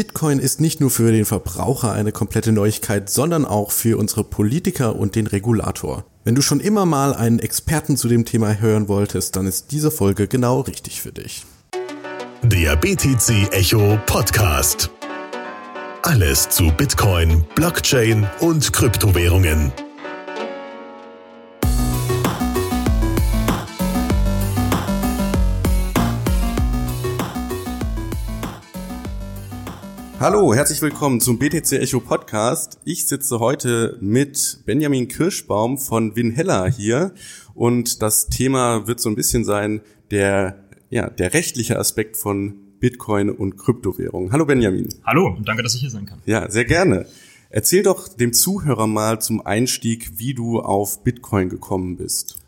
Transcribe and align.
Bitcoin 0.00 0.38
ist 0.38 0.62
nicht 0.62 0.80
nur 0.80 0.88
für 0.90 1.12
den 1.12 1.26
Verbraucher 1.26 1.92
eine 1.92 2.10
komplette 2.10 2.52
Neuigkeit, 2.52 3.10
sondern 3.10 3.44
auch 3.44 3.70
für 3.70 3.98
unsere 3.98 4.24
Politiker 4.24 4.96
und 4.96 5.14
den 5.14 5.26
Regulator. 5.26 6.06
Wenn 6.24 6.34
du 6.34 6.40
schon 6.40 6.58
immer 6.58 6.86
mal 6.86 7.12
einen 7.12 7.38
Experten 7.38 7.98
zu 7.98 8.08
dem 8.08 8.24
Thema 8.24 8.54
hören 8.54 8.88
wolltest, 8.88 9.36
dann 9.36 9.46
ist 9.46 9.72
diese 9.72 9.90
Folge 9.90 10.26
genau 10.26 10.60
richtig 10.60 11.02
für 11.02 11.12
dich. 11.12 11.44
Der 12.42 12.76
BTC 12.76 13.52
Echo 13.52 13.98
Podcast. 14.06 14.88
Alles 16.00 16.48
zu 16.48 16.72
Bitcoin, 16.74 17.44
Blockchain 17.54 18.26
und 18.40 18.72
Kryptowährungen. 18.72 19.70
Hallo, 30.20 30.54
herzlich 30.54 30.82
willkommen 30.82 31.18
zum 31.18 31.38
BTC 31.38 31.72
Echo 31.80 31.98
Podcast. 31.98 32.78
Ich 32.84 33.08
sitze 33.08 33.38
heute 33.38 33.96
mit 34.02 34.60
Benjamin 34.66 35.08
Kirschbaum 35.08 35.78
von 35.78 36.14
Winhella 36.14 36.66
hier 36.66 37.14
und 37.54 38.02
das 38.02 38.26
Thema 38.26 38.86
wird 38.86 39.00
so 39.00 39.08
ein 39.08 39.16
bisschen 39.16 39.46
sein 39.46 39.80
der 40.10 40.62
ja, 40.90 41.08
der 41.08 41.32
rechtliche 41.32 41.78
Aspekt 41.78 42.18
von 42.18 42.52
Bitcoin 42.80 43.30
und 43.30 43.56
Kryptowährungen. 43.56 44.30
Hallo 44.30 44.44
Benjamin. 44.44 44.90
Hallo 45.06 45.28
und 45.38 45.48
danke, 45.48 45.62
dass 45.62 45.74
ich 45.74 45.80
hier 45.80 45.90
sein 45.90 46.04
kann. 46.04 46.18
Ja, 46.26 46.50
sehr 46.50 46.66
gerne. 46.66 47.06
Erzähl 47.48 47.82
doch 47.82 48.06
dem 48.06 48.34
Zuhörer 48.34 48.86
mal 48.86 49.22
zum 49.22 49.40
Einstieg, 49.40 50.18
wie 50.18 50.34
du 50.34 50.60
auf 50.60 51.02
Bitcoin 51.02 51.48
gekommen 51.48 51.96
bist. 51.96 52.39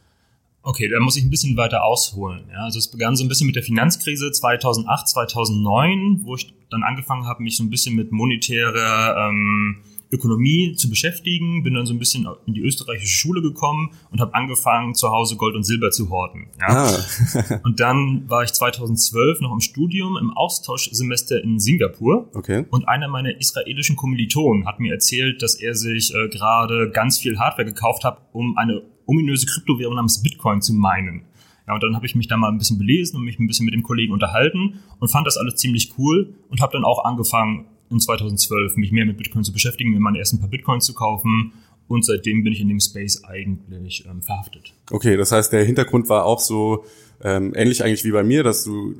Okay, 0.64 0.88
da 0.88 1.00
muss 1.00 1.16
ich 1.16 1.24
ein 1.24 1.30
bisschen 1.30 1.56
weiter 1.56 1.84
ausholen. 1.84 2.44
Ja, 2.50 2.64
also 2.64 2.78
es 2.78 2.88
begann 2.88 3.16
so 3.16 3.24
ein 3.24 3.28
bisschen 3.28 3.46
mit 3.46 3.56
der 3.56 3.64
Finanzkrise 3.64 4.30
2008, 4.30 5.08
2009, 5.08 6.20
wo 6.22 6.36
ich 6.36 6.54
dann 6.70 6.84
angefangen 6.84 7.26
habe, 7.26 7.42
mich 7.42 7.56
so 7.56 7.64
ein 7.64 7.70
bisschen 7.70 7.96
mit 7.96 8.12
monetärer 8.12 9.28
ähm, 9.28 9.82
Ökonomie 10.12 10.74
zu 10.74 10.90
beschäftigen, 10.90 11.62
bin 11.62 11.74
dann 11.74 11.86
so 11.86 11.94
ein 11.94 11.98
bisschen 11.98 12.28
in 12.46 12.54
die 12.54 12.60
österreichische 12.60 13.18
Schule 13.18 13.40
gekommen 13.40 13.90
und 14.10 14.20
habe 14.20 14.34
angefangen, 14.34 14.94
zu 14.94 15.10
Hause 15.10 15.36
Gold 15.36 15.56
und 15.56 15.64
Silber 15.64 15.90
zu 15.90 16.10
horten. 16.10 16.48
Ja? 16.60 16.86
Ah. 16.86 17.60
und 17.64 17.80
dann 17.80 18.28
war 18.28 18.44
ich 18.44 18.52
2012 18.52 19.40
noch 19.40 19.52
im 19.52 19.60
Studium, 19.60 20.16
im 20.18 20.30
Austauschsemester 20.30 21.42
in 21.42 21.58
Singapur. 21.58 22.28
Okay. 22.34 22.66
Und 22.70 22.86
einer 22.86 23.08
meiner 23.08 23.36
israelischen 23.40 23.96
Kommilitonen 23.96 24.66
hat 24.66 24.80
mir 24.80 24.92
erzählt, 24.92 25.42
dass 25.42 25.54
er 25.54 25.74
sich 25.74 26.14
äh, 26.14 26.28
gerade 26.28 26.90
ganz 26.90 27.18
viel 27.18 27.38
Hardware 27.38 27.66
gekauft 27.66 28.04
hat, 28.04 28.18
um 28.32 28.58
eine 28.58 28.82
ominöse 29.06 29.46
Kryptowährung 29.46 29.94
namens 29.94 30.22
Bitcoin 30.22 30.60
zu 30.60 30.72
meinen. 30.72 31.22
Ja, 31.66 31.74
und 31.74 31.82
dann 31.82 31.94
habe 31.94 32.06
ich 32.06 32.14
mich 32.14 32.28
da 32.28 32.36
mal 32.36 32.48
ein 32.50 32.58
bisschen 32.58 32.78
belesen 32.78 33.16
und 33.16 33.24
mich 33.24 33.38
ein 33.38 33.46
bisschen 33.46 33.64
mit 33.64 33.74
dem 33.74 33.82
Kollegen 33.82 34.12
unterhalten 34.12 34.80
und 34.98 35.08
fand 35.08 35.26
das 35.26 35.36
alles 35.36 35.56
ziemlich 35.56 35.92
cool 35.96 36.34
und 36.48 36.60
habe 36.60 36.72
dann 36.72 36.84
auch 36.84 37.04
angefangen, 37.04 37.66
in 37.90 38.00
2012 38.00 38.76
mich 38.76 38.90
mehr 38.90 39.06
mit 39.06 39.18
Bitcoin 39.18 39.44
zu 39.44 39.52
beschäftigen, 39.52 39.90
mir 39.90 40.00
meine 40.00 40.18
ersten 40.18 40.40
paar 40.40 40.48
Bitcoins 40.48 40.86
zu 40.86 40.94
kaufen 40.94 41.52
und 41.88 42.04
seitdem 42.04 42.42
bin 42.42 42.52
ich 42.52 42.60
in 42.60 42.68
dem 42.68 42.80
Space 42.80 43.22
eigentlich 43.24 44.06
ähm, 44.06 44.22
verhaftet. 44.22 44.74
Okay, 44.90 45.16
das 45.16 45.30
heißt, 45.30 45.52
der 45.52 45.64
Hintergrund 45.64 46.08
war 46.08 46.24
auch 46.24 46.40
so 46.40 46.84
ähm, 47.22 47.52
ähnlich 47.54 47.84
eigentlich 47.84 48.04
wie 48.04 48.12
bei 48.12 48.24
mir, 48.24 48.42
dass 48.42 48.64
du 48.64 48.94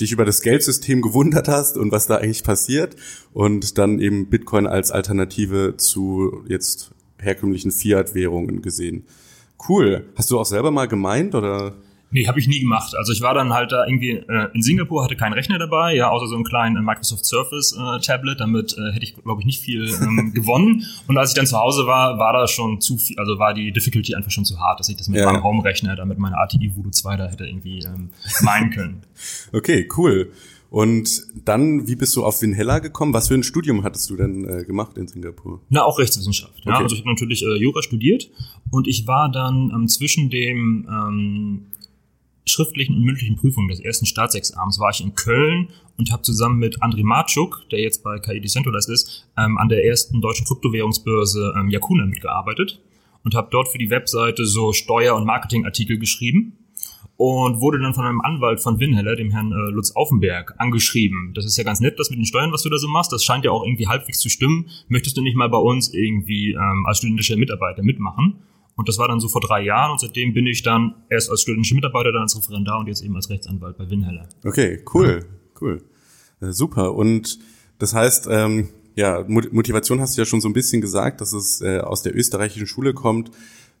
dich 0.00 0.12
über 0.12 0.24
das 0.24 0.42
Geldsystem 0.42 1.02
gewundert 1.02 1.48
hast 1.48 1.76
und 1.76 1.90
was 1.90 2.06
da 2.06 2.16
eigentlich 2.16 2.44
passiert 2.44 2.96
und 3.32 3.78
dann 3.78 3.98
eben 3.98 4.28
Bitcoin 4.28 4.66
als 4.66 4.90
Alternative 4.90 5.74
zu 5.78 6.44
jetzt 6.48 6.92
herkömmlichen 7.18 7.72
Fiat-Währungen 7.72 8.62
gesehen. 8.62 9.04
Cool. 9.68 10.04
Hast 10.16 10.30
du 10.30 10.38
auch 10.38 10.44
selber 10.44 10.70
mal 10.70 10.86
gemeint 10.86 11.34
oder? 11.34 11.74
Nee, 12.10 12.28
habe 12.28 12.38
ich 12.38 12.46
nie 12.46 12.60
gemacht. 12.60 12.94
Also 12.96 13.12
ich 13.12 13.20
war 13.20 13.34
dann 13.34 13.52
halt 13.52 13.72
da 13.72 13.84
irgendwie 13.84 14.12
äh, 14.12 14.48
in 14.54 14.62
Singapur, 14.62 15.02
hatte 15.02 15.16
keinen 15.16 15.32
Rechner 15.32 15.58
dabei, 15.58 15.94
ja, 15.94 16.08
außer 16.08 16.28
so 16.28 16.36
einen 16.36 16.44
kleinen 16.44 16.76
äh, 16.76 16.80
Microsoft 16.80 17.26
Surface 17.26 17.76
äh, 17.76 18.00
Tablet. 18.00 18.40
Damit 18.40 18.76
äh, 18.78 18.92
hätte 18.92 19.04
ich, 19.04 19.16
glaube 19.16 19.40
ich, 19.40 19.46
nicht 19.46 19.60
viel 19.60 19.92
ähm, 20.00 20.32
gewonnen. 20.34 20.86
Und 21.08 21.18
als 21.18 21.30
ich 21.30 21.34
dann 21.34 21.46
zu 21.46 21.58
Hause 21.58 21.86
war, 21.86 22.18
war 22.18 22.32
da 22.32 22.46
schon 22.46 22.80
zu 22.80 22.96
viel, 22.96 23.18
also 23.18 23.38
war 23.38 23.54
die 23.54 23.72
Difficulty 23.72 24.14
einfach 24.14 24.30
schon 24.30 24.44
zu 24.44 24.60
hart, 24.60 24.78
dass 24.78 24.88
ich 24.88 24.96
das 24.96 25.08
mit 25.08 25.20
ja. 25.20 25.30
meinem 25.30 25.42
Home-Rechner, 25.42 25.96
da 25.96 26.04
mit 26.04 26.18
meiner 26.18 26.38
ATI 26.38 26.72
Voodoo 26.76 26.90
2 26.90 27.16
da 27.16 27.26
hätte 27.26 27.44
irgendwie 27.44 27.80
ähm, 27.80 28.10
meinen 28.42 28.70
können. 28.70 29.02
okay, 29.52 29.88
cool. 29.96 30.30
Und 30.70 31.26
dann, 31.44 31.86
wie 31.86 31.96
bist 31.96 32.16
du 32.16 32.24
auf 32.24 32.42
Winhella 32.42 32.80
gekommen? 32.80 33.12
Was 33.14 33.28
für 33.28 33.34
ein 33.34 33.42
Studium 33.42 33.84
hattest 33.84 34.10
du 34.10 34.16
denn 34.16 34.48
äh, 34.48 34.64
gemacht 34.64 34.98
in 34.98 35.06
Singapur? 35.06 35.60
Na, 35.68 35.84
auch 35.84 35.98
Rechtswissenschaft. 35.98 36.54
Okay. 36.60 36.70
Ja, 36.70 36.78
also 36.78 36.94
ich 36.94 37.00
habe 37.00 37.10
natürlich 37.10 37.42
äh, 37.42 37.56
Jura 37.56 37.82
studiert 37.82 38.28
und 38.70 38.88
ich 38.88 39.06
war 39.06 39.30
dann 39.30 39.70
ähm, 39.74 39.88
zwischen 39.88 40.28
dem 40.28 40.86
ähm, 40.90 41.66
schriftlichen 42.46 42.96
und 42.96 43.02
mündlichen 43.02 43.36
Prüfungen 43.36 43.68
des 43.68 43.80
ersten 43.80 44.06
Staatsexamens 44.06 44.78
war 44.78 44.90
ich 44.90 45.00
in 45.00 45.14
Köln 45.14 45.68
und 45.96 46.12
habe 46.12 46.22
zusammen 46.22 46.58
mit 46.58 46.82
André 46.82 47.04
Marczuk, 47.04 47.64
der 47.70 47.80
jetzt 47.80 48.02
bei 48.02 48.18
KI 48.18 48.40
Decentralized 48.40 48.90
ist, 48.90 49.28
ähm, 49.36 49.58
an 49.58 49.68
der 49.68 49.84
ersten 49.84 50.20
deutschen 50.20 50.46
Kryptowährungsbörse 50.46 51.54
ähm, 51.58 51.70
Yakuna 51.70 52.06
mitgearbeitet 52.06 52.80
und 53.24 53.34
habe 53.34 53.48
dort 53.50 53.68
für 53.68 53.78
die 53.78 53.90
Webseite 53.90 54.46
so 54.46 54.72
Steuer- 54.72 55.16
und 55.16 55.26
Marketingartikel 55.26 55.98
geschrieben 55.98 56.56
und 57.16 57.60
wurde 57.60 57.80
dann 57.80 57.94
von 57.94 58.04
einem 58.04 58.20
Anwalt 58.20 58.60
von 58.60 58.78
Winheller, 58.78 59.16
dem 59.16 59.30
Herrn 59.30 59.52
äh, 59.52 59.70
Lutz 59.70 59.92
Aufenberg, 59.92 60.54
angeschrieben. 60.58 61.32
Das 61.34 61.46
ist 61.46 61.56
ja 61.56 61.64
ganz 61.64 61.80
nett, 61.80 61.98
das 61.98 62.10
mit 62.10 62.18
den 62.18 62.26
Steuern, 62.26 62.52
was 62.52 62.62
du 62.62 62.68
da 62.68 62.76
so 62.76 62.88
machst. 62.88 63.12
Das 63.12 63.24
scheint 63.24 63.44
ja 63.44 63.50
auch 63.50 63.64
irgendwie 63.64 63.86
halbwegs 63.86 64.18
zu 64.18 64.28
stimmen. 64.28 64.68
Möchtest 64.88 65.16
du 65.16 65.22
nicht 65.22 65.36
mal 65.36 65.48
bei 65.48 65.58
uns 65.58 65.92
irgendwie 65.94 66.52
ähm, 66.52 66.84
als 66.86 66.98
studentischer 66.98 67.36
Mitarbeiter 67.36 67.82
mitmachen? 67.82 68.42
Und 68.76 68.88
das 68.88 68.98
war 68.98 69.08
dann 69.08 69.20
so 69.20 69.28
vor 69.28 69.40
drei 69.40 69.62
Jahren 69.62 69.92
und 69.92 70.00
seitdem 70.00 70.34
bin 70.34 70.46
ich 70.46 70.62
dann 70.62 70.94
erst 71.08 71.30
als 71.30 71.40
studentischer 71.42 71.76
Mitarbeiter, 71.76 72.12
dann 72.12 72.22
als 72.22 72.36
Referendar 72.36 72.78
und 72.78 72.88
jetzt 72.88 73.02
eben 73.02 73.16
als 73.16 73.30
Rechtsanwalt 73.30 73.78
bei 73.78 73.88
Winheller. 73.88 74.28
Okay, 74.44 74.84
cool, 74.92 75.24
cool. 75.62 75.82
Äh, 76.42 76.52
super. 76.52 76.94
Und 76.94 77.38
das 77.78 77.94
heißt, 77.94 78.28
ähm, 78.30 78.68
ja, 78.94 79.24
Motivation 79.26 80.00
hast 80.00 80.16
du 80.16 80.22
ja 80.22 80.26
schon 80.26 80.42
so 80.42 80.48
ein 80.48 80.52
bisschen 80.52 80.82
gesagt, 80.82 81.22
dass 81.22 81.32
es 81.32 81.62
äh, 81.62 81.78
aus 81.78 82.02
der 82.02 82.14
österreichischen 82.14 82.66
Schule 82.66 82.92
kommt. 82.92 83.30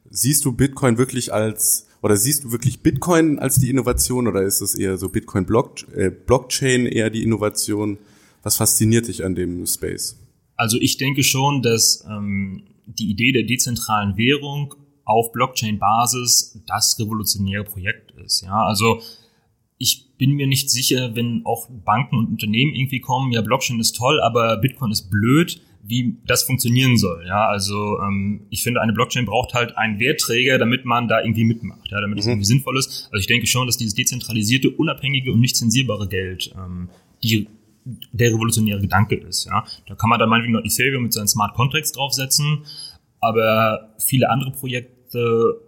Siehst 0.08 0.44
du 0.46 0.52
Bitcoin 0.52 0.96
wirklich 0.96 1.32
als 1.32 1.86
oder 2.06 2.16
siehst 2.16 2.44
du 2.44 2.52
wirklich 2.52 2.82
Bitcoin 2.82 3.40
als 3.40 3.58
die 3.58 3.68
Innovation 3.68 4.28
oder 4.28 4.42
ist 4.42 4.60
es 4.60 4.76
eher 4.76 4.96
so 4.96 5.08
Bitcoin 5.08 5.44
äh, 5.92 6.08
Blockchain 6.10 6.86
eher 6.86 7.10
die 7.10 7.24
Innovation? 7.24 7.98
Was 8.44 8.54
fasziniert 8.54 9.08
dich 9.08 9.24
an 9.24 9.34
dem 9.34 9.66
Space? 9.66 10.16
Also 10.54 10.78
ich 10.80 10.98
denke 10.98 11.24
schon, 11.24 11.62
dass 11.62 12.06
ähm, 12.08 12.62
die 12.86 13.10
Idee 13.10 13.32
der 13.32 13.42
dezentralen 13.42 14.16
Währung 14.16 14.76
auf 15.04 15.32
Blockchain-Basis 15.32 16.60
das 16.68 16.96
revolutionäre 17.00 17.64
Projekt 17.64 18.12
ist. 18.24 18.42
Ja, 18.42 18.64
also 18.64 19.02
ich 19.76 20.16
bin 20.16 20.34
mir 20.34 20.46
nicht 20.46 20.70
sicher, 20.70 21.16
wenn 21.16 21.42
auch 21.44 21.68
Banken 21.84 22.18
und 22.18 22.28
Unternehmen 22.28 22.72
irgendwie 22.72 23.00
kommen, 23.00 23.32
ja, 23.32 23.40
Blockchain 23.40 23.80
ist 23.80 23.96
toll, 23.96 24.20
aber 24.20 24.58
Bitcoin 24.58 24.92
ist 24.92 25.10
blöd, 25.10 25.60
wie 25.88 26.16
das 26.26 26.42
funktionieren 26.42 26.96
soll. 26.96 27.24
Ja, 27.26 27.46
also 27.46 28.00
ähm, 28.00 28.46
ich 28.50 28.62
finde, 28.62 28.80
eine 28.80 28.92
Blockchain 28.92 29.24
braucht 29.24 29.54
halt 29.54 29.76
einen 29.76 30.00
Wertträger, 30.00 30.58
damit 30.58 30.84
man 30.84 31.08
da 31.08 31.20
irgendwie 31.20 31.44
mitmacht, 31.44 31.90
ja, 31.90 32.00
damit 32.00 32.18
es 32.18 32.24
mhm. 32.24 32.32
irgendwie 32.32 32.46
sinnvoll 32.46 32.78
ist. 32.78 33.08
Also 33.12 33.20
ich 33.20 33.26
denke 33.26 33.46
schon, 33.46 33.66
dass 33.66 33.76
dieses 33.76 33.94
dezentralisierte, 33.94 34.70
unabhängige 34.70 35.32
und 35.32 35.40
nicht 35.40 35.56
zensierbare 35.56 36.08
Geld 36.08 36.52
ähm, 36.56 36.88
die 37.22 37.48
der 38.12 38.32
revolutionäre 38.32 38.80
Gedanke 38.80 39.14
ist. 39.14 39.44
Ja, 39.44 39.64
da 39.86 39.94
kann 39.94 40.10
man 40.10 40.18
dann 40.18 40.28
meinetwegen 40.28 40.54
noch 40.54 40.64
Ethereum 40.64 41.04
mit 41.04 41.12
seinen 41.12 41.28
Smart 41.28 41.54
Contracts 41.54 41.92
draufsetzen, 41.92 42.64
aber 43.20 43.94
viele 43.98 44.28
andere 44.28 44.50
Projekte 44.50 45.60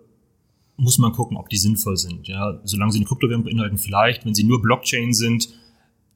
muss 0.77 0.99
man 0.99 1.13
gucken, 1.13 1.37
ob 1.37 1.49
die 1.49 1.57
sinnvoll 1.57 1.97
sind. 1.97 2.27
Ja, 2.29 2.61
solange 2.65 2.93
sie 2.93 2.99
eine 2.99 3.07
Kryptowährung 3.07 3.45
beinhalten, 3.45 3.79
vielleicht. 3.79 4.25
Wenn 4.25 4.35
sie 4.35 4.45
nur 4.45 4.63
Blockchain 4.63 5.13
sind, 5.13 5.49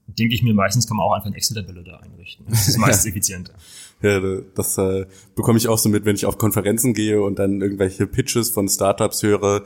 denke 0.06 0.34
ich 0.34 0.42
mir, 0.42 0.54
meistens 0.54 0.86
kann 0.86 0.96
man 0.96 1.06
auch 1.06 1.12
einfach 1.12 1.26
eine 1.26 1.36
Excel-Tabelle 1.36 1.82
da 1.82 1.98
einrichten. 1.98 2.46
Das 2.48 2.68
ist 2.68 2.78
meistens 2.78 3.06
effizienter. 3.10 3.54
Ja, 4.02 4.20
das 4.54 4.78
äh, 4.78 5.06
bekomme 5.34 5.58
ich 5.58 5.68
auch 5.68 5.78
so 5.78 5.88
mit, 5.88 6.04
wenn 6.04 6.16
ich 6.16 6.26
auf 6.26 6.38
Konferenzen 6.38 6.94
gehe 6.94 7.22
und 7.22 7.38
dann 7.38 7.60
irgendwelche 7.60 8.06
Pitches 8.06 8.50
von 8.50 8.68
Startups 8.68 9.22
höre. 9.22 9.62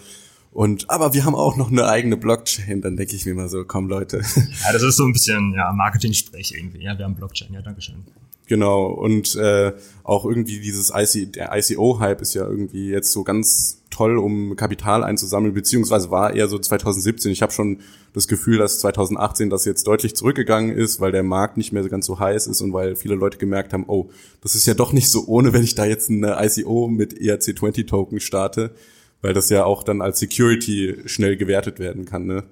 Und 0.52 0.88
aber 0.88 1.12
wir 1.12 1.24
haben 1.24 1.34
auch 1.34 1.56
noch 1.56 1.70
eine 1.70 1.86
eigene 1.86 2.16
Blockchain, 2.16 2.80
dann 2.80 2.97
denke 2.97 3.14
ich 3.14 3.26
mir 3.26 3.32
immer 3.32 3.48
so, 3.48 3.64
komm 3.64 3.88
Leute. 3.88 4.22
Ja, 4.64 4.72
das 4.72 4.82
ist 4.82 4.97
so 4.97 5.04
ein 5.04 5.12
bisschen 5.12 5.52
ja 5.54 5.72
Marketing-Sprech 5.72 6.54
irgendwie. 6.56 6.82
Ja, 6.82 6.97
wir 6.97 7.04
haben 7.04 7.14
Blockchain. 7.14 7.52
Ja, 7.52 7.62
Dankeschön. 7.62 8.04
Genau, 8.48 8.87
und 8.87 9.34
äh, 9.34 9.72
auch 10.04 10.25
irgendwie 10.25 10.60
dieses 10.60 10.93
IC, 10.95 11.33
der 11.33 11.51
ICO-Hype 11.57 12.21
ist 12.21 12.34
ja 12.34 12.47
irgendwie 12.47 12.91
jetzt 12.91 13.10
so 13.10 13.25
ganz 13.25 13.83
toll, 13.91 14.19
um 14.19 14.54
Kapital 14.54 15.03
einzusammeln, 15.03 15.53
beziehungsweise 15.53 16.10
war 16.10 16.33
eher 16.33 16.47
so 16.47 16.59
2017. 16.59 17.33
Ich 17.33 17.43
habe 17.43 17.53
schon 17.53 17.81
das 18.13 18.28
Gefühl, 18.28 18.59
dass 18.59 18.78
2018 18.78 19.51
das 19.51 19.65
jetzt 19.65 19.87
deutlich 19.87 20.15
zurückgegangen 20.15 20.77
ist, 20.77 21.01
weil 21.01 21.10
der 21.10 21.25
Markt 21.25 21.57
nicht 21.57 21.72
mehr 21.72 21.87
ganz 21.89 22.07
so 22.07 22.21
heiß 22.21 22.47
ist 22.47 22.60
und 22.60 22.72
weil 22.72 22.95
viele 22.95 23.16
Leute 23.16 23.39
gemerkt 23.39 23.72
haben, 23.72 23.84
oh, 23.89 24.10
das 24.43 24.54
ist 24.54 24.66
ja 24.66 24.75
doch 24.75 24.92
nicht 24.92 25.09
so 25.09 25.25
ohne, 25.27 25.53
wenn 25.53 25.65
ich 25.65 25.75
da 25.75 25.84
jetzt 25.84 26.09
eine 26.09 26.37
ICO 26.41 26.89
mit 26.89 27.15
ERC20-Token 27.15 28.21
starte, 28.21 28.71
weil 29.22 29.34
das 29.34 29.51
ja 29.51 29.65
auch 29.65 29.83
dann 29.83 30.03
als 30.03 30.21
Security 30.21 30.97
schnell 31.07 31.37
gewertet 31.37 31.78
werden 31.81 32.04
kann. 32.04 32.27
Ne? 32.27 32.45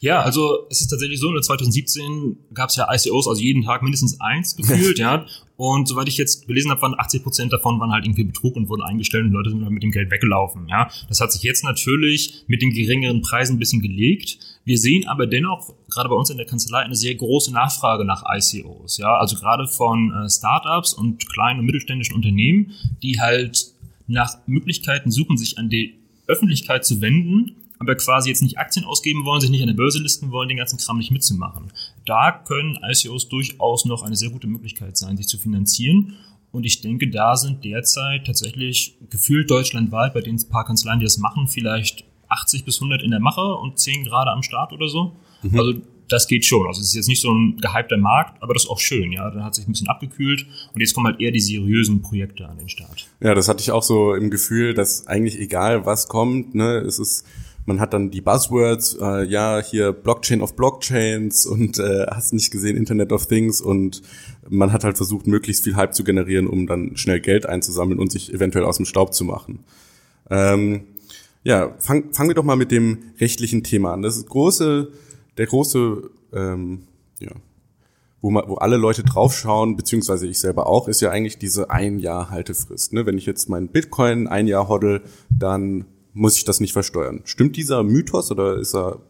Ja, 0.00 0.20
also 0.20 0.66
es 0.70 0.80
ist 0.80 0.88
tatsächlich 0.88 1.18
so, 1.18 1.34
in 1.34 1.42
2017 1.42 2.36
gab 2.54 2.70
es 2.70 2.76
ja 2.76 2.86
ICOs, 2.92 3.26
also 3.26 3.40
jeden 3.40 3.62
Tag 3.62 3.82
mindestens 3.82 4.20
eins 4.20 4.56
gefühlt, 4.56 4.98
ja. 4.98 5.26
Und 5.56 5.86
soweit 5.86 6.08
ich 6.08 6.16
jetzt 6.16 6.46
gelesen 6.46 6.70
habe, 6.70 6.82
waren 6.82 6.98
80 6.98 7.22
Prozent 7.22 7.52
davon 7.52 7.78
waren 7.78 7.92
halt 7.92 8.04
irgendwie 8.04 8.24
Betrug 8.24 8.56
und 8.56 8.68
wurden 8.68 8.82
eingestellt 8.82 9.24
und 9.26 9.32
Leute 9.32 9.50
sind 9.50 9.62
halt 9.62 9.72
mit 9.72 9.82
dem 9.82 9.92
Geld 9.92 10.10
weggelaufen, 10.10 10.68
ja. 10.68 10.90
Das 11.08 11.20
hat 11.20 11.32
sich 11.32 11.42
jetzt 11.42 11.64
natürlich 11.64 12.44
mit 12.48 12.62
den 12.62 12.70
geringeren 12.70 13.22
Preisen 13.22 13.56
ein 13.56 13.58
bisschen 13.58 13.80
gelegt. 13.80 14.38
Wir 14.64 14.78
sehen 14.78 15.06
aber 15.08 15.26
dennoch 15.26 15.74
gerade 15.88 16.08
bei 16.08 16.14
uns 16.14 16.30
in 16.30 16.36
der 16.36 16.46
Kanzlei 16.46 16.80
eine 16.80 16.96
sehr 16.96 17.14
große 17.14 17.52
Nachfrage 17.52 18.04
nach 18.04 18.24
ICOs, 18.28 18.98
ja. 18.98 19.16
Also 19.16 19.36
gerade 19.36 19.66
von 19.66 20.12
äh, 20.12 20.28
Startups 20.28 20.94
und 20.94 21.28
kleinen 21.28 21.60
und 21.60 21.66
mittelständischen 21.66 22.14
Unternehmen, 22.14 22.72
die 23.02 23.20
halt 23.20 23.72
nach 24.06 24.38
Möglichkeiten 24.46 25.10
suchen, 25.10 25.36
sich 25.36 25.58
an 25.58 25.68
die 25.68 25.94
Öffentlichkeit 26.26 26.84
zu 26.84 27.00
wenden 27.00 27.56
aber 27.82 27.96
quasi 27.96 28.28
jetzt 28.28 28.42
nicht 28.42 28.58
Aktien 28.58 28.84
ausgeben 28.84 29.24
wollen, 29.24 29.40
sich 29.40 29.50
nicht 29.50 29.60
an 29.60 29.66
der 29.66 29.74
Börse 29.74 30.00
listen 30.00 30.30
wollen, 30.30 30.48
den 30.48 30.58
ganzen 30.58 30.78
Kram 30.78 30.98
nicht 30.98 31.10
mitzumachen. 31.10 31.72
Da 32.06 32.30
können 32.30 32.78
ICOs 32.80 33.28
durchaus 33.28 33.84
noch 33.86 34.04
eine 34.04 34.14
sehr 34.14 34.30
gute 34.30 34.46
Möglichkeit 34.46 34.96
sein, 34.96 35.16
sich 35.16 35.26
zu 35.26 35.36
finanzieren. 35.36 36.14
Und 36.52 36.64
ich 36.64 36.80
denke, 36.80 37.10
da 37.10 37.36
sind 37.36 37.64
derzeit 37.64 38.24
tatsächlich 38.24 38.98
gefühlt 39.10 39.50
deutschlandweit 39.50 40.14
bei 40.14 40.20
den 40.20 40.40
paar 40.48 40.64
Kanzleien, 40.64 41.00
die 41.00 41.06
das 41.06 41.18
machen, 41.18 41.48
vielleicht 41.48 42.04
80 42.28 42.64
bis 42.64 42.76
100 42.76 43.02
in 43.02 43.10
der 43.10 43.20
Mache 43.20 43.54
und 43.56 43.80
10 43.80 44.04
gerade 44.04 44.30
am 44.30 44.44
Start 44.44 44.72
oder 44.72 44.88
so. 44.88 45.16
Mhm. 45.42 45.58
Also 45.58 45.74
das 46.08 46.28
geht 46.28 46.44
schon. 46.44 46.66
Also 46.68 46.80
es 46.80 46.88
ist 46.88 46.94
jetzt 46.94 47.08
nicht 47.08 47.20
so 47.20 47.32
ein 47.32 47.56
gehypter 47.56 47.96
Markt, 47.96 48.40
aber 48.42 48.54
das 48.54 48.64
ist 48.64 48.70
auch 48.70 48.78
schön, 48.78 49.10
ja. 49.10 49.28
Da 49.30 49.42
hat 49.42 49.56
sich 49.56 49.66
ein 49.66 49.72
bisschen 49.72 49.88
abgekühlt 49.88 50.46
und 50.72 50.80
jetzt 50.80 50.94
kommen 50.94 51.06
halt 51.06 51.20
eher 51.20 51.32
die 51.32 51.40
seriösen 51.40 52.00
Projekte 52.00 52.46
an 52.46 52.58
den 52.58 52.68
Start. 52.68 53.08
Ja, 53.20 53.34
das 53.34 53.48
hatte 53.48 53.60
ich 53.60 53.72
auch 53.72 53.82
so 53.82 54.14
im 54.14 54.30
Gefühl, 54.30 54.72
dass 54.72 55.08
eigentlich 55.08 55.40
egal 55.40 55.84
was 55.84 56.06
kommt, 56.06 56.54
ne, 56.54 56.76
es 56.78 57.00
ist 57.00 57.24
man 57.64 57.80
hat 57.80 57.92
dann 57.92 58.10
die 58.10 58.20
Buzzwords, 58.20 58.96
äh, 59.00 59.24
ja, 59.24 59.60
hier 59.60 59.92
Blockchain 59.92 60.40
of 60.40 60.56
Blockchains 60.56 61.46
und 61.46 61.78
äh, 61.78 62.06
hast 62.10 62.32
nicht 62.32 62.50
gesehen 62.50 62.76
Internet 62.76 63.12
of 63.12 63.26
Things 63.26 63.60
und 63.60 64.02
man 64.48 64.72
hat 64.72 64.84
halt 64.84 64.96
versucht, 64.96 65.26
möglichst 65.26 65.64
viel 65.64 65.76
Hype 65.76 65.94
zu 65.94 66.04
generieren, 66.04 66.46
um 66.48 66.66
dann 66.66 66.96
schnell 66.96 67.20
Geld 67.20 67.46
einzusammeln 67.46 68.00
und 68.00 68.10
sich 68.10 68.32
eventuell 68.32 68.64
aus 68.64 68.76
dem 68.76 68.86
Staub 68.86 69.14
zu 69.14 69.24
machen. 69.24 69.60
Ähm, 70.30 70.82
ja, 71.44 71.74
fangen 71.78 72.12
fang 72.12 72.28
wir 72.28 72.34
doch 72.34 72.44
mal 72.44 72.56
mit 72.56 72.70
dem 72.70 72.98
rechtlichen 73.20 73.62
Thema 73.62 73.92
an. 73.92 74.02
Das 74.02 74.16
ist 74.16 74.28
große, 74.28 74.90
der 75.36 75.46
große, 75.46 76.10
ähm, 76.32 76.82
ja, 77.20 77.32
wo, 78.20 78.30
man, 78.30 78.48
wo 78.48 78.54
alle 78.54 78.76
Leute 78.76 79.02
draufschauen, 79.02 79.76
beziehungsweise 79.76 80.26
ich 80.26 80.38
selber 80.38 80.66
auch, 80.68 80.88
ist 80.88 81.00
ja 81.00 81.10
eigentlich 81.10 81.38
diese 81.38 81.70
ein 81.70 81.98
Jahr 81.98 82.30
Haltefrist. 82.30 82.92
Ne? 82.92 83.06
Wenn 83.06 83.18
ich 83.18 83.26
jetzt 83.26 83.48
meinen 83.48 83.68
Bitcoin 83.68 84.28
ein 84.28 84.46
Jahr 84.46 84.68
hoddle, 84.68 85.02
dann 85.28 85.86
muss 86.12 86.36
ich 86.36 86.44
das 86.44 86.60
nicht 86.60 86.72
versteuern. 86.72 87.22
Stimmt 87.24 87.56
dieser 87.56 87.82
Mythos 87.82 88.30
oder 88.30 88.56
ist 88.56 88.74
er 88.74 89.00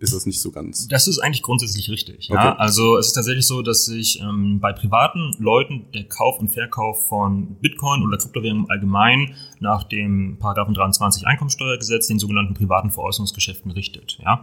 ist 0.00 0.14
das 0.14 0.26
nicht 0.26 0.40
so 0.40 0.52
ganz? 0.52 0.86
Das 0.88 1.08
ist 1.08 1.18
eigentlich 1.18 1.42
grundsätzlich 1.42 1.90
richtig. 1.90 2.28
Ja? 2.28 2.50
Okay. 2.50 2.60
Also 2.60 2.98
es 2.98 3.08
ist 3.08 3.14
tatsächlich 3.14 3.46
so, 3.46 3.62
dass 3.62 3.84
sich 3.84 4.20
ähm, 4.20 4.60
bei 4.60 4.72
privaten 4.72 5.34
Leuten 5.38 5.86
der 5.92 6.04
Kauf 6.04 6.38
und 6.38 6.48
Verkauf 6.48 7.08
von 7.08 7.56
Bitcoin 7.60 8.02
oder 8.04 8.16
Kryptowährungen 8.16 8.70
allgemein 8.70 9.34
nach 9.58 9.84
dem 9.84 10.36
Paragraphen 10.38 10.74
23 10.74 11.26
Einkommensteuergesetz, 11.26 12.06
den 12.06 12.18
sogenannten 12.18 12.54
privaten 12.54 12.90
Veräußerungsgeschäften 12.90 13.72
richtet. 13.72 14.18
Ja? 14.22 14.42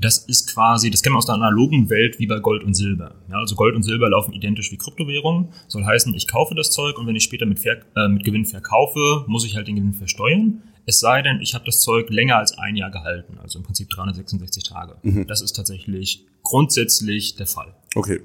Das 0.00 0.18
ist 0.18 0.54
quasi, 0.54 0.90
das 0.90 1.02
kennen 1.02 1.14
wir 1.14 1.18
aus 1.18 1.26
der 1.26 1.34
analogen 1.34 1.90
Welt 1.90 2.18
wie 2.18 2.26
bei 2.26 2.38
Gold 2.38 2.62
und 2.62 2.74
Silber. 2.74 3.16
Ja, 3.28 3.38
also 3.38 3.56
Gold 3.56 3.74
und 3.74 3.82
Silber 3.82 4.08
laufen 4.08 4.32
identisch 4.32 4.70
wie 4.70 4.76
Kryptowährungen. 4.76 5.48
Soll 5.66 5.84
heißen, 5.84 6.14
ich 6.14 6.28
kaufe 6.28 6.54
das 6.54 6.70
Zeug 6.70 6.98
und 6.98 7.06
wenn 7.08 7.16
ich 7.16 7.24
später 7.24 7.46
mit, 7.46 7.58
Ver 7.58 7.78
äh, 7.96 8.08
mit 8.08 8.24
Gewinn 8.24 8.46
verkaufe, 8.46 9.24
muss 9.26 9.44
ich 9.44 9.56
halt 9.56 9.66
den 9.66 9.74
Gewinn 9.74 9.94
versteuern. 9.94 10.62
Es 10.88 11.00
sei 11.00 11.20
denn, 11.20 11.42
ich 11.42 11.52
habe 11.52 11.66
das 11.66 11.80
Zeug 11.80 12.08
länger 12.08 12.38
als 12.38 12.56
ein 12.56 12.74
Jahr 12.74 12.90
gehalten, 12.90 13.36
also 13.42 13.58
im 13.58 13.64
Prinzip 13.66 13.90
366 13.90 14.64
Tage. 14.64 14.96
Mhm. 15.02 15.26
Das 15.26 15.42
ist 15.42 15.52
tatsächlich 15.52 16.24
grundsätzlich 16.42 17.36
der 17.36 17.46
Fall. 17.46 17.74
Okay. 17.94 18.22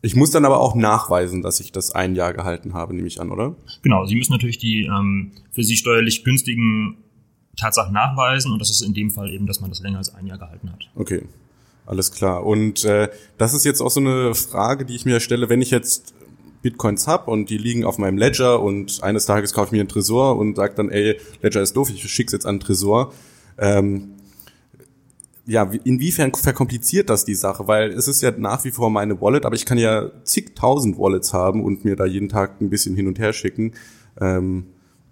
Ich 0.00 0.14
muss 0.14 0.30
dann 0.30 0.44
aber 0.44 0.60
auch 0.60 0.76
nachweisen, 0.76 1.42
dass 1.42 1.58
ich 1.58 1.72
das 1.72 1.90
ein 1.90 2.14
Jahr 2.14 2.32
gehalten 2.32 2.74
habe, 2.74 2.94
nehme 2.94 3.08
ich 3.08 3.20
an, 3.20 3.32
oder? 3.32 3.56
Genau, 3.82 4.06
Sie 4.06 4.14
müssen 4.14 4.30
natürlich 4.30 4.58
die 4.58 4.84
ähm, 4.84 5.32
für 5.50 5.64
Sie 5.64 5.76
steuerlich 5.76 6.22
günstigen 6.22 6.98
Tatsachen 7.56 7.92
nachweisen 7.92 8.52
und 8.52 8.60
das 8.60 8.70
ist 8.70 8.82
in 8.82 8.94
dem 8.94 9.10
Fall 9.10 9.32
eben, 9.32 9.48
dass 9.48 9.60
man 9.60 9.70
das 9.70 9.80
länger 9.80 9.98
als 9.98 10.14
ein 10.14 10.28
Jahr 10.28 10.38
gehalten 10.38 10.70
hat. 10.70 10.88
Okay, 10.94 11.22
alles 11.86 12.12
klar. 12.12 12.46
Und 12.46 12.84
äh, 12.84 13.08
das 13.36 13.52
ist 13.52 13.64
jetzt 13.64 13.80
auch 13.80 13.90
so 13.90 13.98
eine 13.98 14.36
Frage, 14.36 14.84
die 14.84 14.94
ich 14.94 15.06
mir 15.06 15.18
stelle, 15.18 15.48
wenn 15.48 15.60
ich 15.60 15.72
jetzt 15.72 16.14
Bitcoins 16.64 17.06
hab 17.06 17.28
und 17.28 17.50
die 17.50 17.58
liegen 17.58 17.84
auf 17.84 17.98
meinem 17.98 18.16
Ledger 18.16 18.60
und 18.60 19.02
eines 19.02 19.26
Tages 19.26 19.52
kaufe 19.52 19.66
ich 19.66 19.72
mir 19.72 19.80
einen 19.80 19.88
Tresor 19.88 20.38
und 20.38 20.56
sage 20.56 20.74
dann, 20.74 20.88
ey, 20.88 21.20
Ledger 21.42 21.60
ist 21.60 21.76
doof, 21.76 21.90
ich 21.90 22.02
schick's 22.10 22.32
jetzt 22.32 22.46
an 22.46 22.56
den 22.56 22.60
Tresor. 22.60 23.12
Ähm, 23.58 24.14
ja, 25.46 25.70
inwiefern 25.84 26.32
verkompliziert 26.32 27.10
das 27.10 27.26
die 27.26 27.34
Sache? 27.34 27.68
Weil 27.68 27.90
es 27.90 28.08
ist 28.08 28.22
ja 28.22 28.32
nach 28.36 28.64
wie 28.64 28.70
vor 28.70 28.88
meine 28.88 29.20
Wallet, 29.20 29.44
aber 29.44 29.54
ich 29.54 29.66
kann 29.66 29.76
ja 29.76 30.10
zigtausend 30.24 30.98
Wallets 30.98 31.34
haben 31.34 31.62
und 31.62 31.84
mir 31.84 31.96
da 31.96 32.06
jeden 32.06 32.30
Tag 32.30 32.62
ein 32.62 32.70
bisschen 32.70 32.96
hin 32.96 33.06
und 33.06 33.18
her 33.18 33.34
schicken. 33.34 33.74
Ähm, 34.18 34.66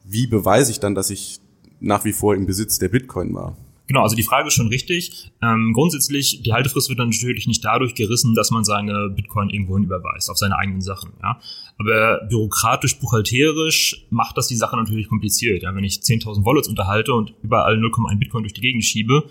wie 0.04 0.26
beweise 0.26 0.70
ich 0.70 0.80
dann, 0.80 0.94
dass 0.94 1.10
ich 1.10 1.38
nach 1.80 2.06
wie 2.06 2.14
vor 2.14 2.34
im 2.34 2.46
Besitz 2.46 2.78
der 2.78 2.88
Bitcoin 2.88 3.34
war? 3.34 3.58
Genau, 3.88 4.02
also 4.02 4.14
die 4.14 4.22
Frage 4.22 4.48
ist 4.48 4.54
schon 4.54 4.68
richtig. 4.68 5.32
Ähm, 5.42 5.72
grundsätzlich, 5.74 6.42
die 6.42 6.52
Haltefrist 6.52 6.88
wird 6.88 6.98
dann 6.98 7.08
natürlich 7.10 7.46
nicht 7.46 7.64
dadurch 7.64 7.94
gerissen, 7.94 8.34
dass 8.34 8.50
man 8.50 8.64
seine 8.64 9.10
Bitcoin 9.10 9.50
irgendwohin 9.50 9.84
überweist, 9.84 10.30
auf 10.30 10.38
seine 10.38 10.56
eigenen 10.56 10.80
Sachen. 10.80 11.12
Ja? 11.22 11.40
Aber 11.78 12.20
bürokratisch, 12.28 12.98
buchhalterisch 12.98 14.06
macht 14.10 14.36
das 14.38 14.46
die 14.46 14.56
Sache 14.56 14.76
natürlich 14.76 15.08
kompliziert. 15.08 15.62
Ja? 15.62 15.74
Wenn 15.74 15.84
ich 15.84 15.96
10.000 15.96 16.44
Wallets 16.44 16.68
unterhalte 16.68 17.12
und 17.12 17.34
überall 17.42 17.76
0,1 17.76 18.18
Bitcoin 18.18 18.44
durch 18.44 18.54
die 18.54 18.60
Gegend 18.60 18.84
schiebe, 18.84 19.24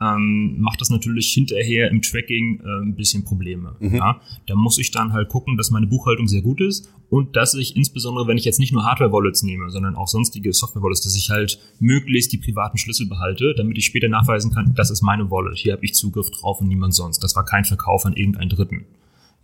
ähm, 0.00 0.60
macht 0.60 0.80
das 0.80 0.90
natürlich 0.90 1.32
hinterher 1.32 1.90
im 1.90 2.02
Tracking 2.02 2.60
äh, 2.60 2.82
ein 2.82 2.94
bisschen 2.94 3.24
Probleme. 3.24 3.76
Mhm. 3.80 3.96
Ja? 3.96 4.20
Da 4.46 4.54
muss 4.54 4.78
ich 4.78 4.90
dann 4.90 5.12
halt 5.12 5.28
gucken, 5.28 5.56
dass 5.56 5.70
meine 5.70 5.86
Buchhaltung 5.86 6.28
sehr 6.28 6.42
gut 6.42 6.60
ist 6.60 6.90
und 7.08 7.36
dass 7.36 7.54
ich 7.54 7.76
insbesondere, 7.76 8.26
wenn 8.26 8.36
ich 8.36 8.44
jetzt 8.44 8.60
nicht 8.60 8.72
nur 8.72 8.84
Hardware-Wallets 8.84 9.42
nehme, 9.42 9.70
sondern 9.70 9.96
auch 9.96 10.08
sonstige 10.08 10.52
Software-Wallets, 10.52 11.02
dass 11.02 11.16
ich 11.16 11.30
halt 11.30 11.58
möglichst 11.80 12.32
die 12.32 12.38
privaten 12.38 12.76
Schlüssel 12.76 13.06
behalte, 13.06 13.54
damit 13.56 13.78
ich 13.78 13.86
später 13.86 14.08
nachweisen 14.08 14.52
kann, 14.52 14.74
das 14.74 14.90
ist 14.90 15.02
meine 15.02 15.30
Wallet, 15.30 15.56
hier 15.56 15.72
habe 15.72 15.84
ich 15.84 15.94
Zugriff 15.94 16.30
drauf 16.30 16.60
und 16.60 16.68
niemand 16.68 16.94
sonst. 16.94 17.20
Das 17.20 17.34
war 17.34 17.44
kein 17.44 17.64
Verkauf 17.64 18.04
an 18.04 18.14
irgendeinen 18.14 18.50
Dritten. 18.50 18.84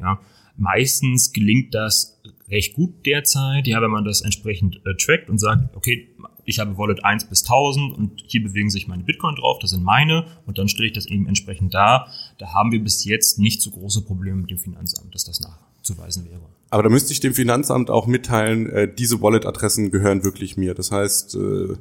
Ja? 0.00 0.20
Meistens 0.58 1.32
gelingt 1.32 1.74
das 1.74 2.20
recht 2.50 2.74
gut 2.74 3.06
derzeit, 3.06 3.66
ja, 3.66 3.80
wenn 3.80 3.90
man 3.90 4.04
das 4.04 4.20
entsprechend 4.20 4.82
äh, 4.84 4.94
trackt 4.94 5.30
und 5.30 5.38
sagt, 5.38 5.74
okay, 5.74 6.08
ich 6.44 6.58
habe 6.58 6.76
Wallet 6.76 7.04
1 7.04 7.26
bis 7.26 7.42
1000 7.42 7.96
und 7.96 8.22
hier 8.26 8.42
bewegen 8.42 8.70
sich 8.70 8.88
meine 8.88 9.02
Bitcoin 9.04 9.36
drauf, 9.36 9.58
das 9.60 9.70
sind 9.70 9.84
meine 9.84 10.26
und 10.46 10.58
dann 10.58 10.68
stelle 10.68 10.88
ich 10.88 10.92
das 10.92 11.06
eben 11.06 11.26
entsprechend 11.26 11.74
dar. 11.74 12.08
Da 12.38 12.52
haben 12.52 12.72
wir 12.72 12.82
bis 12.82 13.04
jetzt 13.04 13.38
nicht 13.38 13.62
so 13.62 13.70
große 13.70 14.02
Probleme 14.02 14.38
mit 14.38 14.50
dem 14.50 14.58
Finanzamt, 14.58 15.14
dass 15.14 15.24
das 15.24 15.40
nachzuweisen 15.40 16.24
wäre. 16.26 16.40
Aber 16.70 16.82
da 16.82 16.88
müsste 16.88 17.12
ich 17.12 17.20
dem 17.20 17.34
Finanzamt 17.34 17.90
auch 17.90 18.06
mitteilen, 18.06 18.68
äh, 18.70 18.92
diese 18.92 19.20
Wallet-Adressen 19.20 19.90
gehören 19.90 20.24
wirklich 20.24 20.56
mir. 20.56 20.74
Das 20.74 20.90
heißt, 20.90 21.34
äh, 21.34 21.76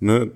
ne, 0.00 0.32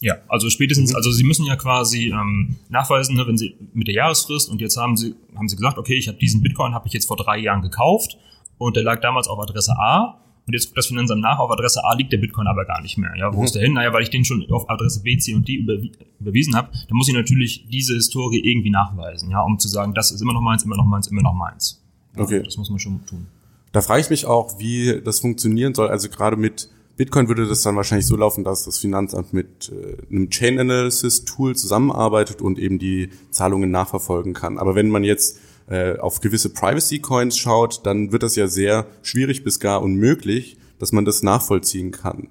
ja, 0.00 0.16
also 0.28 0.48
spätestens, 0.48 0.90
mhm. 0.90 0.96
also 0.96 1.10
Sie 1.10 1.24
müssen 1.24 1.44
ja 1.44 1.56
quasi 1.56 2.10
ähm, 2.10 2.56
nachweisen, 2.68 3.16
ne, 3.16 3.26
wenn 3.26 3.36
Sie 3.36 3.56
mit 3.72 3.88
der 3.88 3.94
Jahresfrist 3.94 4.48
und 4.48 4.60
jetzt 4.60 4.76
haben 4.76 4.96
Sie 4.96 5.14
haben 5.34 5.48
Sie 5.48 5.56
gesagt, 5.56 5.78
okay, 5.78 5.94
ich 5.94 6.08
habe 6.08 6.18
diesen 6.18 6.40
Bitcoin 6.42 6.72
habe 6.74 6.86
ich 6.86 6.92
jetzt 6.92 7.06
vor 7.06 7.16
drei 7.16 7.38
Jahren 7.38 7.62
gekauft 7.62 8.16
und 8.58 8.76
der 8.76 8.84
lag 8.84 9.00
damals 9.00 9.26
auf 9.26 9.40
Adresse 9.40 9.72
A 9.76 10.20
und 10.48 10.54
jetzt 10.54 10.66
guckt 10.66 10.78
das 10.78 10.86
Finanzamt 10.86 11.20
nach, 11.20 11.38
auf 11.38 11.50
Adresse 11.50 11.84
A 11.84 11.94
liegt 11.94 12.12
der 12.12 12.16
Bitcoin 12.16 12.46
aber 12.46 12.64
gar 12.64 12.80
nicht 12.80 12.96
mehr. 12.96 13.12
Ja, 13.16 13.32
wo 13.32 13.38
mhm. 13.38 13.44
ist 13.44 13.54
der 13.54 13.62
hin? 13.62 13.74
Naja, 13.74 13.92
weil 13.92 14.02
ich 14.02 14.10
den 14.10 14.24
schon 14.24 14.44
auf 14.50 14.68
Adresse 14.70 15.02
B, 15.02 15.16
C 15.18 15.34
und 15.34 15.46
D 15.46 15.56
überwi 15.56 15.92
überwiesen 16.20 16.56
habe. 16.56 16.70
Dann 16.72 16.96
muss 16.96 17.06
ich 17.06 17.14
natürlich 17.14 17.66
diese 17.70 17.94
Historie 17.94 18.40
irgendwie 18.40 18.70
nachweisen, 18.70 19.30
ja, 19.30 19.42
um 19.42 19.58
zu 19.58 19.68
sagen, 19.68 19.94
das 19.94 20.10
ist 20.10 20.20
immer 20.20 20.32
noch 20.32 20.40
meins, 20.40 20.64
immer 20.64 20.76
noch 20.76 20.86
meins, 20.86 21.06
immer 21.06 21.22
noch 21.22 21.34
meins. 21.34 21.82
Ja, 22.16 22.22
okay. 22.22 22.42
Das 22.42 22.56
muss 22.56 22.70
man 22.70 22.78
schon 22.78 23.04
tun. 23.06 23.26
Da 23.72 23.82
frage 23.82 24.00
ich 24.00 24.10
mich 24.10 24.26
auch, 24.26 24.58
wie 24.58 25.00
das 25.04 25.20
funktionieren 25.20 25.74
soll. 25.74 25.88
Also 25.88 26.08
gerade 26.08 26.36
mit 26.36 26.70
Bitcoin 26.96 27.28
würde 27.28 27.46
das 27.46 27.62
dann 27.62 27.76
wahrscheinlich 27.76 28.06
so 28.06 28.16
laufen, 28.16 28.42
dass 28.42 28.64
das 28.64 28.78
Finanzamt 28.78 29.32
mit 29.32 29.70
äh, 29.70 29.96
einem 30.10 30.30
Chain 30.30 30.58
Analysis 30.58 31.24
Tool 31.24 31.54
zusammenarbeitet 31.54 32.42
und 32.42 32.58
eben 32.58 32.78
die 32.78 33.10
Zahlungen 33.30 33.70
nachverfolgen 33.70 34.32
kann. 34.32 34.58
Aber 34.58 34.74
wenn 34.74 34.88
man 34.88 35.04
jetzt 35.04 35.38
äh, 35.68 35.96
auf 35.98 36.20
gewisse 36.20 36.52
Privacy-Coins 36.52 37.38
schaut, 37.38 37.86
dann 37.86 38.12
wird 38.12 38.22
das 38.22 38.36
ja 38.36 38.48
sehr 38.48 38.86
schwierig 39.02 39.44
bis 39.44 39.60
gar 39.60 39.82
unmöglich, 39.82 40.58
dass 40.78 40.92
man 40.92 41.04
das 41.04 41.22
nachvollziehen 41.22 41.90
kann. 41.90 42.28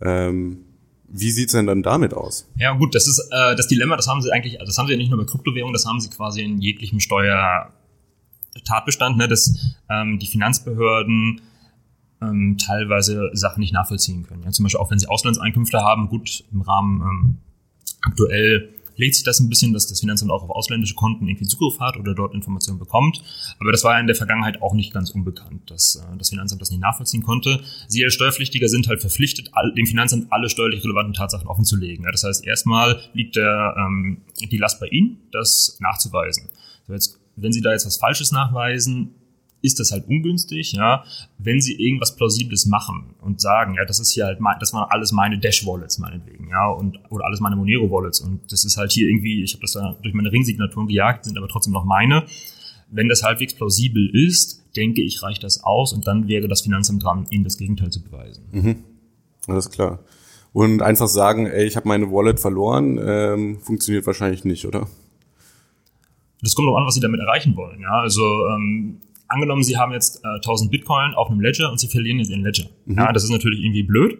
Ähm, 0.00 0.64
wie 1.08 1.30
sieht's 1.30 1.52
denn 1.52 1.66
dann 1.66 1.82
damit 1.82 2.14
aus? 2.14 2.48
Ja 2.56 2.72
gut, 2.74 2.94
das 2.94 3.06
ist 3.08 3.18
äh, 3.30 3.56
das 3.56 3.68
Dilemma, 3.68 3.96
das 3.96 4.08
haben 4.08 4.22
sie 4.22 4.32
eigentlich, 4.32 4.58
das 4.58 4.78
haben 4.78 4.86
sie 4.86 4.92
ja 4.92 4.98
nicht 4.98 5.10
nur 5.10 5.18
bei 5.18 5.24
Kryptowährungen, 5.24 5.72
das 5.72 5.86
haben 5.86 6.00
sie 6.00 6.08
quasi 6.08 6.42
in 6.42 6.60
jeglichem 6.60 7.00
Steuertatbestand, 7.00 9.18
ne, 9.18 9.26
dass 9.28 9.76
ähm, 9.88 10.18
die 10.18 10.28
Finanzbehörden 10.28 11.40
ähm, 12.22 12.58
teilweise 12.58 13.30
Sachen 13.32 13.60
nicht 13.60 13.72
nachvollziehen 13.72 14.24
können. 14.24 14.42
Ja, 14.44 14.50
zum 14.50 14.64
Beispiel 14.64 14.80
auch 14.80 14.90
wenn 14.90 14.98
sie 14.98 15.08
Auslandseinkünfte 15.08 15.80
haben, 15.80 16.08
gut 16.08 16.44
im 16.52 16.60
Rahmen 16.62 17.02
ähm, 17.02 17.38
aktuell 18.02 18.74
legt 19.00 19.14
sich 19.14 19.24
das 19.24 19.40
ein 19.40 19.48
bisschen, 19.48 19.72
dass 19.72 19.86
das 19.86 20.00
Finanzamt 20.00 20.30
auch 20.30 20.42
auf 20.42 20.50
ausländische 20.50 20.94
Konten 20.94 21.26
irgendwie 21.26 21.46
Zugriff 21.46 21.80
hat 21.80 21.96
oder 21.96 22.14
dort 22.14 22.34
Informationen 22.34 22.78
bekommt. 22.78 23.22
Aber 23.58 23.72
das 23.72 23.82
war 23.82 23.98
in 23.98 24.06
der 24.06 24.14
Vergangenheit 24.14 24.60
auch 24.62 24.74
nicht 24.74 24.92
ganz 24.92 25.10
unbekannt, 25.10 25.70
dass 25.70 25.96
äh, 25.96 26.16
das 26.18 26.28
Finanzamt 26.28 26.60
das 26.60 26.70
nicht 26.70 26.80
nachvollziehen 26.80 27.22
konnte. 27.22 27.60
Sie 27.88 28.04
als 28.04 28.14
Steuerpflichtiger 28.14 28.68
sind 28.68 28.88
halt 28.88 29.00
verpflichtet, 29.00 29.50
dem 29.76 29.86
Finanzamt 29.86 30.30
alle 30.30 30.48
steuerlich 30.48 30.84
relevanten 30.84 31.14
Tatsachen 31.14 31.48
offenzulegen. 31.48 32.06
Das 32.12 32.22
heißt, 32.24 32.46
erstmal 32.46 33.00
liegt 33.14 33.36
der, 33.36 33.74
ähm, 33.78 34.22
die 34.38 34.58
Last 34.58 34.78
bei 34.80 34.86
Ihnen, 34.86 35.18
das 35.32 35.78
nachzuweisen. 35.80 36.50
Wenn 36.86 37.52
Sie 37.52 37.62
da 37.62 37.72
jetzt 37.72 37.86
was 37.86 37.96
Falsches 37.96 38.32
nachweisen, 38.32 39.14
ist 39.62 39.80
das 39.80 39.92
halt 39.92 40.08
ungünstig, 40.08 40.72
ja, 40.72 41.04
wenn 41.38 41.60
sie 41.60 41.74
irgendwas 41.74 42.16
Plausibles 42.16 42.66
machen 42.66 43.14
und 43.20 43.40
sagen, 43.40 43.74
ja, 43.74 43.84
das 43.84 44.00
ist 44.00 44.12
hier 44.12 44.24
halt, 44.24 44.40
mein, 44.40 44.56
das 44.58 44.72
waren 44.72 44.86
alles 44.90 45.12
meine 45.12 45.38
Dash-Wallets 45.38 45.98
meinetwegen, 45.98 46.48
ja, 46.48 46.68
und, 46.68 46.98
oder 47.10 47.24
alles 47.26 47.40
meine 47.40 47.56
Monero-Wallets 47.56 48.20
und 48.20 48.40
das 48.50 48.64
ist 48.64 48.76
halt 48.76 48.92
hier 48.92 49.08
irgendwie, 49.08 49.42
ich 49.42 49.52
habe 49.52 49.62
das 49.62 49.72
da 49.72 49.96
durch 50.02 50.14
meine 50.14 50.32
Ringsignaturen 50.32 50.86
gejagt, 50.86 51.24
sind 51.24 51.36
aber 51.36 51.48
trotzdem 51.48 51.72
noch 51.72 51.84
meine. 51.84 52.24
Wenn 52.92 53.08
das 53.08 53.22
halbwegs 53.22 53.54
plausibel 53.54 54.10
ist, 54.12 54.64
denke 54.74 55.02
ich, 55.02 55.22
reicht 55.22 55.44
das 55.44 55.62
aus 55.62 55.92
und 55.92 56.06
dann 56.06 56.26
wäre 56.28 56.48
das 56.48 56.62
Finanzamt 56.62 57.04
dran, 57.04 57.26
ihnen 57.30 57.44
das 57.44 57.56
Gegenteil 57.56 57.90
zu 57.90 58.02
beweisen. 58.02 58.44
Mhm. 58.50 58.76
Alles 59.46 59.70
klar. 59.70 60.00
Und 60.52 60.82
einfach 60.82 61.06
sagen, 61.06 61.46
ey, 61.46 61.66
ich 61.66 61.76
habe 61.76 61.86
meine 61.86 62.10
Wallet 62.10 62.40
verloren, 62.40 62.98
ähm, 63.00 63.60
funktioniert 63.60 64.06
wahrscheinlich 64.06 64.44
nicht, 64.44 64.66
oder? 64.66 64.88
Das 66.42 66.54
kommt 66.54 66.68
auch 66.68 66.76
an, 66.76 66.86
was 66.86 66.94
Sie 66.94 67.00
damit 67.00 67.20
erreichen 67.20 67.54
wollen. 67.56 67.80
Ja, 67.80 68.00
also 68.00 68.22
ähm, 68.48 69.00
angenommen, 69.30 69.62
Sie 69.62 69.76
haben 69.76 69.92
jetzt 69.92 70.24
äh, 70.24 70.28
1000 70.36 70.70
Bitcoin 70.70 71.14
auf 71.14 71.30
einem 71.30 71.40
Ledger 71.40 71.70
und 71.70 71.78
Sie 71.78 71.88
verlieren 71.88 72.18
jetzt 72.18 72.30
Ihren 72.30 72.42
Ledger. 72.42 72.68
Mhm. 72.84 72.96
Ja, 72.98 73.12
das 73.12 73.24
ist 73.24 73.30
natürlich 73.30 73.60
irgendwie 73.60 73.82
blöd. 73.82 74.18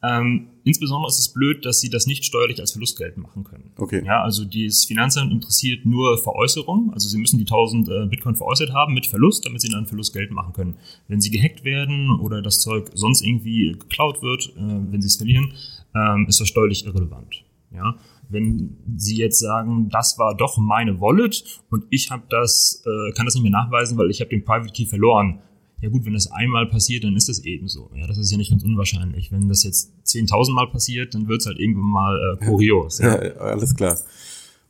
Ähm, 0.00 0.50
insbesondere 0.62 1.08
ist 1.08 1.18
es 1.18 1.32
blöd, 1.32 1.64
dass 1.64 1.80
sie 1.80 1.90
das 1.90 2.06
nicht 2.06 2.24
steuerlich 2.24 2.60
als 2.60 2.70
Verlust 2.70 2.96
geltend 2.98 3.26
machen 3.26 3.42
können. 3.42 3.72
Okay. 3.76 4.02
Ja, 4.04 4.22
also 4.22 4.44
das 4.44 4.84
Finanzamt 4.84 5.32
interessiert 5.32 5.84
nur 5.84 6.18
Veräußerung. 6.18 6.92
Also 6.92 7.08
sie 7.08 7.18
müssen 7.18 7.38
die 7.38 7.44
1000 7.44 7.88
äh, 7.88 8.06
Bitcoin 8.06 8.36
veräußert 8.36 8.72
haben 8.72 8.94
mit 8.94 9.06
Verlust, 9.06 9.44
damit 9.44 9.60
sie 9.60 9.68
dann 9.68 9.86
Verlust 9.86 10.12
geltend 10.12 10.36
machen 10.36 10.52
können. 10.52 10.76
Wenn 11.08 11.20
sie 11.20 11.30
gehackt 11.30 11.64
werden 11.64 12.10
oder 12.20 12.42
das 12.42 12.60
Zeug 12.60 12.90
sonst 12.94 13.22
irgendwie 13.22 13.72
geklaut 13.72 14.22
wird, 14.22 14.52
äh, 14.56 14.60
wenn 14.60 15.02
sie 15.02 15.08
es 15.08 15.16
verlieren, 15.16 15.52
ähm, 15.96 16.26
ist 16.28 16.40
das 16.40 16.46
steuerlich 16.46 16.86
irrelevant. 16.86 17.42
Ja, 17.70 17.96
wenn 18.28 18.76
Sie 18.96 19.16
jetzt 19.16 19.38
sagen, 19.38 19.88
das 19.90 20.18
war 20.18 20.36
doch 20.36 20.56
meine 20.58 21.00
Wallet 21.00 21.44
und 21.70 21.84
ich 21.90 22.10
habe 22.10 22.22
das, 22.28 22.82
äh, 22.86 23.12
kann 23.12 23.26
das 23.26 23.34
nicht 23.34 23.42
mehr 23.42 23.52
nachweisen, 23.52 23.98
weil 23.98 24.10
ich 24.10 24.20
habe 24.20 24.30
den 24.30 24.44
Private 24.44 24.72
Key 24.72 24.86
verloren. 24.86 25.40
Ja 25.80 25.90
gut, 25.90 26.04
wenn 26.04 26.14
das 26.14 26.30
einmal 26.32 26.66
passiert, 26.66 27.04
dann 27.04 27.14
ist 27.14 27.28
das 27.28 27.40
eben 27.40 27.68
so. 27.68 27.90
Ja, 27.94 28.06
das 28.06 28.18
ist 28.18 28.30
ja 28.30 28.36
nicht 28.36 28.50
ganz 28.50 28.64
unwahrscheinlich. 28.64 29.30
Wenn 29.30 29.48
das 29.48 29.62
jetzt 29.62 29.92
10.000 30.06 30.52
Mal 30.52 30.66
passiert, 30.70 31.14
dann 31.14 31.28
wird 31.28 31.40
es 31.40 31.46
halt 31.46 31.58
irgendwann 31.58 31.90
mal 31.90 32.38
äh, 32.40 32.44
kurios. 32.44 32.98
Ja. 32.98 33.22
ja, 33.22 33.32
alles 33.34 33.76
klar. 33.76 33.96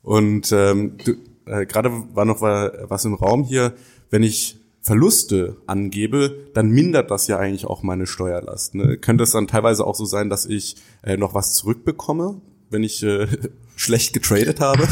Und 0.03 0.53
ähm, 0.53 0.99
du, 1.05 1.13
äh, 1.47 1.65
gerade 1.67 1.91
war 2.15 2.25
noch 2.25 2.43
was 2.43 3.05
im 3.05 3.15
Raum 3.15 3.45
hier. 3.45 3.75
Wenn 4.11 4.23
ich 4.23 4.59
Verluste 4.83 5.57
angebe, 5.67 6.49
dann 6.55 6.71
mindert 6.71 7.11
das 7.11 7.27
ja 7.27 7.39
eigentlich 7.39 7.67
auch 7.67 7.83
meine 7.83 8.07
Steuerlast. 8.07 8.75
Ne? 8.75 8.99
Könnte 8.99 9.25
es 9.25 9.33
dann 9.33 9.47
teilweise 9.47 9.87
auch 9.87 9.95
so 9.95 10.05
sein, 10.05 10.31
dass 10.31 10.47
ich 10.47 10.77
äh, 11.03 11.17
noch 11.17 11.35
was 11.35 11.55
zurückbekomme 11.55 12.41
wenn 12.71 12.83
ich 12.83 13.03
äh, 13.03 13.27
schlecht 13.77 14.13
getradet 14.13 14.61
habe? 14.61 14.89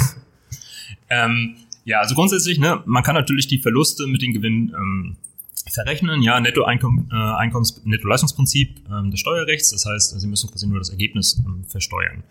ähm, 1.11 1.57
ja, 1.85 2.01
also 2.01 2.15
grundsätzlich, 2.15 2.59
ne, 2.59 2.83
man 2.87 3.03
kann 3.03 3.15
natürlich 3.15 3.47
die 3.47 3.59
Verluste 3.59 4.07
mit 4.07 4.23
den 4.23 4.33
Gewinnen 4.33 4.75
ähm, 4.77 5.17
verrechnen. 5.71 6.23
Ja, 6.23 6.41
Netto-Einkommens, 6.41 7.13
äh, 7.13 7.17
Einkommens 7.17 7.81
Netto-Leistungsprinzip 7.85 8.83
ähm, 8.91 9.11
des 9.11 9.21
Steuerrechts. 9.21 9.71
Das 9.71 9.87
heißt, 9.87 10.21
Sie 10.21 10.27
müssen 10.27 10.51
quasi 10.51 10.67
nur 10.67 10.79
das 10.79 10.91
Ergebnis 10.91 11.41
ähm, 11.45 11.65
versteuern. 11.65 12.25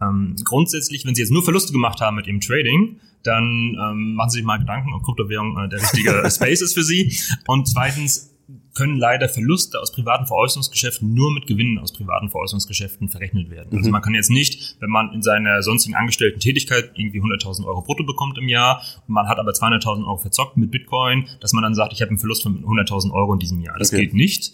Ähm, 0.00 0.36
grundsätzlich, 0.44 1.04
wenn 1.06 1.14
Sie 1.14 1.22
jetzt 1.22 1.30
nur 1.30 1.44
Verluste 1.44 1.72
gemacht 1.72 2.00
haben 2.00 2.16
mit 2.16 2.26
Ihrem 2.26 2.40
Trading, 2.40 3.00
dann 3.22 3.76
ähm, 3.80 4.14
machen 4.14 4.30
Sie 4.30 4.38
sich 4.38 4.44
mal 4.44 4.58
Gedanken, 4.58 4.92
ob 4.94 5.02
Kryptowährung 5.04 5.58
äh, 5.58 5.68
der 5.68 5.80
richtige 5.80 6.22
Space 6.30 6.60
ist 6.60 6.74
für 6.74 6.84
Sie. 6.84 7.16
Und 7.46 7.66
zweitens, 7.68 8.35
können 8.74 8.96
leider 8.96 9.28
Verluste 9.28 9.80
aus 9.80 9.90
privaten 9.90 10.26
Veräußerungsgeschäften 10.26 11.12
nur 11.12 11.32
mit 11.32 11.46
Gewinnen 11.46 11.78
aus 11.78 11.92
privaten 11.92 12.28
Veräußerungsgeschäften 12.30 13.08
verrechnet 13.08 13.50
werden. 13.50 13.66
Also 13.66 13.72
mhm. 13.72 13.78
Also 13.78 13.90
man 13.90 14.02
kann 14.02 14.14
jetzt 14.14 14.30
nicht, 14.30 14.76
wenn 14.80 14.90
man 14.90 15.12
in 15.12 15.22
seiner 15.22 15.62
sonstigen 15.62 15.96
angestellten 15.96 16.38
Tätigkeit 16.38 16.92
irgendwie 16.94 17.20
100.000 17.20 17.66
Euro 17.66 17.82
brutto 17.82 18.04
bekommt 18.04 18.38
im 18.38 18.48
Jahr 18.48 18.82
und 19.08 19.14
man 19.14 19.28
hat 19.28 19.38
aber 19.38 19.50
200.000 19.50 20.06
Euro 20.06 20.18
verzockt 20.18 20.56
mit 20.56 20.70
Bitcoin, 20.70 21.26
dass 21.40 21.52
man 21.52 21.62
dann 21.62 21.74
sagt, 21.74 21.92
ich 21.92 22.02
habe 22.02 22.10
einen 22.10 22.18
Verlust 22.18 22.44
von 22.44 22.64
100.000 22.64 23.12
Euro 23.12 23.32
in 23.32 23.40
diesem 23.40 23.60
Jahr. 23.60 23.78
Das 23.78 23.92
okay. 23.92 24.02
geht 24.02 24.14
nicht. 24.14 24.52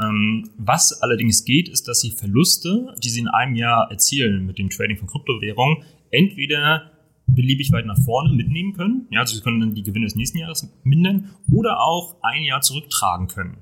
Ähm, 0.00 0.50
was 0.56 1.02
allerdings 1.02 1.44
geht, 1.44 1.68
ist, 1.68 1.86
dass 1.86 2.00
sie 2.00 2.10
Verluste, 2.12 2.94
die 3.02 3.10
sie 3.10 3.20
in 3.20 3.28
einem 3.28 3.54
Jahr 3.54 3.90
erzielen 3.90 4.46
mit 4.46 4.58
dem 4.58 4.70
Trading 4.70 4.96
von 4.96 5.06
Kryptowährungen, 5.06 5.84
entweder 6.10 6.90
beliebig 7.26 7.72
weit 7.72 7.86
nach 7.86 7.98
vorne 7.98 8.32
mitnehmen 8.32 8.74
können. 8.74 9.06
Ja, 9.10 9.20
also 9.20 9.34
sie 9.34 9.42
können 9.42 9.60
dann 9.60 9.74
die 9.74 9.82
Gewinne 9.82 10.06
des 10.06 10.14
nächsten 10.14 10.38
Jahres 10.38 10.68
mindern 10.82 11.30
oder 11.50 11.80
auch 11.80 12.16
ein 12.22 12.42
Jahr 12.42 12.60
zurücktragen 12.60 13.28
können. 13.28 13.58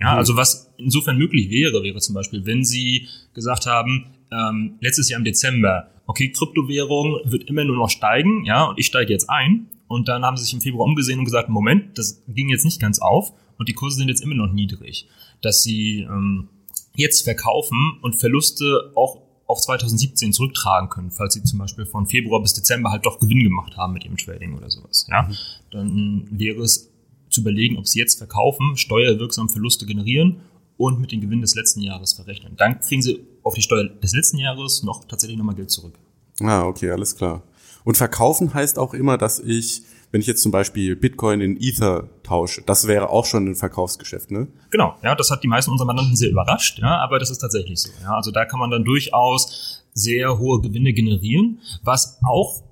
Ja, 0.00 0.12
mhm. 0.12 0.18
also 0.18 0.36
was 0.36 0.72
insofern 0.76 1.18
möglich 1.18 1.50
wäre, 1.50 1.82
wäre 1.82 1.98
zum 2.00 2.14
Beispiel, 2.14 2.46
wenn 2.46 2.64
Sie 2.64 3.08
gesagt 3.32 3.66
haben, 3.66 4.06
ähm, 4.32 4.76
letztes 4.80 5.08
Jahr 5.08 5.18
im 5.18 5.24
Dezember, 5.24 5.90
okay, 6.06 6.30
Kryptowährung 6.30 7.20
wird 7.24 7.44
immer 7.44 7.64
nur 7.64 7.76
noch 7.76 7.90
steigen, 7.90 8.44
ja, 8.44 8.64
und 8.64 8.78
ich 8.78 8.86
steige 8.86 9.12
jetzt 9.12 9.30
ein. 9.30 9.68
Und 9.86 10.08
dann 10.08 10.24
haben 10.24 10.36
sie 10.36 10.44
sich 10.44 10.54
im 10.54 10.60
Februar 10.60 10.86
umgesehen 10.86 11.18
und 11.18 11.24
gesagt, 11.24 11.48
Moment, 11.48 11.98
das 11.98 12.22
ging 12.26 12.48
jetzt 12.48 12.64
nicht 12.64 12.80
ganz 12.80 12.98
auf 12.98 13.32
und 13.58 13.68
die 13.68 13.74
Kurse 13.74 13.98
sind 13.98 14.08
jetzt 14.08 14.22
immer 14.22 14.34
noch 14.34 14.52
niedrig. 14.52 15.06
Dass 15.42 15.62
sie 15.62 16.00
ähm, 16.00 16.48
jetzt 16.96 17.22
verkaufen 17.22 17.98
und 18.02 18.14
Verluste 18.14 18.92
auch 18.94 19.23
auf 19.46 19.60
2017 19.60 20.32
zurücktragen 20.32 20.88
können, 20.88 21.10
falls 21.10 21.34
sie 21.34 21.42
zum 21.42 21.58
Beispiel 21.58 21.86
von 21.86 22.06
Februar 22.06 22.40
bis 22.40 22.54
Dezember 22.54 22.90
halt 22.90 23.04
doch 23.04 23.18
Gewinn 23.18 23.42
gemacht 23.42 23.76
haben 23.76 23.92
mit 23.92 24.04
ihrem 24.04 24.16
Trading 24.16 24.56
oder 24.56 24.70
sowas. 24.70 25.06
Ja, 25.10 25.22
mhm. 25.22 25.36
dann 25.70 26.28
wäre 26.30 26.62
es 26.62 26.90
zu 27.28 27.40
überlegen, 27.40 27.76
ob 27.78 27.86
sie 27.86 27.98
jetzt 27.98 28.18
verkaufen, 28.18 28.76
steuerwirksam 28.76 29.48
Verluste 29.48 29.86
generieren 29.86 30.40
und 30.76 31.00
mit 31.00 31.12
dem 31.12 31.20
Gewinn 31.20 31.40
des 31.40 31.54
letzten 31.54 31.80
Jahres 31.80 32.14
verrechnen. 32.14 32.54
Dann 32.56 32.80
kriegen 32.80 33.02
sie 33.02 33.20
auf 33.42 33.54
die 33.54 33.62
Steuer 33.62 33.84
des 33.84 34.12
letzten 34.14 34.38
Jahres 34.38 34.82
noch 34.82 35.04
tatsächlich 35.04 35.36
nochmal 35.36 35.54
Geld 35.54 35.70
zurück. 35.70 35.98
Ah, 36.40 36.64
okay, 36.64 36.90
alles 36.90 37.16
klar. 37.16 37.42
Und 37.84 37.96
verkaufen 37.96 38.54
heißt 38.54 38.78
auch 38.78 38.94
immer, 38.94 39.18
dass 39.18 39.38
ich, 39.40 39.82
wenn 40.14 40.20
ich 40.20 40.28
jetzt 40.28 40.42
zum 40.42 40.52
Beispiel 40.52 40.94
Bitcoin 40.94 41.40
in 41.40 41.60
Ether 41.60 42.08
tausche, 42.22 42.62
das 42.62 42.86
wäre 42.86 43.10
auch 43.10 43.26
schon 43.26 43.48
ein 43.48 43.54
Verkaufsgeschäft, 43.56 44.30
ne? 44.30 44.46
Genau, 44.70 44.94
ja, 45.02 45.16
das 45.16 45.32
hat 45.32 45.42
die 45.42 45.48
meisten 45.48 45.72
unserer 45.72 45.88
Mandanten 45.88 46.14
sehr 46.14 46.30
überrascht, 46.30 46.78
ja, 46.78 46.98
aber 46.98 47.18
das 47.18 47.30
ist 47.30 47.38
tatsächlich 47.38 47.80
so. 47.80 47.90
Ja, 48.00 48.14
also 48.14 48.30
da 48.30 48.44
kann 48.44 48.60
man 48.60 48.70
dann 48.70 48.84
durchaus 48.84 49.82
sehr 49.92 50.38
hohe 50.38 50.60
Gewinne 50.60 50.92
generieren, 50.92 51.58
was 51.82 52.20
auch 52.24 52.62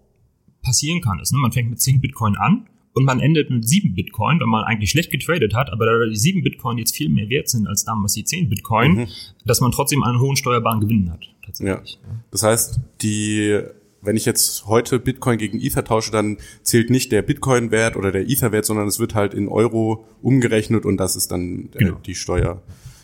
passieren 0.63 1.01
kann, 1.01 1.19
ist, 1.19 1.33
ne, 1.33 1.39
man 1.41 1.51
fängt 1.51 1.69
mit 1.69 1.81
10 1.81 2.01
Bitcoin 2.01 2.37
an 2.37 2.69
und 2.93 3.03
man 3.03 3.19
endet 3.19 3.51
mit 3.51 3.69
7 3.69 3.97
Bitcoin, 3.97 4.39
wenn 4.39 4.49
man 4.49 4.63
eigentlich 4.63 4.91
schlecht 4.91 5.11
getradet 5.11 5.53
hat, 5.53 5.73
aber 5.73 5.87
da 5.87 6.07
die 6.07 6.15
7 6.15 6.45
Bitcoin 6.45 6.79
jetzt 6.79 6.95
viel 6.95 7.09
mehr 7.09 7.29
wert 7.29 7.49
sind 7.49 7.67
als 7.67 7.85
damals 7.85 8.13
die 8.13 8.23
10 8.23 8.51
Bitcoin, 8.51 8.93
mhm. 8.93 9.09
dass 9.45 9.61
man 9.61 9.73
trotzdem 9.73 10.05
einen 10.05 10.21
hohen 10.21 10.37
steuerbaren 10.37 10.79
Gewinn 10.79 11.11
hat. 11.11 11.25
Tatsächlich. 11.45 11.99
Ja. 12.01 12.09
Das 12.31 12.45
heißt, 12.45 12.79
die 13.01 13.63
wenn 14.03 14.17
ich 14.17 14.25
jetzt 14.25 14.67
heute 14.67 14.99
Bitcoin 14.99 15.39
gegen 15.39 15.61
Ether 15.61 15.85
tausche, 15.85 16.11
dann 16.11 16.39
zählt 16.63 16.91
nicht 16.91 17.13
der 17.13 17.23
Bitcoin-Wert 17.23 17.97
oder 17.97 18.13
der 18.13 18.29
Ether-Wert, 18.29 18.67
sondern 18.67 18.89
es 18.89 18.99
wird 18.99 19.15
halt 19.15 19.33
in 19.33 19.49
Euro 19.49 20.05
umgerechnet 20.21 20.85
und 20.85 20.97
das 20.97 21.17
ist 21.17 21.31
dann 21.31 21.71
äh, 21.75 21.79
genau. 21.79 21.97
die 22.05 22.15
Steuer, 22.15 22.61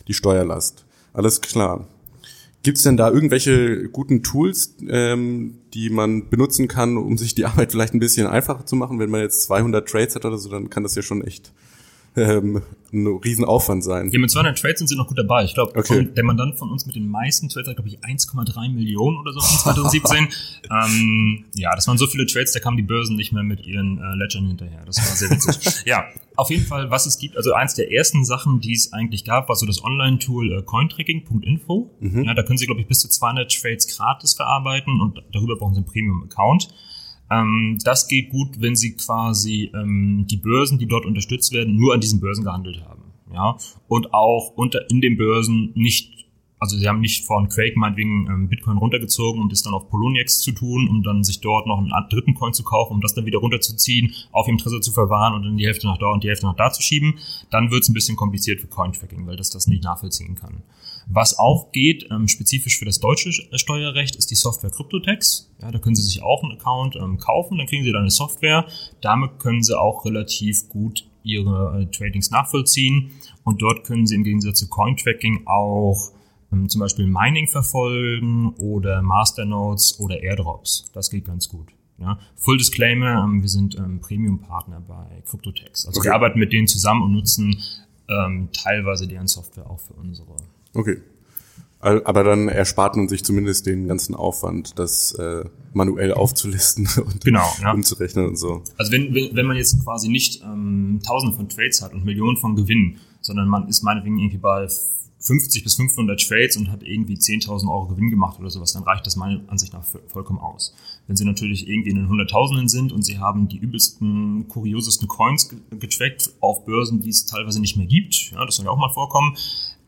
die 0.09 0.15
Steuerlast. 0.15 0.85
Alles 1.13 1.41
klar. 1.41 1.87
Gibt 2.65 2.79
es 2.79 2.85
denn 2.85 2.97
da 2.97 3.11
irgendwelche 3.11 3.89
guten 3.89 4.25
Tools, 4.25 4.75
ähm, 4.89 5.59
die 5.75 5.91
man 5.91 6.29
benutzen 6.29 6.67
kann, 6.67 6.97
um 6.97 7.17
sich 7.17 7.35
die 7.35 7.47
Arbeit 7.47 7.71
vielleicht 7.71 7.95
ein 7.95 8.01
bisschen 8.01 8.27
einfacher 8.27 8.67
zu 8.67 8.75
machen? 8.75 8.99
Wenn 8.99 9.11
man 9.11 9.21
jetzt 9.21 9.43
200 9.45 9.89
Trades 9.89 10.17
hat 10.17 10.25
oder 10.25 10.39
so, 10.39 10.51
dann 10.51 10.69
kann 10.69 10.83
das 10.83 10.97
ja 10.97 11.03
schon 11.03 11.23
echt 11.23 11.53
ähm, 12.19 12.63
ein 12.93 13.07
Riesenaufwand 13.07 13.85
sein. 13.85 14.11
Ja, 14.11 14.19
mit 14.19 14.31
200 14.31 14.59
Trades 14.59 14.79
sind 14.79 14.89
sie 14.89 14.97
noch 14.97 15.09
gut 15.09 15.19
dabei. 15.19 15.45
Ich 15.45 15.55
glaube, 15.55 15.77
okay. 15.77 16.07
der 16.07 16.25
Mandant 16.25 16.59
von 16.59 16.71
uns 16.71 16.87
mit 16.87 16.97
den 16.97 17.09
meisten 17.09 17.49
Trades 17.49 17.69
hat, 17.69 17.77
glaube 17.77 17.89
ich, 17.89 17.99
1,3 17.99 18.73
Millionen 18.73 19.19
oder 19.19 19.33
so 19.33 19.41
in 19.41 19.59
2017. 19.59 20.29
ähm, 20.71 21.45
ja, 21.55 21.75
das 21.75 21.87
waren 21.87 21.99
so 21.99 22.07
viele 22.07 22.27
Trades, 22.27 22.53
da 22.53 22.61
kamen 22.61 22.77
die 22.77 22.83
Börsen 22.83 23.17
nicht 23.17 23.33
mehr 23.33 23.43
mit 23.43 23.67
ihren 23.67 23.99
äh, 23.99 24.15
Ledgern 24.15 24.47
hinterher. 24.47 24.85
Das 24.87 24.99
war 24.99 25.17
sehr 25.17 25.31
witzig. 25.31 25.83
ja, 25.87 26.05
auf 26.37 26.51
jeden 26.51 26.65
Fall, 26.65 26.91
was 26.91 27.07
es 27.07 27.19
gibt, 27.19 27.37
also 27.37 27.53
eins 27.53 27.75
der 27.75 27.93
ersten 27.93 28.25
Sachen, 28.25 28.61
die 28.61 28.73
es 28.73 28.93
eigentlich 28.93 29.25
gab, 29.25 29.49
war 29.49 29.57
so 29.57 29.67
das 29.67 29.85
Online-Tool 29.85 30.59
äh, 30.59 30.63
cointracking.info. 30.63 31.91
Mhm. 32.01 32.25
Ja, 32.25 32.35
da 32.35 32.43
können 32.43 32.59
Sie, 32.59 32.67
glaube 32.67 32.81
ich, 32.81 32.87
bis 32.87 33.01
zu 33.01 33.09
200 33.09 33.53
Trades 33.53 33.87
gratis 33.97 34.35
verarbeiten 34.35 35.01
und 35.01 35.23
darüber 35.33 35.57
brauchen 35.57 35.75
Sie 35.75 35.81
einen 35.81 35.87
Premium-Account. 35.87 36.69
Ähm, 37.31 37.79
das 37.85 38.09
geht 38.09 38.31
gut, 38.31 38.61
wenn 38.61 38.77
Sie 38.77 38.95
quasi 38.95 39.71
ähm, 39.75 40.27
die 40.29 40.37
Börsen, 40.37 40.79
die 40.79 40.87
dort 40.87 41.07
unterstützt 41.07 41.53
werden, 41.53 41.77
nur 41.77 41.95
an 41.95 42.01
diesen 42.01 42.21
Börsen 42.21 42.45
gehandelt 42.45 42.83
haben. 42.85 43.03
Ja, 43.33 43.59
und 43.89 44.15
auch 44.15 44.53
unter 44.57 44.91
in 44.91 45.03
den 45.03 45.19
Börsen 45.19 45.73
nicht 45.75 46.19
also 46.61 46.77
sie 46.77 46.89
haben 46.89 47.01
nicht 47.01 47.25
von 47.25 47.49
Quake 47.49 47.79
meinetwegen 47.79 48.27
ähm, 48.29 48.49
Bitcoin 48.49 48.79
runtergezogen, 48.79 49.41
um 49.41 49.49
das 49.49 49.63
dann 49.63 49.75
auf 49.75 49.89
Poloniex 49.89 50.41
zu 50.41 50.53
tun, 50.53 50.89
um 50.89 51.03
dann 51.03 51.23
sich 51.23 51.41
dort 51.41 51.67
noch 51.67 51.79
einen 51.79 51.93
dritten 52.11 52.35
Coin 52.35 52.53
zu 52.53 52.65
kaufen, 52.65 52.95
um 52.95 53.01
das 53.01 53.15
dann 53.15 53.27
wieder 53.27 53.39
runterzuziehen, 53.39 54.13
auf 54.33 54.49
ihrem 54.49 54.59
Tresor 54.59 54.81
zu 54.81 54.93
verwahren 54.93 55.35
und 55.35 55.45
dann 55.45 55.57
die 55.57 55.67
Hälfte 55.67 55.87
nach 55.87 55.99
da 55.99 56.07
und 56.07 56.25
die 56.25 56.29
Hälfte 56.29 56.47
nach 56.47 56.57
da 56.57 56.71
zu 56.71 56.83
schieben. 56.83 57.19
Dann 57.51 57.71
wird 57.71 57.85
es 57.85 57.89
ein 57.89 57.95
bisschen 57.95 58.17
kompliziert 58.17 58.61
für 58.61 58.67
Coin-Tracking, 58.67 59.27
weil 59.27 59.37
das 59.37 59.51
das 59.51 59.67
nicht 59.69 59.85
nachvollziehen 59.85 60.35
kann. 60.35 60.63
Was 61.11 61.39
auch 61.39 61.73
geht, 61.73 62.07
ähm, 62.11 62.29
spezifisch 62.29 62.79
für 62.79 62.85
das 62.85 63.01
deutsche 63.01 63.33
Steuerrecht, 63.57 64.17
ist 64.17 64.31
die 64.31 64.35
Software 64.35 64.71
CryptoTax. 64.71 65.51
Ja, 65.63 65.71
da 65.71 65.79
können 65.79 65.95
Sie 65.95 66.03
sich 66.03 66.23
auch 66.23 66.43
einen 66.43 66.53
Account 66.53 66.97
ähm, 66.97 67.19
kaufen, 67.19 67.57
dann 67.57 67.67
kriegen 67.67 67.83
Sie 67.83 67.93
dann 67.93 68.03
eine 68.03 68.11
Software. 68.11 68.67
Damit 69.01 69.39
können 69.39 69.63
Sie 69.63 69.79
auch 69.79 70.05
relativ 70.05 70.69
gut 70.69 71.09
Ihre 71.23 71.81
äh, 71.81 71.87
Tradings 71.87 72.31
nachvollziehen 72.31 73.11
und 73.43 73.63
dort 73.63 73.85
können 73.85 74.07
Sie 74.07 74.15
im 74.15 74.25
Gegensatz 74.25 74.59
zu 74.59 74.69
Coin-Tracking 74.69 75.47
auch 75.47 76.13
ähm, 76.53 76.69
zum 76.69 76.81
Beispiel 76.81 77.07
Mining 77.07 77.47
verfolgen 77.47 78.55
oder 78.59 79.03
Masternodes 79.03 79.99
oder 80.01 80.23
Airdrops. 80.23 80.91
Das 80.93 81.11
geht 81.11 81.25
ganz 81.25 81.49
gut. 81.49 81.69
Ja. 81.99 82.19
Full 82.37 82.59
Disclaimer, 82.59 83.25
ähm, 83.25 83.43
wir 83.43 83.49
sind 83.49 83.77
ähm, 83.77 84.01
Premium-Partner 84.01 84.81
bei 84.87 85.23
CryptoTax. 85.27 85.87
Also 85.87 86.01
okay. 86.01 86.09
wir 86.09 86.15
arbeiten 86.15 86.39
mit 86.39 86.53
denen 86.53 86.69
zusammen 86.69 87.03
und 87.03 87.13
nutzen 87.13 87.61
ähm, 88.09 88.49
teilweise 88.53 89.09
deren 89.09 89.27
Software 89.27 89.69
auch 89.69 89.81
für 89.81 89.95
unsere. 89.95 90.37
Okay. 90.75 90.99
Aber 91.81 92.25
dann 92.25 92.49
erspart 92.49 92.97
man 92.97 93.09
sich 93.09 93.25
zumindest 93.25 93.67
den 93.67 93.87
ganzen 93.87 94.17
Aufwand, 94.17 94.81
das 94.81 95.13
äh, 95.13 95.45
manuell 95.73 96.13
aufzulisten 96.13 96.89
und 97.05 97.25
genau, 97.25 97.47
ja. 97.63 97.73
umzurechnen 97.73 98.27
und 98.27 98.37
so. 98.37 98.65
Also 98.77 98.91
wenn, 98.91 99.15
wenn, 99.15 99.47
man 99.47 99.57
jetzt 99.57 99.85
quasi 99.85 100.09
nicht 100.09 100.43
ähm, 100.43 100.99
Tausende 101.07 101.37
von 101.37 101.49
Trades 101.49 101.81
hat 101.81 101.95
und 101.95 102.05
Millionen 102.05 102.37
von 102.37 102.57
Gewinnen, 102.57 102.99
sondern 103.21 103.47
man 103.47 103.69
ist 103.69 103.83
meinetwegen 103.83 104.19
irgendwie 104.19 104.39
bei 104.39 104.67
50 105.21 105.65
bis 105.65 105.75
500 105.77 106.21
Trades 106.21 106.57
und 106.57 106.71
hat 106.71 106.83
irgendwie 106.83 107.15
10.000 107.15 107.69
Euro 107.71 107.87
Gewinn 107.87 108.11
gemacht 108.11 108.39
oder 108.39 108.51
sowas, 108.51 108.73
dann 108.73 108.85
reicht 108.85 109.07
das 109.07 109.17
meiner 109.17 109.41
Ansicht 109.49 109.73
nach 109.73 109.85
vollkommen 110.09 110.39
aus. 110.39 110.75
Wenn 111.07 111.17
Sie 111.17 111.25
natürlich 111.25 111.69
irgendwie 111.69 111.91
in 111.91 111.97
den 111.97 112.09
Hunderttausenden 112.09 112.69
sind 112.69 112.93
und 112.93 113.03
Sie 113.03 113.19
haben 113.19 113.49
die 113.49 113.59
übelsten, 113.59 114.47
kuriosesten 114.49 115.09
Coins 115.09 115.51
getrackt 115.71 116.31
auf 116.41 116.65
Börsen, 116.65 117.01
die 117.01 117.11
es 117.11 117.27
teilweise 117.27 117.61
nicht 117.61 117.77
mehr 117.77 117.87
gibt, 117.87 118.31
ja, 118.33 118.45
das 118.45 118.57
soll 118.57 118.67
ja 118.67 118.71
auch 118.71 118.79
mal 118.79 118.93
vorkommen, 118.93 119.37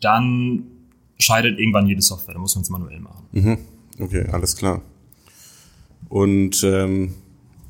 dann 0.00 0.64
scheidet 1.18 1.58
irgendwann 1.58 1.86
jede 1.86 2.02
Software, 2.02 2.34
da 2.34 2.40
muss 2.40 2.54
man 2.54 2.62
es 2.62 2.70
manuell 2.70 3.00
machen. 3.00 3.26
Mhm. 3.32 3.58
Okay, 3.98 4.26
alles 4.32 4.56
klar. 4.56 4.82
Und 6.08 6.64
ähm, 6.64 7.14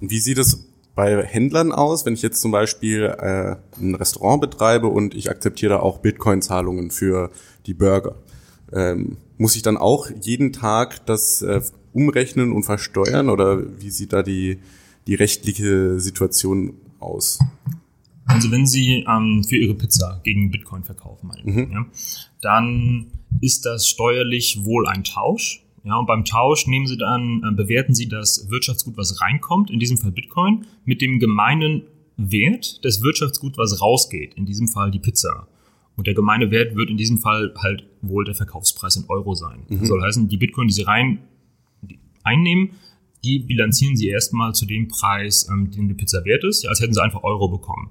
wie 0.01 0.21
sieht 0.21 0.39
es 0.39 0.67
bei 0.95 1.23
Händlern 1.25 1.73
aus, 1.73 2.07
wenn 2.07 2.15
ich 2.15 2.23
jetzt 2.23 2.41
zum 2.41 2.51
Beispiel 2.51 3.05
äh, 3.05 3.57
ein 3.81 3.95
Restaurant 3.95 4.41
betreibe 4.41 4.87
und 4.87 5.15
ich 5.15 5.31
akzeptiere 5.31 5.83
auch 5.83 5.99
Bitcoin-Zahlungen 5.99 6.91
für 6.91 7.31
die 7.67 7.75
Burger? 7.75 8.17
Ähm, 8.73 9.17
muss 9.37 9.57
ich 9.57 9.63
dann 9.63 9.77
auch 9.77 10.09
jeden 10.21 10.53
Tag 10.53 11.05
das 11.07 11.43
äh, 11.43 11.61
umrechnen 11.93 12.53
und 12.53 12.63
versteuern 12.63 13.29
oder 13.29 13.81
wie 13.81 13.91
sieht 13.91 14.13
da 14.13 14.23
die, 14.23 14.59
die 15.07 15.15
rechtliche 15.15 15.99
Situation 15.99 16.75
aus? 17.01 17.41
Also 18.31 18.51
wenn 18.51 18.67
Sie 18.67 19.05
ähm, 19.09 19.45
für 19.45 19.57
Ihre 19.57 19.75
Pizza 19.75 20.21
gegen 20.25 20.51
Bitcoin 20.51 20.85
verkaufen, 20.85 21.31
mhm. 21.45 21.73
ja, 21.73 21.87
dann 22.41 23.07
ist 23.41 23.67
das 23.67 23.89
steuerlich 23.89 24.65
wohl 24.65 24.87
ein 24.87 25.05
Tausch. 25.05 25.65
Ja, 25.83 25.97
und 25.97 26.07
beim 26.07 26.25
Tausch 26.25 26.67
nehmen 26.67 26.87
Sie 26.87 26.99
dann, 26.99 27.43
äh, 27.43 27.55
bewerten 27.55 27.95
Sie 27.95 28.09
das 28.09 28.51
Wirtschaftsgut, 28.51 28.97
was 28.97 29.21
reinkommt, 29.21 29.71
in 29.71 29.79
diesem 29.79 29.97
Fall 29.97 30.13
Bitcoin, 30.13 30.67
mit 30.85 31.01
dem 31.01 31.19
gemeinen 31.19 31.83
Wert 32.17 32.85
des 32.85 33.03
Wirtschaftsgut, 33.03 33.57
was 33.57 33.81
rausgeht, 33.81 34.35
in 34.35 34.45
diesem 34.45 34.69
Fall 34.69 34.91
die 34.91 34.99
Pizza. 34.99 35.49
Und 35.97 36.07
der 36.07 36.15
gemeine 36.15 36.51
Wert 36.51 36.77
wird 36.77 36.91
in 36.91 36.97
diesem 36.97 37.19
Fall 37.19 37.55
halt 37.59 37.85
wohl 38.03 38.25
der 38.25 38.35
Verkaufspreis 38.35 38.97
in 38.97 39.05
Euro 39.09 39.35
sein. 39.35 39.65
Mhm. 39.69 39.81
Das 39.81 39.89
soll 39.89 40.03
heißen, 40.03 40.29
die 40.29 40.37
Bitcoin, 40.37 40.69
die 40.69 40.75
Sie 40.75 40.83
rein 40.83 41.21
die 41.83 41.99
einnehmen, 42.23 42.71
die 43.25 43.39
bilanzieren 43.39 43.97
Sie 43.97 44.09
erstmal 44.09 44.55
zu 44.55 44.67
dem 44.67 44.89
Preis, 44.89 45.49
ähm, 45.51 45.71
den 45.71 45.89
die 45.89 45.95
Pizza 45.95 46.25
wert 46.25 46.45
ist, 46.45 46.63
ja, 46.63 46.71
als 46.71 46.81
hätten 46.81 46.95
Sie 46.95 47.03
einfach 47.03 47.23
Euro 47.23 47.49
bekommen. 47.49 47.91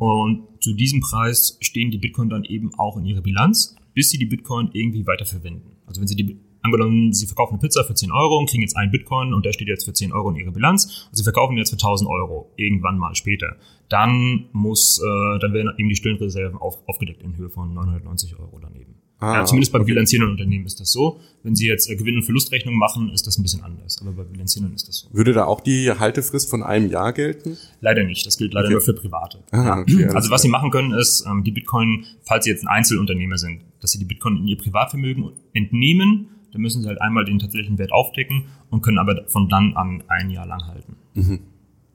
Und 0.00 0.46
zu 0.60 0.72
diesem 0.72 1.00
Preis 1.00 1.58
stehen 1.60 1.90
die 1.90 1.98
Bitcoin 1.98 2.30
dann 2.30 2.44
eben 2.44 2.72
auch 2.78 2.96
in 2.96 3.04
Ihrer 3.04 3.20
Bilanz, 3.20 3.76
bis 3.92 4.08
Sie 4.08 4.16
die 4.16 4.24
Bitcoin 4.24 4.70
irgendwie 4.72 5.06
weiterverwenden. 5.06 5.76
Also 5.84 6.00
wenn 6.00 6.08
Sie 6.08 6.16
die 6.16 6.40
angenommen, 6.62 7.12
Sie 7.12 7.26
verkaufen 7.26 7.54
eine 7.54 7.60
Pizza 7.60 7.84
für 7.84 7.92
10 7.92 8.10
Euro 8.10 8.38
und 8.38 8.48
kriegen 8.48 8.62
jetzt 8.62 8.78
einen 8.78 8.90
Bitcoin 8.90 9.34
und 9.34 9.44
der 9.44 9.52
steht 9.52 9.68
jetzt 9.68 9.84
für 9.84 9.92
10 9.92 10.12
Euro 10.12 10.30
in 10.30 10.36
Ihrer 10.36 10.52
Bilanz 10.52 11.06
und 11.10 11.16
Sie 11.18 11.22
verkaufen 11.22 11.58
jetzt 11.58 11.68
für 11.68 11.76
1000 11.76 12.08
Euro 12.08 12.50
irgendwann 12.56 12.96
mal 12.96 13.14
später. 13.14 13.56
Dann 13.90 14.46
muss, 14.52 15.02
äh, 15.04 15.38
dann 15.38 15.52
werden 15.52 15.74
eben 15.76 15.90
die 15.90 15.96
stillen 15.96 16.56
auf, 16.56 16.78
aufgedeckt 16.88 17.22
in 17.22 17.36
Höhe 17.36 17.50
von 17.50 17.74
990 17.74 18.38
Euro 18.38 18.58
daneben. 18.58 18.99
Ah, 19.20 19.34
ja, 19.34 19.44
zumindest 19.44 19.72
bei 19.72 19.78
okay. 19.78 19.86
bilanzierenden 19.86 20.32
Unternehmen 20.32 20.66
ist 20.66 20.80
das 20.80 20.92
so. 20.92 21.20
Wenn 21.42 21.54
Sie 21.54 21.66
jetzt 21.66 21.88
äh, 21.90 21.96
Gewinn- 21.96 22.16
und 22.16 22.22
Verlustrechnung 22.22 22.74
machen, 22.74 23.10
ist 23.10 23.26
das 23.26 23.38
ein 23.38 23.42
bisschen 23.42 23.62
anders. 23.62 23.98
Aber 24.00 24.12
bei 24.12 24.24
bilanzierenden 24.24 24.74
ist 24.74 24.88
das 24.88 24.96
so. 24.96 25.08
Würde 25.12 25.32
da 25.32 25.44
auch 25.44 25.60
die 25.60 25.90
Haltefrist 25.90 26.48
von 26.48 26.62
einem 26.62 26.90
Jahr 26.90 27.12
gelten? 27.12 27.58
Leider 27.80 28.02
nicht. 28.04 28.26
Das 28.26 28.38
gilt 28.38 28.54
leider 28.54 28.66
okay. 28.66 28.74
nur 28.74 28.82
für 28.82 28.94
Private. 28.94 29.38
Ah, 29.50 29.80
okay, 29.80 30.06
also 30.06 30.30
was 30.30 30.42
Sie 30.42 30.48
machen 30.48 30.70
können, 30.70 30.92
ist 30.92 31.24
ähm, 31.26 31.44
die 31.44 31.50
Bitcoin, 31.50 32.06
falls 32.22 32.44
Sie 32.44 32.50
jetzt 32.50 32.64
ein 32.64 32.68
Einzelunternehmer 32.68 33.36
sind, 33.36 33.60
dass 33.80 33.92
Sie 33.92 33.98
die 33.98 34.06
Bitcoin 34.06 34.38
in 34.38 34.48
Ihr 34.48 34.56
Privatvermögen 34.56 35.30
entnehmen 35.52 36.28
dann 36.52 36.62
müssen 36.62 36.82
sie 36.82 36.88
halt 36.88 37.00
einmal 37.00 37.24
den 37.24 37.38
tatsächlichen 37.38 37.78
Wert 37.78 37.92
aufdecken 37.92 38.46
und 38.70 38.82
können 38.82 38.98
aber 38.98 39.24
von 39.28 39.48
dann 39.48 39.74
an 39.76 40.02
ein 40.08 40.30
Jahr 40.30 40.46
lang 40.46 40.66
halten. 40.66 40.96
Mhm. 41.14 41.40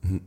Mhm. 0.03 0.22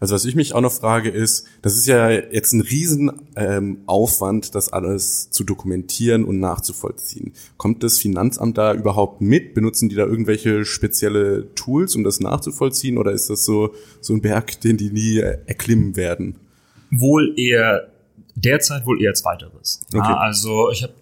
Also 0.00 0.14
was 0.14 0.24
ich 0.24 0.34
mich 0.34 0.54
auch 0.54 0.62
noch 0.62 0.72
frage 0.72 1.10
ist, 1.10 1.46
das 1.60 1.76
ist 1.76 1.86
ja 1.86 2.10
jetzt 2.10 2.54
ein 2.54 2.62
Riesenaufwand, 2.62 4.46
ähm, 4.46 4.50
das 4.52 4.72
alles 4.72 5.28
zu 5.30 5.44
dokumentieren 5.44 6.24
und 6.24 6.40
nachzuvollziehen. 6.40 7.34
Kommt 7.58 7.82
das 7.82 7.98
Finanzamt 7.98 8.56
da 8.56 8.72
überhaupt 8.72 9.20
mit? 9.20 9.52
Benutzen 9.52 9.90
die 9.90 9.96
da 9.96 10.06
irgendwelche 10.06 10.64
spezielle 10.64 11.54
Tools, 11.54 11.94
um 11.96 12.02
das 12.02 12.18
nachzuvollziehen? 12.18 12.96
Oder 12.96 13.12
ist 13.12 13.28
das 13.28 13.44
so, 13.44 13.74
so 14.00 14.14
ein 14.14 14.22
Berg, 14.22 14.62
den 14.62 14.78
die 14.78 14.90
nie 14.90 15.18
erklimmen 15.18 15.96
werden? 15.96 16.36
Wohl 16.90 17.38
eher, 17.38 17.88
derzeit 18.34 18.86
wohl 18.86 19.02
eher 19.02 19.12
zweiteres. 19.12 19.82
Okay. 19.88 19.98
Ja, 19.98 20.16
also 20.16 20.70
ich 20.70 20.82
habe 20.82 20.94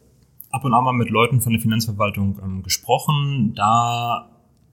ab 0.51 0.65
und 0.65 0.75
an 0.75 0.83
mal 0.83 0.93
mit 0.93 1.11
Leuten 1.11 1.41
von 1.41 1.53
der 1.53 1.63
Finanzverwaltung 1.63 2.41
ähm, 2.43 2.63
gesprochen. 2.65 3.53
Da 3.55 4.29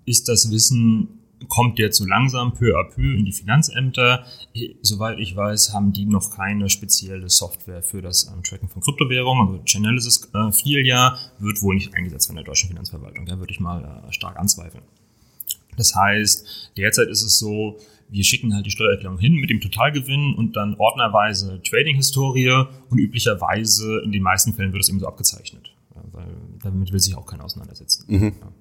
ist 0.05 0.27
das 0.29 0.49
Wissen, 0.51 1.14
kommt 1.47 1.79
jetzt 1.79 1.97
so 1.97 2.05
langsam 2.05 2.53
peu 2.53 2.77
à 2.77 2.83
peu 2.83 3.01
in 3.01 3.25
die 3.25 3.31
Finanzämter. 3.31 4.25
Soweit 4.81 5.19
ich 5.19 5.35
weiß, 5.35 5.73
haben 5.73 5.93
die 5.93 6.05
noch 6.05 6.31
keine 6.35 6.69
spezielle 6.69 7.29
Software 7.29 7.83
für 7.83 8.01
das 8.01 8.31
ähm, 8.33 8.43
Tracken 8.43 8.69
von 8.69 8.81
Kryptowährungen. 8.81 9.47
Also 9.47 9.63
Chainalysis 9.65 10.29
äh, 10.33 10.51
Filia 10.51 11.17
wird 11.39 11.61
wohl 11.61 11.75
nicht 11.75 11.93
eingesetzt 11.95 12.27
von 12.27 12.35
der 12.35 12.45
deutschen 12.45 12.69
Finanzverwaltung. 12.69 13.25
Da 13.25 13.39
würde 13.39 13.51
ich 13.51 13.59
mal 13.59 14.03
äh, 14.07 14.11
stark 14.11 14.37
anzweifeln. 14.37 14.83
Das 15.77 15.95
heißt, 15.95 16.71
derzeit 16.77 17.09
ist 17.09 17.23
es 17.23 17.37
so, 17.37 17.77
wir 18.09 18.23
schicken 18.23 18.53
halt 18.53 18.65
die 18.65 18.71
Steuererklärung 18.71 19.17
hin 19.17 19.33
mit 19.33 19.49
dem 19.49 19.61
Totalgewinn 19.61 20.35
und 20.35 20.55
dann 20.55 20.75
ordnerweise 20.75 21.61
Trading-Historie 21.63 22.65
und 22.89 22.97
üblicherweise 22.97 24.01
in 24.03 24.11
den 24.11 24.21
meisten 24.21 24.53
Fällen 24.53 24.71
wird 24.71 24.83
es 24.83 24.89
eben 24.89 24.99
so 24.99 25.07
abgezeichnet, 25.07 25.73
weil 26.11 26.27
damit 26.61 26.91
will 26.91 26.99
sich 26.99 27.15
auch 27.17 27.25
keiner 27.25 27.43
auseinandersetzen. 27.45 28.05
Mhm. 28.07 28.33
Ja. 28.39 28.51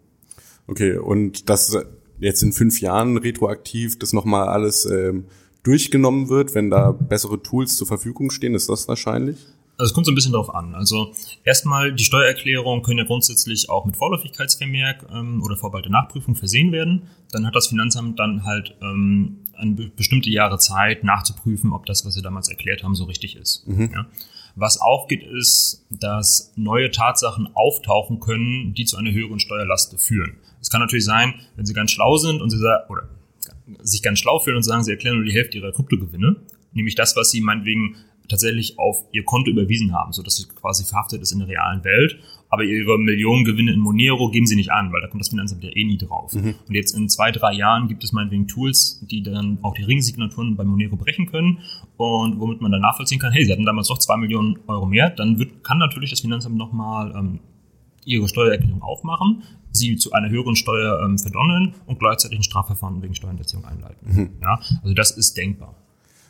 Okay, 0.66 0.96
und 0.96 1.50
das 1.50 1.76
jetzt 2.18 2.42
in 2.42 2.52
fünf 2.52 2.80
Jahren 2.80 3.16
retroaktiv 3.16 3.98
das 3.98 4.12
nochmal 4.12 4.48
alles 4.48 4.86
ähm, 4.86 5.24
durchgenommen 5.62 6.28
wird, 6.28 6.54
wenn 6.54 6.70
da 6.70 6.92
bessere 6.92 7.42
Tools 7.42 7.76
zur 7.76 7.86
Verfügung 7.86 8.30
stehen, 8.30 8.54
ist 8.54 8.68
das 8.68 8.86
wahrscheinlich? 8.86 9.38
Also 9.76 9.90
es 9.90 9.94
kommt 9.94 10.06
so 10.06 10.12
ein 10.12 10.14
bisschen 10.14 10.32
darauf 10.32 10.54
an. 10.54 10.74
Also 10.74 11.12
erstmal, 11.42 11.92
die 11.92 12.04
Steuererklärungen 12.04 12.84
können 12.84 12.98
ja 12.98 13.04
grundsätzlich 13.04 13.70
auch 13.70 13.84
mit 13.86 13.96
Vorläufigkeitsvermerk 13.96 15.06
ähm, 15.12 15.42
oder 15.42 15.56
Vorbehalt 15.56 15.90
Nachprüfung 15.90 16.36
versehen 16.36 16.70
werden. 16.70 17.08
Dann 17.32 17.44
hat 17.44 17.56
das 17.56 17.68
Finanzamt 17.68 18.18
dann 18.20 18.44
halt 18.44 18.76
ähm, 18.82 19.38
eine 19.56 19.90
bestimmte 19.96 20.30
Jahre 20.30 20.58
Zeit 20.58 21.02
nachzuprüfen, 21.02 21.72
ob 21.72 21.86
das, 21.86 22.06
was 22.06 22.14
sie 22.14 22.22
damals 22.22 22.48
erklärt 22.48 22.84
haben, 22.84 22.94
so 22.94 23.04
richtig 23.04 23.36
ist. 23.36 23.66
Mhm. 23.66 23.90
Ja. 23.92 24.06
Was 24.54 24.80
auch 24.80 25.08
geht, 25.08 25.24
ist, 25.24 25.84
dass 25.90 26.52
neue 26.54 26.92
Tatsachen 26.92 27.48
auftauchen 27.54 28.20
können, 28.20 28.74
die 28.74 28.84
zu 28.84 28.96
einer 28.96 29.10
höheren 29.10 29.40
Steuerlast 29.40 30.00
führen. 30.00 30.36
Es 30.64 30.70
kann 30.70 30.80
natürlich 30.80 31.04
sein, 31.04 31.34
wenn 31.56 31.66
Sie 31.66 31.74
ganz 31.74 31.90
schlau 31.90 32.16
sind 32.16 32.40
und 32.40 32.48
Sie 32.48 32.56
sagen, 32.56 32.84
oder 32.88 33.02
sich 33.82 34.02
ganz 34.02 34.18
schlau 34.18 34.38
fühlen 34.38 34.56
und 34.56 34.62
sagen, 34.62 34.82
Sie 34.82 34.92
erklären 34.92 35.16
nur 35.16 35.26
die 35.26 35.34
Hälfte 35.34 35.58
Ihrer 35.58 35.72
Kryptogewinne, 35.72 36.36
nämlich 36.72 36.94
das, 36.94 37.14
was 37.16 37.30
Sie 37.30 37.42
meinetwegen 37.42 37.96
tatsächlich 38.28 38.78
auf 38.78 39.04
ihr 39.12 39.22
Konto 39.24 39.50
überwiesen 39.50 39.92
haben, 39.92 40.12
so 40.12 40.22
dass 40.22 40.36
sie 40.36 40.46
quasi 40.48 40.82
verhaftet 40.84 41.20
ist 41.20 41.32
in 41.32 41.40
der 41.40 41.48
realen 41.48 41.84
Welt. 41.84 42.18
Aber 42.48 42.62
ihre 42.62 42.98
Millionengewinne 42.98 43.72
in 43.72 43.80
Monero 43.80 44.30
geben 44.30 44.46
sie 44.46 44.56
nicht 44.56 44.72
an, 44.72 44.92
weil 44.92 45.02
da 45.02 45.08
kommt 45.08 45.20
das 45.20 45.28
Finanzamt 45.28 45.62
ja 45.62 45.70
eh 45.70 45.84
nie 45.84 45.98
drauf. 45.98 46.32
Mhm. 46.32 46.54
Und 46.66 46.74
jetzt 46.74 46.96
in 46.96 47.10
zwei, 47.10 47.32
drei 47.32 47.52
Jahren 47.52 47.86
gibt 47.86 48.02
es 48.02 48.12
meinetwegen 48.12 48.46
Tools, 48.46 49.04
die 49.10 49.22
dann 49.22 49.58
auch 49.60 49.74
die 49.74 49.82
Ringsignaturen 49.82 50.56
bei 50.56 50.64
Monero 50.64 50.96
brechen 50.96 51.26
können 51.26 51.58
und 51.98 52.40
womit 52.40 52.62
man 52.62 52.72
dann 52.72 52.80
nachvollziehen 52.80 53.18
kann, 53.18 53.32
hey, 53.32 53.44
sie 53.44 53.52
hatten 53.52 53.66
damals 53.66 53.88
doch 53.88 53.98
zwei 53.98 54.16
Millionen 54.16 54.58
Euro 54.68 54.86
mehr, 54.86 55.10
dann 55.10 55.38
wird, 55.38 55.62
kann 55.62 55.78
natürlich 55.78 56.10
das 56.10 56.20
Finanzamt 56.20 56.56
nochmal 56.56 57.12
ähm, 57.16 57.40
ihre 58.04 58.28
Steuererklärung 58.28 58.82
aufmachen, 58.82 59.42
sie 59.74 59.96
zu 59.96 60.12
einer 60.12 60.30
höheren 60.30 60.56
Steuer 60.56 61.00
ähm, 61.04 61.18
verdonneln 61.18 61.74
und 61.86 61.98
gleichzeitig 61.98 62.38
ein 62.38 62.42
Strafverfahren 62.42 63.02
wegen 63.02 63.14
Steuerhinterziehung 63.14 63.64
einleiten. 63.64 63.98
Mhm. 64.02 64.30
Ja, 64.40 64.60
also 64.82 64.94
das 64.94 65.10
ist 65.10 65.36
denkbar. 65.36 65.74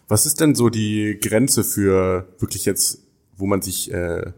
Was 0.09 0.27
ist 0.27 0.41
denn 0.41 0.55
so 0.55 0.69
die 0.69 1.19
Grenze 1.21 1.65
für 1.65 2.27
wirklich 2.39 2.65
jetzt, 2.65 2.99
wo 3.37 3.47
man 3.47 3.63
sich 3.63 3.93
äh, 3.93 4.33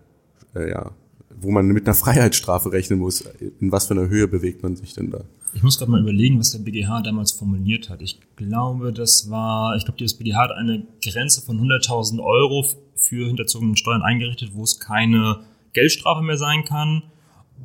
äh, 0.57 0.71
ja, 0.71 0.90
wo 1.38 1.51
man 1.51 1.66
mit 1.69 1.87
einer 1.87 1.95
Freiheitsstrafe 1.95 2.73
rechnen 2.73 2.99
muss. 2.99 3.25
In 3.61 3.71
was 3.71 3.87
für 3.87 3.95
einer 3.95 4.09
Höhe 4.09 4.27
bewegt 4.27 4.62
man 4.62 4.75
sich 4.75 4.95
denn 4.95 5.11
da? 5.11 5.21
Ich 5.53 5.62
muss 5.62 5.79
gerade 5.79 5.90
mal 5.90 6.01
überlegen, 6.01 6.38
was 6.38 6.51
der 6.53 6.59
BGH 6.59 7.03
damals 7.03 7.33
formuliert 7.33 7.88
hat. 7.88 8.03
Ich 8.03 8.21
glaube, 8.37 8.92
das 8.92 9.31
war, 9.31 9.77
ich 9.77 9.85
glaube, 9.85 10.03
das 10.03 10.14
BGH 10.14 10.38
hat 10.38 10.53
eine 10.53 10.87
Grenze 11.03 11.40
von 11.40 11.59
100.000 11.59 12.23
Euro 12.23 12.66
für 12.95 13.27
hinterzogene 13.27 13.77
Steuern 13.77 14.03
eingerichtet, 14.03 14.51
wo 14.55 14.64
es 14.64 14.81
keine 14.81 15.40
Geldstrafe 15.73 16.23
mehr 16.23 16.37
sein 16.37 16.64
kann. 16.64 17.03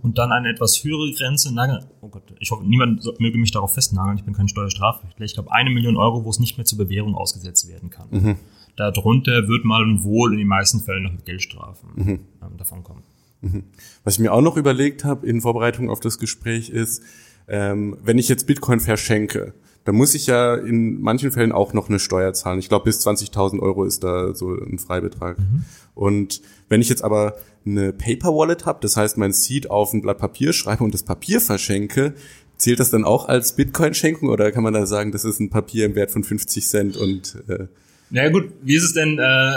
Und 0.01 0.17
dann 0.17 0.31
eine 0.31 0.49
etwas 0.49 0.83
höhere 0.83 1.11
Grenze, 1.11 1.53
nagel, 1.53 1.85
oh 2.01 2.07
Gott, 2.07 2.23
ich 2.39 2.49
hoffe, 2.49 2.65
niemand 2.65 3.03
möge 3.19 3.37
mich 3.37 3.51
darauf 3.51 3.73
festnageln, 3.73 4.17
ich 4.17 4.23
bin 4.23 4.33
kein 4.33 4.47
Steuerstrafrechtler. 4.47 5.25
Ich 5.25 5.35
glaube, 5.35 5.51
eine 5.51 5.69
Million 5.69 5.95
Euro, 5.95 6.25
wo 6.25 6.29
es 6.29 6.39
nicht 6.39 6.57
mehr 6.57 6.65
zur 6.65 6.79
Bewährung 6.79 7.13
ausgesetzt 7.13 7.67
werden 7.67 7.89
kann. 7.89 8.07
Mhm. 8.09 8.35
Darunter 8.75 9.47
wird 9.47 9.63
mal 9.63 9.83
wohl 10.03 10.31
in 10.31 10.39
den 10.39 10.47
meisten 10.47 10.79
Fällen 10.79 11.03
noch 11.03 11.11
mit 11.11 11.25
Geldstrafen 11.25 11.89
mhm. 11.95 12.19
ähm, 12.41 12.57
davon 12.57 12.83
kommen. 12.83 13.03
Mhm. 13.41 13.63
Was 14.03 14.15
ich 14.15 14.19
mir 14.19 14.33
auch 14.33 14.41
noch 14.41 14.57
überlegt 14.57 15.03
habe 15.03 15.27
in 15.27 15.41
Vorbereitung 15.41 15.89
auf 15.89 15.99
das 15.99 16.17
Gespräch 16.17 16.69
ist, 16.69 17.03
ähm, 17.47 17.97
wenn 18.01 18.17
ich 18.17 18.29
jetzt 18.29 18.47
Bitcoin 18.47 18.79
verschenke, 18.79 19.53
dann 19.83 19.95
muss 19.95 20.13
ich 20.13 20.27
ja 20.27 20.55
in 20.55 21.01
manchen 21.01 21.31
Fällen 21.31 21.51
auch 21.51 21.73
noch 21.73 21.89
eine 21.89 21.99
Steuer 21.99 22.33
zahlen. 22.33 22.59
Ich 22.59 22.69
glaube, 22.69 22.85
bis 22.85 23.05
20.000 23.05 23.59
Euro 23.59 23.83
ist 23.83 24.03
da 24.03 24.33
so 24.35 24.53
ein 24.53 24.77
Freibetrag. 24.77 25.39
Mhm. 25.39 25.65
Und 25.95 26.41
wenn 26.69 26.81
ich 26.81 26.89
jetzt 26.89 27.03
aber 27.03 27.35
eine 27.65 27.91
Paper 27.93 28.29
Wallet 28.29 28.65
habe, 28.65 28.79
das 28.81 28.97
heißt, 28.97 29.17
mein 29.17 29.33
Seed 29.33 29.69
auf 29.69 29.93
ein 29.93 30.01
Blatt 30.01 30.19
Papier 30.19 30.53
schreibe 30.53 30.83
und 30.83 30.93
das 30.93 31.03
Papier 31.03 31.41
verschenke, 31.41 32.13
zählt 32.57 32.79
das 32.79 32.91
dann 32.91 33.05
auch 33.05 33.27
als 33.27 33.55
Bitcoin-Schenkung 33.55 34.29
oder 34.29 34.51
kann 34.51 34.63
man 34.63 34.73
da 34.73 34.85
sagen, 34.85 35.11
das 35.11 35.25
ist 35.25 35.39
ein 35.39 35.49
Papier 35.49 35.85
im 35.85 35.95
Wert 35.95 36.11
von 36.11 36.23
50 36.23 36.67
Cent 36.67 36.97
und 36.97 37.43
äh 37.47 37.67
naja 38.11 38.29
gut, 38.29 38.51
wie 38.61 38.75
ist 38.75 38.83
es 38.83 38.93
denn, 38.93 39.17
äh, 39.19 39.53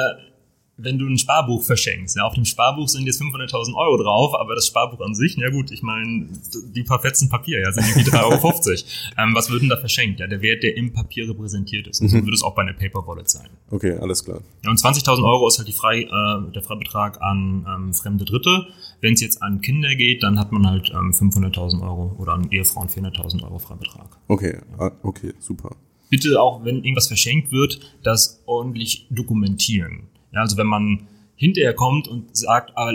wenn 0.77 0.99
du 0.99 1.07
ein 1.07 1.19
Sparbuch 1.19 1.63
verschenkst. 1.63 2.17
Ja, 2.17 2.25
auf 2.25 2.35
dem 2.35 2.45
Sparbuch 2.45 2.89
sind 2.89 3.07
jetzt 3.07 3.21
500.000 3.21 3.75
Euro 3.75 4.03
drauf, 4.03 4.35
aber 4.35 4.55
das 4.55 4.67
Sparbuch 4.67 5.01
an 5.01 5.15
sich, 5.15 5.37
ja 5.37 5.51
gut, 5.51 5.71
ich 5.71 5.83
meine, 5.83 6.29
die 6.75 6.83
paar 6.83 7.01
Fetzen 7.01 7.29
Papier, 7.29 7.61
ja, 7.61 7.71
sind 7.71 7.87
irgendwie 7.87 8.11
3,50 8.11 8.21
Euro. 8.25 8.53
ähm, 9.19 9.35
was 9.35 9.51
wird 9.51 9.63
denn 9.63 9.69
da 9.69 9.77
verschenkt? 9.77 10.21
Ja, 10.21 10.27
der 10.27 10.43
Wert, 10.43 10.63
der 10.63 10.77
im 10.77 10.93
Papier 10.93 11.29
repräsentiert 11.29 11.87
ist. 11.87 12.01
Und 12.01 12.09
so 12.09 12.17
mhm. 12.17 12.23
würde 12.23 12.35
es 12.35 12.43
auch 12.43 12.55
bei 12.55 12.63
einer 12.63 12.73
Paper 12.73 13.07
Wallet 13.07 13.29
sein. 13.29 13.49
Okay, 13.71 13.93
alles 13.93 14.25
klar. 14.25 14.41
Ja, 14.65 14.71
und 14.71 14.79
20.000 14.79 15.25
Euro 15.25 15.47
ist 15.47 15.59
halt 15.59 15.69
die 15.69 15.73
frei, 15.73 16.03
äh, 16.03 16.53
der 16.53 16.63
Freibetrag 16.63 17.23
an 17.23 17.67
ähm, 17.69 17.95
fremde 17.95 18.25
Dritte. 18.25 18.67
Wenn 19.01 19.15
es 19.15 19.21
jetzt 19.21 19.43
an 19.43 19.61
Kinder 19.61 19.95
geht, 19.95 20.23
dann 20.23 20.39
hat 20.39 20.51
man 20.51 20.67
halt 20.67 20.91
ähm, 20.91 21.13
500.000 21.13 21.83
Euro 21.83 22.17
oder 22.19 22.33
an 22.33 22.51
Ehefrauen 22.51 22.89
400.000 22.89 23.45
Euro 23.45 23.59
Freibetrag. 23.59 24.09
Okay, 24.27 24.59
ja. 24.79 24.87
Ah, 24.87 24.93
okay, 25.03 25.35
super. 25.39 25.77
Bitte 26.11 26.41
auch, 26.41 26.65
wenn 26.65 26.77
irgendwas 26.77 27.09
verschenkt 27.09 27.53
wird, 27.53 27.81
das 28.03 28.43
ordentlich 28.47 29.07
dokumentieren. 29.11 30.09
Ja, 30.35 30.41
also 30.41 30.57
wenn 30.57 30.67
man 30.67 31.07
hinterher 31.37 31.75
kommt 31.75 32.09
und 32.09 32.37
sagt, 32.37 32.77
aber 32.77 32.93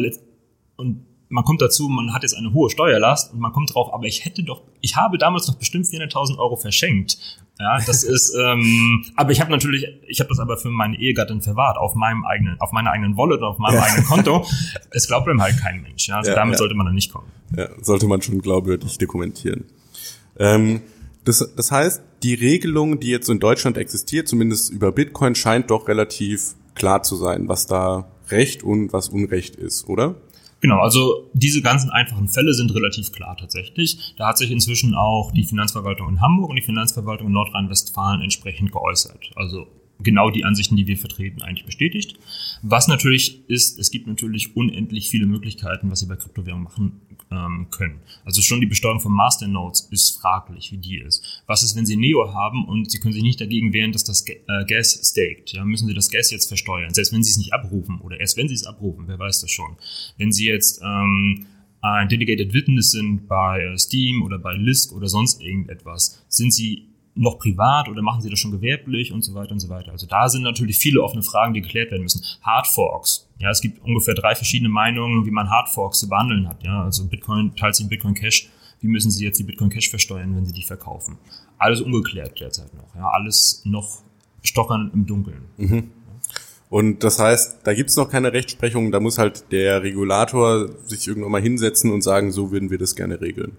und 0.76 1.06
man 1.30 1.44
kommt 1.44 1.62
dazu, 1.62 1.88
man 1.88 2.14
hat 2.14 2.24
jetzt 2.24 2.36
eine 2.36 2.54
hohe 2.54 2.70
Steuerlast 2.70 3.34
und 3.34 3.40
man 3.40 3.52
kommt 3.52 3.74
drauf, 3.74 3.94
aber 3.94 4.06
ich 4.06 4.26
hätte 4.26 4.44
doch, 4.44 4.64
ich 4.82 4.96
habe 4.96 5.18
damals 5.18 5.48
noch 5.48 5.56
bestimmt 5.56 5.86
400.000 5.86 6.38
Euro 6.40 6.56
verschenkt. 6.56 7.18
Ja, 7.60 7.80
das 7.86 8.04
ist, 8.04 8.34
ähm, 8.40 9.06
aber 9.16 9.32
ich 9.32 9.40
habe 9.40 9.52
natürlich, 9.52 9.86
ich 10.08 10.20
habe 10.20 10.30
das 10.30 10.40
aber 10.40 10.58
für 10.58 10.70
meine 10.70 10.98
Ehegattin 10.98 11.42
verwahrt, 11.42 11.78
auf 11.78 11.94
meinem 11.94 12.26
eigenen, 12.26 12.60
auf 12.60 12.72
meiner 12.72 12.92
eigenen 12.92 13.16
Wallet, 13.16 13.42
auf 13.42 13.60
meinem 13.60 13.76
ja. 13.76 13.84
eigenen 13.84 14.06
Konto. 14.06 14.46
Es 14.92 15.08
glaubt 15.08 15.28
einem 15.28 15.42
halt 15.42 15.60
kein 15.60 15.82
Mensch. 15.82 16.08
Ja, 16.08 16.18
also 16.18 16.32
ja, 16.32 16.36
damit 16.36 16.54
ja. 16.54 16.58
sollte 16.58 16.74
man 16.74 16.88
dann 16.88 16.96
nicht 16.96 17.14
kommen. 17.14 17.28
Ja, 17.56 17.70
sollte 17.82 18.08
man 18.08 18.22
schon 18.22 18.42
glaubwürdig 18.42 18.98
dokumentieren. 18.98 19.66
Ähm, 20.38 20.82
das, 21.26 21.54
das 21.56 21.72
heißt, 21.72 22.02
die 22.24 22.34
Regelung, 22.34 23.00
die 23.00 23.10
jetzt 23.10 23.30
in 23.30 23.40
Deutschland 23.40 23.78
existiert, 23.78 24.28
zumindest 24.28 24.72
über 24.72 24.92
Bitcoin, 24.92 25.36
scheint 25.36 25.70
doch 25.70 25.88
relativ 25.88 26.56
klar 26.76 27.04
zu 27.04 27.16
sein, 27.16 27.48
was 27.48 27.66
da 27.66 28.10
Recht 28.30 28.64
und 28.64 28.94
was 28.94 29.10
Unrecht 29.10 29.56
ist, 29.56 29.88
oder? 29.88 30.16
Genau, 30.62 30.80
also 30.80 31.30
diese 31.34 31.62
ganzen 31.62 31.90
einfachen 31.90 32.28
Fälle 32.28 32.54
sind 32.54 32.74
relativ 32.76 33.12
klar 33.12 33.38
tatsächlich. 33.38 34.14
Da 34.18 34.28
hat 34.28 34.38
sich 34.38 34.52
inzwischen 34.52 34.94
auch 34.94 35.32
die 35.32 35.46
Finanzverwaltung 35.46 36.10
in 36.10 36.22
Hamburg 36.22 36.50
und 36.50 36.58
die 36.58 36.62
Finanzverwaltung 36.62 37.28
in 37.28 37.34
Nordrhein-Westfalen 37.34 38.22
entsprechend 38.22 38.72
geäußert. 38.72 39.32
Also 39.36 39.68
genau 40.00 40.30
die 40.30 40.46
Ansichten, 40.46 40.76
die 40.76 40.88
wir 40.88 40.98
vertreten, 40.98 41.42
eigentlich 41.42 41.66
bestätigt. 41.66 42.18
Was 42.62 42.88
natürlich 42.88 43.48
ist, 43.50 43.78
es 43.80 43.92
gibt 43.92 44.08
natürlich 44.08 44.56
unendlich 44.56 45.10
viele 45.10 45.26
Möglichkeiten, 45.26 45.92
was 45.92 46.00
Sie 46.00 46.08
bei 46.08 46.16
Kryptowährungen 46.16 46.64
machen 46.64 47.02
ähm, 47.32 47.68
können. 47.70 48.00
Also 48.26 48.42
schon 48.42 48.62
die 48.62 48.68
Besteuerung 48.68 49.02
von 49.02 49.12
Masternodes 49.12 49.90
ist 49.92 50.20
fraglich, 50.20 50.72
wie 50.72 50.78
die 50.78 51.00
ist. 51.00 51.44
Was 51.48 51.64
ist, 51.64 51.76
wenn 51.76 51.86
Sie 51.86 51.98
Neo 51.98 52.34
haben 52.34 52.66
und 52.66 52.90
Sie 52.90 53.00
können 53.00 53.14
sich 53.14 53.24
nicht 53.24 53.42
dagegen 53.42 53.74
wehren, 53.74 53.92
dass 53.92 54.04
das 54.04 54.26
äh, 54.28 54.36
Gas 54.68 55.00
staked? 55.04 55.52
Ja, 55.52 55.66
müssen 55.66 55.88
Sie 55.88 55.94
das 55.94 56.10
Gas 56.10 56.32
jetzt 56.32 56.48
versteuern? 56.48 56.94
Selbst 56.94 57.14
wenn 57.14 57.24
Sie 57.24 57.32
es 57.32 57.38
nicht 57.38 57.54
abrufen 57.54 58.00
oder 58.00 58.20
erst 58.20 58.38
wenn 58.38 58.48
Sie 58.48 58.56
es 58.56 58.66
abrufen, 58.66 59.06
wer 59.08 59.20
weiß 59.20 59.42
das 59.42 59.52
schon. 59.52 59.76
Wenn 60.18 60.32
Sie 60.32 60.46
jetzt 60.46 60.82
ähm, 60.82 61.46
ein 61.82 62.10
Delegated 62.10 62.54
Witness 62.54 62.92
sind 62.92 63.28
bei 63.28 63.62
äh, 63.62 63.78
Steam 63.78 64.22
oder 64.24 64.40
bei 64.40 64.54
Lisk 64.54 64.94
oder 64.94 65.08
sonst 65.08 65.42
irgendetwas, 65.42 66.24
sind 66.28 66.54
Sie 66.54 66.89
noch 67.20 67.38
privat 67.38 67.90
oder 67.90 68.02
machen 68.02 68.22
Sie 68.22 68.30
das 68.30 68.40
schon 68.40 68.52
gewerblich 68.52 69.12
und 69.12 69.24
so 69.24 69.34
weiter 69.34 69.52
und 69.52 69.60
so 69.60 69.70
weiter. 69.70 69.92
Also 69.92 70.08
da 70.08 70.30
sind 70.30 70.44
natürlich 70.44 70.78
viele 70.78 71.04
offene 71.04 71.22
Fragen, 71.22 71.54
die 71.54 71.62
geklärt 71.62 71.92
werden 71.92 72.04
müssen. 72.04 72.24
Hardforks. 72.42 73.28
Ja, 73.40 73.50
es 73.50 73.62
gibt 73.62 73.84
ungefähr 73.84 74.16
drei 74.16 74.36
verschiedene 74.36 74.70
Meinungen, 74.70 75.26
wie 75.26 75.32
man 75.32 75.50
Hardforks 75.50 76.00
zu 76.00 76.08
behandeln 76.08 76.48
hat. 76.48 76.64
Ja, 76.64 76.84
also 76.84 77.06
Bitcoin 77.08 77.56
teilt 77.56 77.76
sich 77.76 77.84
in 77.84 77.90
Bitcoin 77.90 78.14
Cash. 78.14 78.50
Wie 78.80 78.88
müssen 78.88 79.12
Sie 79.12 79.26
jetzt 79.26 79.38
die 79.38 79.44
Bitcoin 79.44 79.70
Cash 79.70 79.90
versteuern, 79.90 80.36
wenn 80.36 80.46
Sie 80.46 80.54
die 80.54 80.64
verkaufen? 80.64 81.18
Alles 81.58 81.82
ungeklärt 81.82 82.40
derzeit 82.40 82.74
noch. 82.74 82.96
Ja, 82.96 83.10
alles 83.10 83.64
noch 83.66 84.02
stockern 84.42 84.90
im 84.94 85.06
Dunkeln. 85.06 85.44
Mhm. 85.58 85.92
Und 86.70 87.04
das 87.04 87.20
heißt, 87.20 87.62
da 87.66 87.74
gibt's 87.74 87.98
noch 87.98 88.10
keine 88.10 88.32
Rechtsprechung, 88.32 88.92
da 88.92 89.00
muss 89.00 89.18
halt 89.18 89.52
der 89.52 89.84
Regulator 89.84 90.70
sich 90.86 91.08
irgendwann 91.08 91.32
mal 91.32 91.42
hinsetzen 91.42 91.92
und 91.92 92.02
sagen, 92.02 92.32
so 92.32 92.52
würden 92.52 92.70
wir 92.70 92.78
das 92.78 92.96
gerne 92.96 93.20
regeln. 93.20 93.58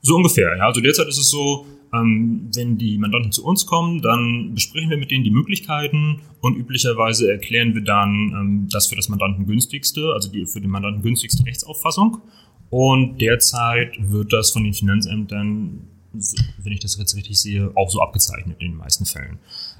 So 0.00 0.16
ungefähr, 0.16 0.56
ja. 0.56 0.64
Also 0.66 0.80
derzeit 0.80 1.08
ist 1.08 1.18
es 1.18 1.28
so, 1.28 1.66
ähm, 1.94 2.50
wenn 2.54 2.78
die 2.78 2.98
Mandanten 2.98 3.32
zu 3.32 3.44
uns 3.44 3.66
kommen, 3.66 4.02
dann 4.02 4.54
besprechen 4.54 4.90
wir 4.90 4.96
mit 4.96 5.10
denen 5.10 5.24
die 5.24 5.30
Möglichkeiten 5.30 6.20
und 6.40 6.56
üblicherweise 6.56 7.30
erklären 7.30 7.74
wir 7.74 7.82
dann 7.82 8.34
ähm, 8.34 8.68
das 8.70 8.88
für 8.88 8.96
das 8.96 9.08
Mandanten 9.08 9.46
günstigste, 9.46 10.12
also 10.12 10.30
die 10.30 10.46
für 10.46 10.60
den 10.60 10.70
Mandanten 10.70 11.02
günstigste 11.02 11.44
Rechtsauffassung. 11.46 12.22
Und 12.70 13.20
derzeit 13.20 13.96
wird 13.98 14.32
das 14.32 14.50
von 14.50 14.64
den 14.64 14.74
Finanzämtern, 14.74 15.88
wenn 16.12 16.72
ich 16.72 16.80
das 16.80 16.96
jetzt 16.98 17.16
richtig 17.16 17.38
sehe, 17.40 17.70
auch 17.76 17.90
so 17.90 18.00
abgezeichnet 18.00 18.56
in 18.60 18.72
den 18.72 18.76
meisten 18.76 19.04
Fällen. 19.04 19.38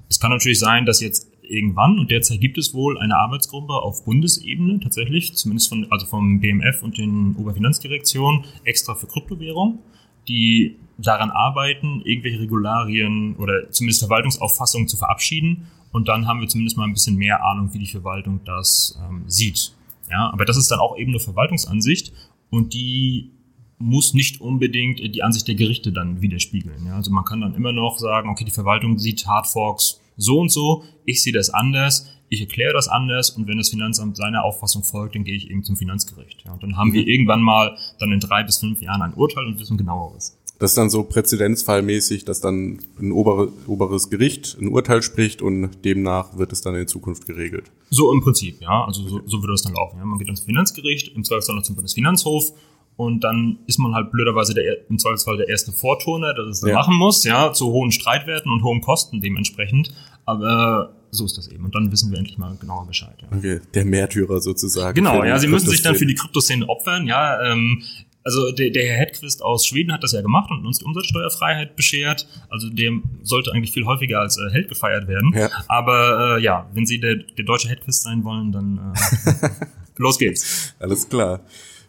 Es 0.08 0.20
kann 0.20 0.30
natürlich 0.30 0.58
sein, 0.58 0.86
dass 0.86 1.00
jetzt 1.00 1.28
irgendwann, 1.42 1.98
und 1.98 2.10
derzeit 2.10 2.40
gibt 2.40 2.58
es 2.58 2.74
wohl 2.74 2.98
eine 2.98 3.16
Arbeitsgruppe 3.16 3.74
auf 3.74 4.04
Bundesebene 4.04 4.80
tatsächlich, 4.80 5.34
zumindest 5.34 5.68
von, 5.68 5.86
also 5.90 6.06
vom 6.06 6.40
BMF 6.40 6.82
und 6.82 6.98
den 6.98 7.34
Oberfinanzdirektionen, 7.36 8.44
extra 8.64 8.94
für 8.94 9.06
Kryptowährung 9.06 9.80
die 10.28 10.76
daran 10.98 11.30
arbeiten, 11.30 12.02
irgendwelche 12.04 12.40
Regularien 12.40 13.36
oder 13.36 13.70
zumindest 13.70 14.00
Verwaltungsauffassungen 14.00 14.88
zu 14.88 14.96
verabschieden. 14.96 15.68
Und 15.92 16.08
dann 16.08 16.26
haben 16.26 16.40
wir 16.40 16.48
zumindest 16.48 16.76
mal 16.76 16.84
ein 16.84 16.92
bisschen 16.92 17.16
mehr 17.16 17.44
Ahnung, 17.44 17.72
wie 17.72 17.78
die 17.78 17.86
Verwaltung 17.86 18.40
das 18.44 18.98
ähm, 19.04 19.24
sieht. 19.26 19.72
Ja, 20.10 20.30
aber 20.32 20.44
das 20.44 20.56
ist 20.56 20.70
dann 20.70 20.80
auch 20.80 20.96
eben 20.98 21.12
eine 21.12 21.20
Verwaltungsansicht 21.20 22.12
und 22.50 22.74
die 22.74 23.30
muss 23.78 24.14
nicht 24.14 24.40
unbedingt 24.40 25.00
die 25.00 25.22
Ansicht 25.22 25.48
der 25.48 25.54
Gerichte 25.54 25.92
dann 25.92 26.20
widerspiegeln. 26.20 26.86
Ja, 26.86 26.96
also 26.96 27.10
man 27.10 27.24
kann 27.24 27.40
dann 27.40 27.54
immer 27.54 27.72
noch 27.72 27.98
sagen, 27.98 28.28
okay, 28.28 28.44
die 28.44 28.50
Verwaltung 28.50 28.98
sieht 28.98 29.26
Hardforks 29.26 30.00
so 30.16 30.40
und 30.40 30.50
so, 30.50 30.84
ich 31.04 31.22
sehe 31.22 31.32
das 31.32 31.50
anders, 31.50 32.10
ich 32.28 32.40
erkläre 32.40 32.72
das 32.72 32.88
anders 32.88 33.30
und 33.30 33.46
wenn 33.46 33.58
das 33.58 33.70
Finanzamt 33.70 34.16
seiner 34.16 34.44
Auffassung 34.44 34.82
folgt, 34.82 35.14
dann 35.14 35.24
gehe 35.24 35.36
ich 35.36 35.50
eben 35.50 35.64
zum 35.64 35.76
Finanzgericht. 35.76 36.44
Ja, 36.44 36.52
und 36.52 36.62
dann 36.62 36.76
haben 36.76 36.90
mhm. 36.90 36.94
wir 36.94 37.06
irgendwann 37.06 37.42
mal 37.42 37.76
dann 37.98 38.12
in 38.12 38.20
drei 38.20 38.42
bis 38.42 38.58
fünf 38.58 38.80
Jahren 38.80 39.02
ein 39.02 39.14
Urteil 39.14 39.46
und 39.46 39.58
wissen 39.58 39.76
genaueres. 39.76 40.38
Das 40.58 40.70
ist 40.70 40.78
dann 40.78 40.88
so 40.88 41.02
präzedenzfallmäßig, 41.02 42.24
dass 42.24 42.40
dann 42.40 42.78
ein 43.00 43.12
obere, 43.12 43.52
oberes 43.66 44.08
Gericht 44.08 44.56
ein 44.60 44.68
Urteil 44.68 45.02
spricht 45.02 45.42
und 45.42 45.70
demnach 45.84 46.38
wird 46.38 46.52
es 46.52 46.62
dann 46.62 46.74
in 46.76 46.86
Zukunft 46.86 47.26
geregelt. 47.26 47.72
So 47.90 48.12
im 48.12 48.20
Prinzip, 48.20 48.60
ja. 48.60 48.84
Also 48.84 49.02
so, 49.08 49.20
so 49.26 49.42
würde 49.42 49.52
das 49.52 49.62
dann 49.62 49.74
laufen. 49.74 49.98
Ja. 49.98 50.04
Man 50.04 50.18
geht 50.18 50.28
ans 50.28 50.40
Finanzgericht, 50.40 51.14
im 51.14 51.24
Zweifelsfall 51.24 51.56
noch 51.56 51.64
zum 51.64 51.74
Bundesfinanzhof 51.74 52.52
und 52.96 53.24
dann 53.24 53.58
ist 53.66 53.78
man 53.78 53.94
halt 53.94 54.12
blöderweise 54.12 54.54
der, 54.54 54.88
im 54.88 54.98
Zweifelsfall 54.98 55.36
der 55.36 55.48
erste 55.48 55.72
Vorturner, 55.72 56.32
der 56.34 56.44
das 56.44 56.60
dann 56.60 56.70
ja. 56.70 56.76
machen 56.76 56.96
muss, 56.96 57.24
ja, 57.24 57.52
zu 57.52 57.66
hohen 57.66 57.90
Streitwerten 57.90 58.52
und 58.52 58.62
hohen 58.62 58.80
Kosten 58.80 59.20
dementsprechend. 59.20 59.92
Aber 60.24 60.94
so 61.10 61.24
ist 61.24 61.36
das 61.36 61.48
eben. 61.48 61.64
Und 61.64 61.74
dann 61.74 61.90
wissen 61.90 62.10
wir 62.10 62.18
endlich 62.18 62.38
mal 62.38 62.56
genauer 62.60 62.86
Bescheid. 62.86 63.16
Ja. 63.20 63.36
Okay, 63.36 63.60
der 63.74 63.84
Märtyrer 63.84 64.40
sozusagen. 64.40 64.94
Genau, 64.94 65.24
ja, 65.24 65.38
sie 65.38 65.48
müssen 65.48 65.70
sich 65.70 65.82
dann 65.82 65.96
für 65.96 66.06
die 66.06 66.14
Kryptoszene 66.14 66.68
opfern. 66.68 67.06
Ja, 67.06 67.42
ähm, 67.42 67.82
also 68.24 68.50
der, 68.52 68.70
der 68.70 68.86
Herr 68.86 68.96
Hedquist 68.96 69.42
aus 69.42 69.66
Schweden 69.66 69.92
hat 69.92 70.02
das 70.02 70.12
ja 70.12 70.22
gemacht 70.22 70.50
und 70.50 70.64
uns 70.66 70.78
die 70.78 70.84
Umsatzsteuerfreiheit 70.86 71.76
beschert. 71.76 72.26
Also 72.48 72.70
der 72.70 72.92
sollte 73.22 73.52
eigentlich 73.52 73.72
viel 73.72 73.84
häufiger 73.84 74.20
als 74.20 74.38
äh, 74.38 74.50
Held 74.50 74.70
gefeiert 74.70 75.06
werden. 75.06 75.32
Ja. 75.36 75.50
Aber 75.68 76.38
äh, 76.38 76.42
ja, 76.42 76.68
wenn 76.72 76.86
Sie 76.86 76.98
der, 76.98 77.16
der 77.16 77.44
deutsche 77.44 77.68
Hedquist 77.68 78.02
sein 78.02 78.24
wollen, 78.24 78.50
dann 78.50 78.94
äh, 78.94 79.48
los 79.98 80.18
geht's. 80.18 80.74
Alles 80.78 81.06
klar. 81.08 81.40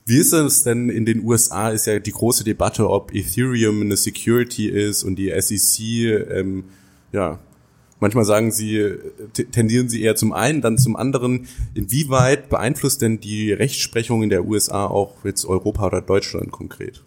Wie 0.05 0.17
ist 0.17 0.33
es 0.33 0.63
denn 0.63 0.89
in 0.89 1.05
den 1.05 1.23
USA? 1.23 1.69
Ist 1.69 1.87
ja 1.87 1.97
die 1.99 2.11
große 2.11 2.43
Debatte, 2.43 2.87
ob 2.89 3.15
Ethereum 3.15 3.81
eine 3.81 3.97
Security 3.97 4.67
ist 4.67 5.03
und 5.03 5.15
die 5.15 5.33
SEC 5.39 6.29
ähm, 6.29 6.65
ja 7.11 7.39
Manchmal 8.05 8.25
sagen 8.25 8.51
sie, 8.51 8.99
tendieren 9.51 9.89
sie 9.89 10.03
eher 10.03 10.15
zum 10.15 10.31
einen, 10.31 10.61
dann 10.61 10.77
zum 10.77 10.95
anderen. 10.95 11.47
Inwieweit 11.73 12.49
beeinflusst 12.49 13.01
denn 13.01 13.19
die 13.19 13.51
Rechtsprechung 13.51 14.21
in 14.21 14.29
der 14.29 14.45
USA 14.45 14.85
auch 14.85 15.25
jetzt 15.25 15.43
Europa 15.43 15.87
oder 15.87 16.03
Deutschland 16.03 16.51
konkret? 16.51 17.03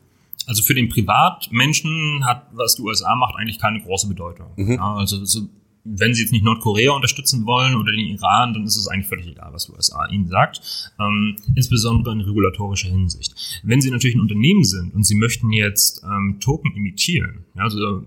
Also 0.49 0.65
für 0.65 0.75
den 0.75 0.89
Privatmenschen 0.89 2.27
hat, 2.27 2.49
was 2.53 2.75
die 2.75 2.83
USA 2.83 3.15
macht, 3.15 3.37
eigentlich 3.37 3.61
keine 3.61 3.81
große 3.81 4.09
Bedeutung. 4.09 4.49
Mhm. 4.57 4.73
Ja, 4.73 4.97
also 4.97 5.25
so, 5.25 5.43
wenn 5.85 6.15
sie 6.15 6.23
jetzt 6.23 6.33
nicht 6.33 6.45
Nordkorea 6.45 6.91
unterstützen 6.91 7.47
wollen 7.47 7.77
oder 7.77 7.93
den 7.93 8.07
Iran, 8.07 8.53
dann 8.53 8.65
ist 8.65 8.77
es 8.77 8.89
eigentlich 8.89 9.07
völlig 9.07 9.29
egal, 9.29 9.53
was 9.53 9.67
die 9.67 9.75
USA 9.75 10.05
ihnen 10.09 10.27
sagt, 10.27 10.93
ähm, 10.99 11.37
insbesondere 11.55 12.13
in 12.13 12.23
regulatorischer 12.23 12.89
Hinsicht. 12.89 13.61
Wenn 13.63 13.81
sie 13.81 13.93
natürlich 13.93 14.17
ein 14.17 14.21
Unternehmen 14.21 14.65
sind 14.65 14.93
und 14.97 15.05
sie 15.05 15.15
möchten 15.15 15.53
jetzt 15.53 16.03
ähm, 16.03 16.39
Token 16.41 16.75
imitieren, 16.75 17.45
ja, 17.55 17.63
also 17.63 18.03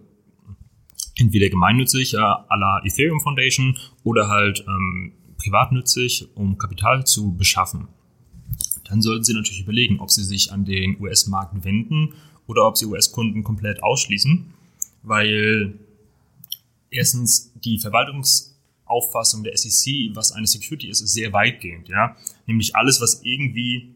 entweder 1.21 1.49
gemeinnützig 1.49 2.13
äh, 2.13 2.17
à 2.17 2.55
la 2.57 2.81
Ethereum 2.83 3.21
Foundation 3.21 3.77
oder 4.03 4.27
halt 4.27 4.65
ähm, 4.67 5.13
privatnützig, 5.37 6.27
um 6.35 6.57
Kapital 6.57 7.05
zu 7.05 7.35
beschaffen, 7.35 7.87
dann 8.89 9.01
sollten 9.01 9.23
sie 9.23 9.33
natürlich 9.33 9.61
überlegen, 9.61 9.99
ob 9.99 10.11
sie 10.11 10.23
sich 10.23 10.51
an 10.51 10.65
den 10.65 10.99
US-Markt 10.99 11.63
wenden 11.63 12.13
oder 12.47 12.67
ob 12.67 12.77
sie 12.77 12.85
US-Kunden 12.85 13.43
komplett 13.43 13.81
ausschließen, 13.81 14.53
weil 15.03 15.73
erstens 16.89 17.53
die 17.63 17.79
Verwaltungsauffassung 17.79 19.43
der 19.43 19.55
SEC, 19.57 20.13
was 20.13 20.33
eine 20.33 20.45
Security 20.45 20.89
ist, 20.89 21.01
ist 21.01 21.13
sehr 21.13 21.31
weitgehend, 21.31 21.87
ja. 21.87 22.15
Nämlich 22.45 22.75
alles, 22.75 22.99
was 22.99 23.21
irgendwie 23.23 23.95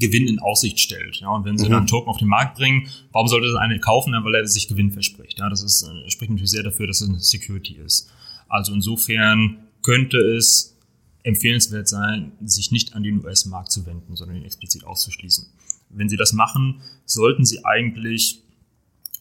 Gewinn 0.00 0.26
in 0.26 0.40
Aussicht 0.40 0.80
stellt. 0.80 1.16
Ja, 1.16 1.28
und 1.28 1.44
wenn 1.44 1.56
sie 1.56 1.66
mhm. 1.66 1.70
dann 1.70 1.78
einen 1.80 1.86
Token 1.86 2.08
auf 2.08 2.18
den 2.18 2.28
Markt 2.28 2.56
bringen, 2.56 2.88
warum 3.12 3.28
sollte 3.28 3.46
das 3.46 3.56
eine 3.56 3.78
kaufen, 3.78 4.12
weil 4.12 4.34
er 4.34 4.46
sich 4.46 4.66
Gewinn 4.66 4.90
verspricht? 4.90 5.38
Ja, 5.38 5.48
das 5.48 5.62
ist, 5.62 5.82
äh, 5.82 6.10
spricht 6.10 6.30
natürlich 6.30 6.50
sehr 6.50 6.64
dafür, 6.64 6.86
dass 6.88 7.00
es 7.00 7.08
eine 7.08 7.20
Security 7.20 7.74
ist. 7.74 8.10
Also 8.48 8.72
insofern 8.74 9.58
könnte 9.82 10.18
es 10.18 10.76
empfehlenswert 11.22 11.86
sein, 11.86 12.32
sich 12.44 12.72
nicht 12.72 12.94
an 12.94 13.02
den 13.02 13.24
US-Markt 13.24 13.70
zu 13.70 13.86
wenden, 13.86 14.16
sondern 14.16 14.38
ihn 14.38 14.44
explizit 14.44 14.84
auszuschließen. 14.84 15.46
Wenn 15.90 16.08
Sie 16.08 16.16
das 16.16 16.32
machen, 16.32 16.80
sollten 17.04 17.44
Sie 17.44 17.64
eigentlich 17.64 18.42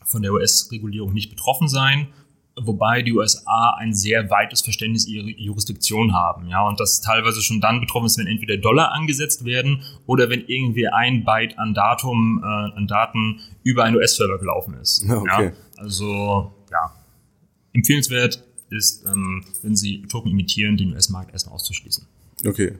von 0.06 0.22
der 0.22 0.34
US-Regulierung 0.34 1.14
nicht 1.14 1.30
betroffen 1.30 1.68
sein 1.68 2.08
wobei 2.66 3.02
die 3.02 3.14
USA 3.14 3.76
ein 3.78 3.94
sehr 3.94 4.30
weites 4.30 4.62
Verständnis 4.62 5.08
ihrer 5.08 5.28
Jurisdiktion 5.28 6.14
haben, 6.14 6.48
ja, 6.48 6.68
und 6.68 6.80
das 6.80 7.02
teilweise 7.02 7.42
schon 7.42 7.62
dann 7.62 7.80
betroffen 7.80 8.06
ist, 8.06 8.18
wenn 8.18 8.28
entweder 8.28 8.58
Dollar 8.58 8.92
angesetzt 8.92 9.46
werden 9.46 9.84
oder 10.06 10.30
wenn 10.30 10.44
irgendwie 10.48 10.88
ein 10.88 11.24
Byte 11.24 11.58
an 11.58 11.74
Datum, 11.74 12.42
äh, 12.44 12.78
an 12.78 12.88
Daten 12.88 13.40
über 13.64 13.84
einen 13.84 13.96
US-Server 13.96 14.38
gelaufen 14.38 14.76
ist. 14.76 15.06
Okay. 15.20 15.46
Ja, 15.48 15.82
also, 15.84 16.54
ja, 16.72 16.94
empfehlenswert 17.74 18.44
ist, 18.70 19.06
ähm, 19.06 19.44
wenn 19.62 19.76
Sie 19.76 20.04
Token 20.04 20.32
imitieren, 20.32 20.78
den 20.78 20.94
US-Markt 20.94 21.32
erstmal 21.34 21.56
auszuschließen. 21.56 22.06
Okay. 22.46 22.74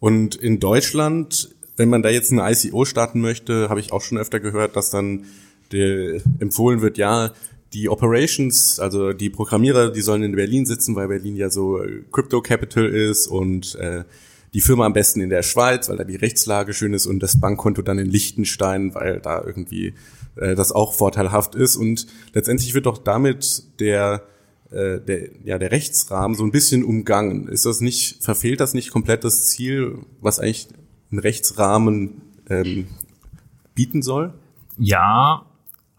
Und 0.00 0.34
in 0.34 0.60
Deutschland, 0.60 1.50
wenn 1.76 1.88
man 1.88 2.02
da 2.02 2.08
jetzt 2.08 2.32
eine 2.32 2.50
ICO 2.50 2.84
starten 2.84 3.20
möchte, 3.20 3.68
habe 3.68 3.80
ich 3.80 3.92
auch 3.92 4.02
schon 4.02 4.18
öfter 4.18 4.40
gehört, 4.40 4.76
dass 4.76 4.90
dann 4.90 5.24
der 5.72 6.20
empfohlen 6.38 6.80
wird, 6.80 6.98
ja, 6.98 7.32
die 7.72 7.88
Operations, 7.88 8.80
also 8.80 9.12
die 9.12 9.30
Programmierer, 9.30 9.90
die 9.90 10.00
sollen 10.00 10.22
in 10.22 10.34
Berlin 10.34 10.66
sitzen, 10.66 10.96
weil 10.96 11.08
Berlin 11.08 11.36
ja 11.36 11.50
so 11.50 11.82
äh, 11.82 12.02
Crypto 12.10 12.40
Capital 12.40 12.86
ist 12.86 13.26
und 13.26 13.74
äh, 13.76 14.04
die 14.54 14.60
Firma 14.60 14.86
am 14.86 14.92
besten 14.94 15.20
in 15.20 15.28
der 15.28 15.42
Schweiz, 15.42 15.88
weil 15.88 15.98
da 15.98 16.04
die 16.04 16.16
Rechtslage 16.16 16.72
schön 16.72 16.94
ist 16.94 17.06
und 17.06 17.20
das 17.20 17.38
Bankkonto 17.38 17.82
dann 17.82 17.98
in 17.98 18.06
Liechtenstein, 18.06 18.94
weil 18.94 19.20
da 19.20 19.42
irgendwie 19.44 19.94
äh, 20.36 20.54
das 20.54 20.72
auch 20.72 20.94
vorteilhaft 20.94 21.54
ist. 21.54 21.76
Und 21.76 22.06
letztendlich 22.32 22.72
wird 22.74 22.86
doch 22.86 22.98
damit 22.98 23.64
der, 23.80 24.22
äh, 24.70 25.00
der, 25.00 25.28
ja, 25.44 25.58
der 25.58 25.70
Rechtsrahmen 25.70 26.36
so 26.36 26.44
ein 26.44 26.50
bisschen 26.50 26.82
umgangen. 26.82 27.48
Ist 27.48 27.66
das 27.66 27.80
nicht, 27.80 28.22
verfehlt 28.22 28.60
das 28.60 28.72
nicht 28.72 28.90
komplett 28.90 29.24
das 29.24 29.46
Ziel, 29.46 29.98
was 30.20 30.38
eigentlich 30.38 30.68
ein 31.12 31.18
Rechtsrahmen 31.18 32.22
ähm, 32.48 32.86
bieten 33.74 34.00
soll? 34.00 34.32
Ja, 34.78 35.44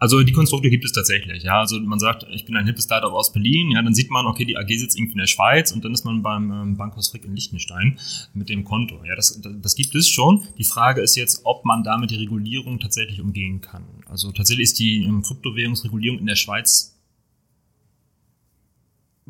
also 0.00 0.22
die 0.22 0.32
Konstrukte 0.32 0.70
gibt 0.70 0.86
es 0.86 0.92
tatsächlich, 0.92 1.42
ja. 1.42 1.60
Also 1.60 1.78
man 1.78 1.98
sagt, 1.98 2.26
ich 2.30 2.46
bin 2.46 2.56
ein 2.56 2.64
hippes 2.64 2.84
Startup 2.84 3.12
aus 3.12 3.32
Berlin, 3.32 3.70
ja, 3.70 3.82
dann 3.82 3.92
sieht 3.92 4.10
man, 4.10 4.24
okay, 4.24 4.46
die 4.46 4.56
AG 4.56 4.68
sitzt 4.68 4.98
irgendwie 4.98 5.12
in 5.12 5.18
der 5.18 5.26
Schweiz 5.26 5.72
und 5.72 5.84
dann 5.84 5.92
ist 5.92 6.06
man 6.06 6.22
beim 6.22 6.50
ähm, 6.50 6.76
Bankhaus 6.78 7.08
Frick 7.08 7.26
in 7.26 7.34
Liechtenstein 7.34 7.98
mit 8.32 8.48
dem 8.48 8.64
Konto. 8.64 9.04
Ja, 9.04 9.14
das, 9.14 9.38
das 9.42 9.74
gibt 9.74 9.94
es 9.94 10.08
schon. 10.08 10.46
Die 10.56 10.64
Frage 10.64 11.02
ist 11.02 11.16
jetzt, 11.16 11.42
ob 11.44 11.66
man 11.66 11.84
damit 11.84 12.10
die 12.10 12.16
Regulierung 12.16 12.80
tatsächlich 12.80 13.20
umgehen 13.20 13.60
kann. 13.60 13.84
Also 14.06 14.32
tatsächlich 14.32 14.64
ist 14.64 14.78
die 14.78 15.04
ähm, 15.04 15.22
Kryptowährungsregulierung 15.22 16.18
in 16.18 16.26
der 16.26 16.36
Schweiz 16.36 16.98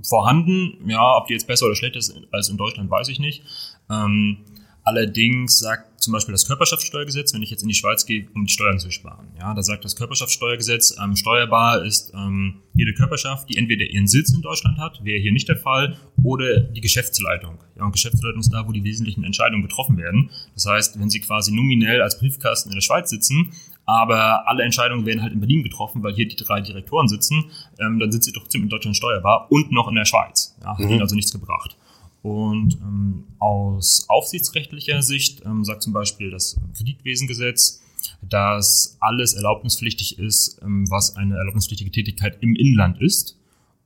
vorhanden. 0.04 0.88
Ja, 0.88 1.16
ob 1.16 1.26
die 1.26 1.33
jetzt 1.33 1.48
besser 1.48 1.66
oder 1.66 1.74
schlechter 1.74 1.98
ist 1.98 2.14
als 2.30 2.48
in 2.48 2.56
Deutschland, 2.56 2.88
weiß 2.88 3.09
ich 3.09 3.18
nicht. 3.18 3.42
Ähm, 3.90 4.38
allerdings 4.90 5.61
sagt 5.61 6.03
zum 6.03 6.12
Beispiel 6.12 6.33
das 6.33 6.46
Körperschaftssteuergesetz, 6.46 7.33
wenn 7.33 7.42
ich 7.42 7.50
jetzt 7.50 7.62
in 7.62 7.68
die 7.68 7.74
Schweiz 7.74 8.07
gehe, 8.07 8.26
um 8.35 8.46
die 8.46 8.53
Steuern 8.53 8.79
zu 8.79 8.90
sparen. 8.90 9.29
Ja, 9.38 9.55
da 9.55 9.62
sagt 9.62 9.85
das 9.85 9.94
Körperschaftssteuergesetz, 9.94 10.96
ähm, 11.03 11.14
steuerbar 11.14 11.85
ist 11.85 12.12
ähm, 12.14 12.62
jede 12.74 12.92
Körperschaft, 12.94 13.48
die 13.48 13.57
entweder 13.57 13.85
ihren 13.85 14.09
Sitz 14.09 14.35
in 14.35 14.42
Deutschland 14.42 14.79
hat, 14.79 15.05
wäre 15.05 15.20
hier 15.20 15.33
nicht 15.33 15.48
der 15.48 15.57
Fall, 15.57 15.96
oder 16.24 16.61
die 16.61 16.81
Geschäftsleitung. 16.81 17.59
Ja, 17.76 17.85
und 17.85 17.92
Geschäftsleitung 17.92 18.40
ist 18.40 18.53
da, 18.53 18.66
wo 18.66 18.72
die 18.72 18.83
wesentlichen 18.83 19.24
Entscheidungen 19.24 19.62
getroffen 19.62 19.96
werden. 19.96 20.31
Das 20.55 20.66
heißt, 20.66 20.98
wenn 20.98 21.11
Sie 21.11 21.20
quasi 21.20 21.53
nominell 21.53 22.03
als 22.03 22.18
Briefkasten 22.18 22.70
in 22.70 22.74
der 22.74 22.83
Schweiz 22.83 23.11
sitzen, 23.11 23.53
aber 23.87 24.48
alle 24.48 24.62
Entscheidungen 24.64 25.07
werden 25.07 25.22
halt 25.22 25.33
in 25.33 25.40
Berlin 25.40 25.62
getroffen, 25.62 26.03
weil 26.03 26.14
hier 26.14 26.29
die 26.29 26.37
drei 26.37 26.61
Direktoren 26.61 27.09
sitzen, 27.09 27.46
ähm, 27.79 27.98
dann 27.98 28.12
sind 28.12 28.24
sie 28.24 28.33
trotzdem 28.33 28.62
in 28.62 28.68
Deutschland 28.68 28.96
steuerbar 28.96 29.50
und 29.50 29.72
noch 29.72 29.88
in 29.88 29.96
der 29.96 30.05
Schweiz. 30.05 30.57
Ja, 30.61 30.68
hat 30.68 30.79
mhm. 30.79 30.90
ihnen 30.90 31.00
also 31.00 31.14
nichts 31.14 31.33
gebracht. 31.33 31.76
Und 32.22 32.78
ähm, 32.83 33.24
aus 33.38 34.06
aufsichtsrechtlicher 34.09 35.02
Sicht 35.02 35.42
ähm, 35.46 35.64
sagt 35.64 35.83
zum 35.83 35.92
Beispiel 35.92 36.30
das 36.30 36.61
Kreditwesengesetz, 36.76 37.83
dass 38.22 38.96
alles 39.00 39.35
erlaubnispflichtig 39.35 40.18
ist, 40.18 40.61
ähm, 40.62 40.90
was 40.90 41.16
eine 41.16 41.37
erlaubnispflichtige 41.37 41.90
Tätigkeit 41.90 42.38
im 42.42 42.54
Inland 42.54 43.00
ist. 43.00 43.38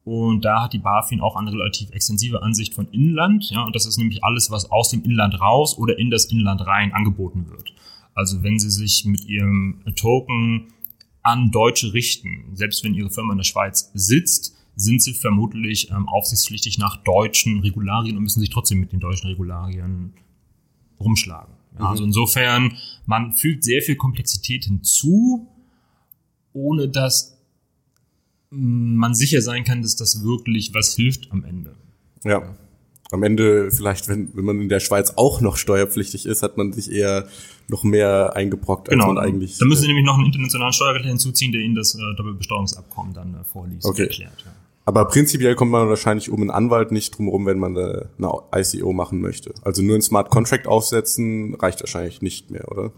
Und 0.05 0.45
da 0.45 0.65
hat 0.65 0.75
die 0.75 0.79
BaFin 0.79 1.21
auch 1.21 1.37
eine 1.37 1.51
relativ 1.51 1.91
extensive 1.91 2.43
Ansicht 2.43 2.75
von 2.75 2.89
Inland. 2.89 3.51
Ja, 3.51 3.65
und 3.65 3.75
das 3.75 3.87
ist 3.87 3.97
nämlich 3.97 4.23
alles, 4.23 4.51
was 4.51 4.71
aus 4.71 4.91
dem 4.91 5.03
Inland 5.03 5.41
raus 5.41 5.79
oder 5.79 5.99
in 5.99 6.11
das 6.11 6.27
Inland 6.27 6.61
rein 6.67 6.93
angeboten 6.93 7.49
wird. 7.49 7.73
Also 8.15 8.43
wenn 8.43 8.59
Sie 8.59 8.71
sich 8.71 9.05
mit 9.07 9.25
Ihrem 9.25 9.83
Token 9.97 10.75
an 11.23 11.51
Deutsche 11.51 11.95
richten, 11.95 12.55
selbst 12.55 12.85
wenn 12.85 12.95
Ihre 12.95 13.11
Firma 13.11 13.33
in 13.33 13.39
der 13.39 13.45
Schweiz 13.45 13.91
sitzt, 13.95 14.55
sind 14.77 15.03
sie 15.03 15.15
vermutlich 15.15 15.91
ähm, 15.91 16.09
aufsichtspflichtig 16.09 16.79
nach 16.79 16.97
deutschen 17.03 17.61
Regularien 17.61 18.17
und 18.17 18.23
müssen 18.25 18.41
sich 18.41 18.51
trotzdem 18.51 18.81
mit 18.81 18.93
den 18.93 19.01
deutschen 19.01 19.29
Regularien 19.29 20.15
rumschlagen. 20.99 21.55
Ja, 21.75 21.81
mhm. 21.81 21.87
Also 21.87 22.05
insofern, 22.05 22.77
man 23.07 23.33
fügt 23.33 23.65
sehr 23.65 23.83
viel 23.83 23.97
Komplexität 23.97 24.65
hinzu, 24.65 25.49
ohne 26.53 26.89
dass 26.89 27.35
man 28.51 29.15
sicher 29.15 29.43
sein 29.43 29.65
kann, 29.65 29.83
dass 29.83 29.97
das 29.97 30.23
wirklich 30.23 30.73
was 30.75 30.95
hilft 30.95 31.33
am 31.33 31.45
Ende. 31.45 31.75
Ja. 32.25 32.57
Am 33.11 33.23
Ende 33.23 33.71
vielleicht, 33.71 34.09
wenn, 34.09 34.35
wenn 34.35 34.45
man 34.45 34.61
in 34.61 34.69
der 34.69 34.81
Schweiz 34.81 35.15
auch 35.17 35.41
noch 35.41 35.57
steuerpflichtig 35.57 36.27
ist, 36.27 36.43
hat 36.43 36.57
man 36.57 36.73
sich 36.73 36.91
eher 36.91 37.29
noch 37.69 37.85
mehr 37.85 38.35
eingebrockt, 38.35 38.89
als 38.89 38.95
genau. 38.95 39.13
man 39.13 39.19
eigentlich. 39.19 39.59
Da 39.59 39.67
müssen 39.67 39.83
Sie 39.83 39.89
nämlich 39.89 40.05
noch 40.05 40.17
einen 40.17 40.27
internationalen 40.27 40.73
Steuerrechtler 40.73 41.11
hinzuziehen, 41.11 41.53
der 41.53 41.61
Ihnen 41.61 41.75
das 41.75 41.95
äh, 41.95 41.99
Doppelbesteuerungsabkommen 42.17 43.15
dann 43.15 43.35
äh, 43.35 43.45
vorliest 43.45 43.87
okay. 43.87 44.03
und 44.03 44.09
erklärt. 44.09 44.45
Ja. 44.45 44.53
Aber 44.87 45.07
prinzipiell 45.07 45.55
kommt 45.55 45.73
man 45.73 45.89
wahrscheinlich 45.89 46.31
um 46.31 46.41
einen 46.43 46.51
Anwalt 46.51 46.93
nicht 46.93 47.17
drum 47.17 47.29
rum, 47.29 47.47
wenn 47.47 47.59
man 47.59 47.77
eine, 47.77 48.11
eine 48.19 48.31
ICO 48.55 48.93
machen 48.93 49.21
möchte. 49.21 49.55
Also 49.63 49.83
nur 49.83 49.97
ein 49.97 50.03
Smart 50.03 50.29
Contract 50.29 50.67
aufsetzen 50.67 51.55
reicht 51.55 51.81
wahrscheinlich 51.81 52.21
nicht 52.21 52.51
mehr, 52.51 52.71
oder? 52.71 52.93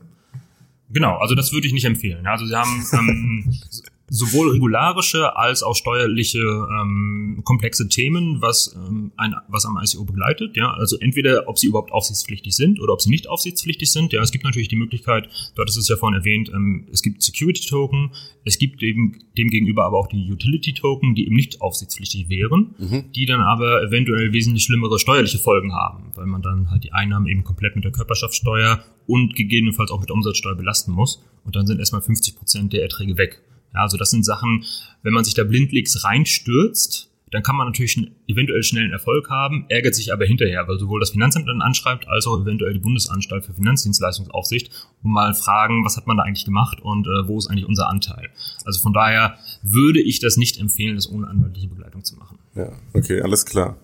Genau, 0.90 1.16
also 1.18 1.34
das 1.34 1.52
würde 1.52 1.66
ich 1.66 1.72
nicht 1.72 1.84
empfehlen. 1.84 2.26
Also 2.26 2.46
sie 2.46 2.56
haben 2.56 2.84
ähm, 2.92 3.54
sowohl 4.08 4.50
regularische 4.50 5.36
als 5.36 5.62
auch 5.62 5.74
steuerliche 5.74 6.38
ähm, 6.38 7.42
komplexe 7.44 7.88
Themen, 7.88 8.40
was, 8.40 8.76
ähm, 8.76 9.12
ein, 9.16 9.34
was 9.48 9.66
am 9.66 9.78
ICO 9.82 10.04
begleitet. 10.04 10.56
Ja, 10.56 10.72
also 10.72 10.96
entweder 10.98 11.48
ob 11.48 11.58
sie 11.58 11.66
überhaupt 11.66 11.92
aufsichtspflichtig 11.92 12.54
sind 12.54 12.80
oder 12.80 12.92
ob 12.92 13.00
sie 13.00 13.10
nicht 13.10 13.28
aufsichtspflichtig 13.28 13.90
sind. 13.90 14.12
Ja, 14.12 14.22
es 14.22 14.30
gibt 14.30 14.44
natürlich 14.44 14.68
die 14.68 14.76
Möglichkeit, 14.76 15.28
dort 15.56 15.68
ist 15.68 15.76
es 15.76 15.88
ja 15.88 15.96
vorhin 15.96 16.18
erwähnt, 16.18 16.50
ähm, 16.54 16.86
es 16.92 17.02
gibt 17.02 17.22
Security 17.22 17.66
Token, 17.66 18.12
es 18.44 18.58
gibt 18.58 18.82
eben 18.82 19.24
dem 19.36 19.48
gegenüber 19.48 19.84
aber 19.84 19.98
auch 19.98 20.06
die 20.06 20.30
Utility 20.30 20.72
Token, 20.72 21.14
die 21.14 21.26
eben 21.26 21.34
nicht 21.34 21.60
aufsichtspflichtig 21.60 22.28
wären, 22.28 22.74
mhm. 22.78 23.12
die 23.12 23.26
dann 23.26 23.40
aber 23.40 23.82
eventuell 23.82 24.32
wesentlich 24.32 24.64
schlimmere 24.64 24.98
steuerliche 24.98 25.38
Folgen 25.38 25.74
haben, 25.74 26.12
weil 26.14 26.26
man 26.26 26.42
dann 26.42 26.70
halt 26.70 26.84
die 26.84 26.92
Einnahmen 26.92 27.26
eben 27.26 27.42
komplett 27.42 27.74
mit 27.74 27.84
der 27.84 27.92
Körperschaftssteuer 27.92 28.84
und 29.06 29.34
gegebenenfalls 29.34 29.90
auch 29.90 30.00
mit 30.00 30.08
der 30.08 30.14
Umsatzsteuer 30.14 30.54
belasten 30.54 30.92
muss. 30.92 31.22
Und 31.44 31.56
dann 31.56 31.66
sind 31.66 31.78
erstmal 31.78 32.02
50 32.02 32.36
Prozent 32.36 32.72
der 32.72 32.82
Erträge 32.82 33.16
weg. 33.16 33.42
Ja, 33.76 33.82
also 33.82 33.96
das 33.96 34.10
sind 34.10 34.24
Sachen, 34.24 34.64
wenn 35.02 35.12
man 35.12 35.22
sich 35.22 35.34
da 35.34 35.44
blindlings 35.44 36.02
reinstürzt, 36.02 37.10
dann 37.30 37.42
kann 37.42 37.56
man 37.56 37.66
natürlich 37.66 38.00
eventuell 38.28 38.62
schnellen 38.62 38.92
Erfolg 38.92 39.28
haben, 39.30 39.66
ärgert 39.68 39.94
sich 39.94 40.12
aber 40.12 40.24
hinterher, 40.24 40.66
weil 40.68 40.78
sowohl 40.78 41.00
das 41.00 41.10
Finanzamt 41.10 41.48
dann 41.48 41.60
anschreibt, 41.60 42.08
als 42.08 42.26
auch 42.26 42.40
eventuell 42.40 42.72
die 42.72 42.78
Bundesanstalt 42.78 43.44
für 43.44 43.52
Finanzdienstleistungsaufsicht 43.52 44.70
und 45.02 45.10
mal 45.10 45.34
fragen, 45.34 45.84
was 45.84 45.96
hat 45.96 46.06
man 46.06 46.16
da 46.16 46.22
eigentlich 46.22 46.44
gemacht 46.44 46.80
und 46.80 47.06
äh, 47.06 47.28
wo 47.28 47.38
ist 47.38 47.48
eigentlich 47.48 47.66
unser 47.66 47.88
Anteil. 47.88 48.30
Also 48.64 48.80
von 48.80 48.92
daher 48.92 49.36
würde 49.62 50.00
ich 50.00 50.20
das 50.20 50.36
nicht 50.36 50.58
empfehlen, 50.58 50.94
das 50.94 51.10
ohne 51.10 51.28
anwaltliche 51.28 51.68
Begleitung 51.68 52.04
zu 52.04 52.16
machen. 52.16 52.38
Ja, 52.54 52.72
okay, 52.94 53.20
alles 53.20 53.44
klar. 53.44 53.76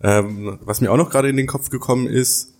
Ähm, 0.00 0.58
was 0.62 0.80
mir 0.80 0.90
auch 0.90 0.96
noch 0.96 1.10
gerade 1.10 1.28
in 1.28 1.36
den 1.36 1.46
Kopf 1.46 1.68
gekommen 1.68 2.06
ist, 2.06 2.54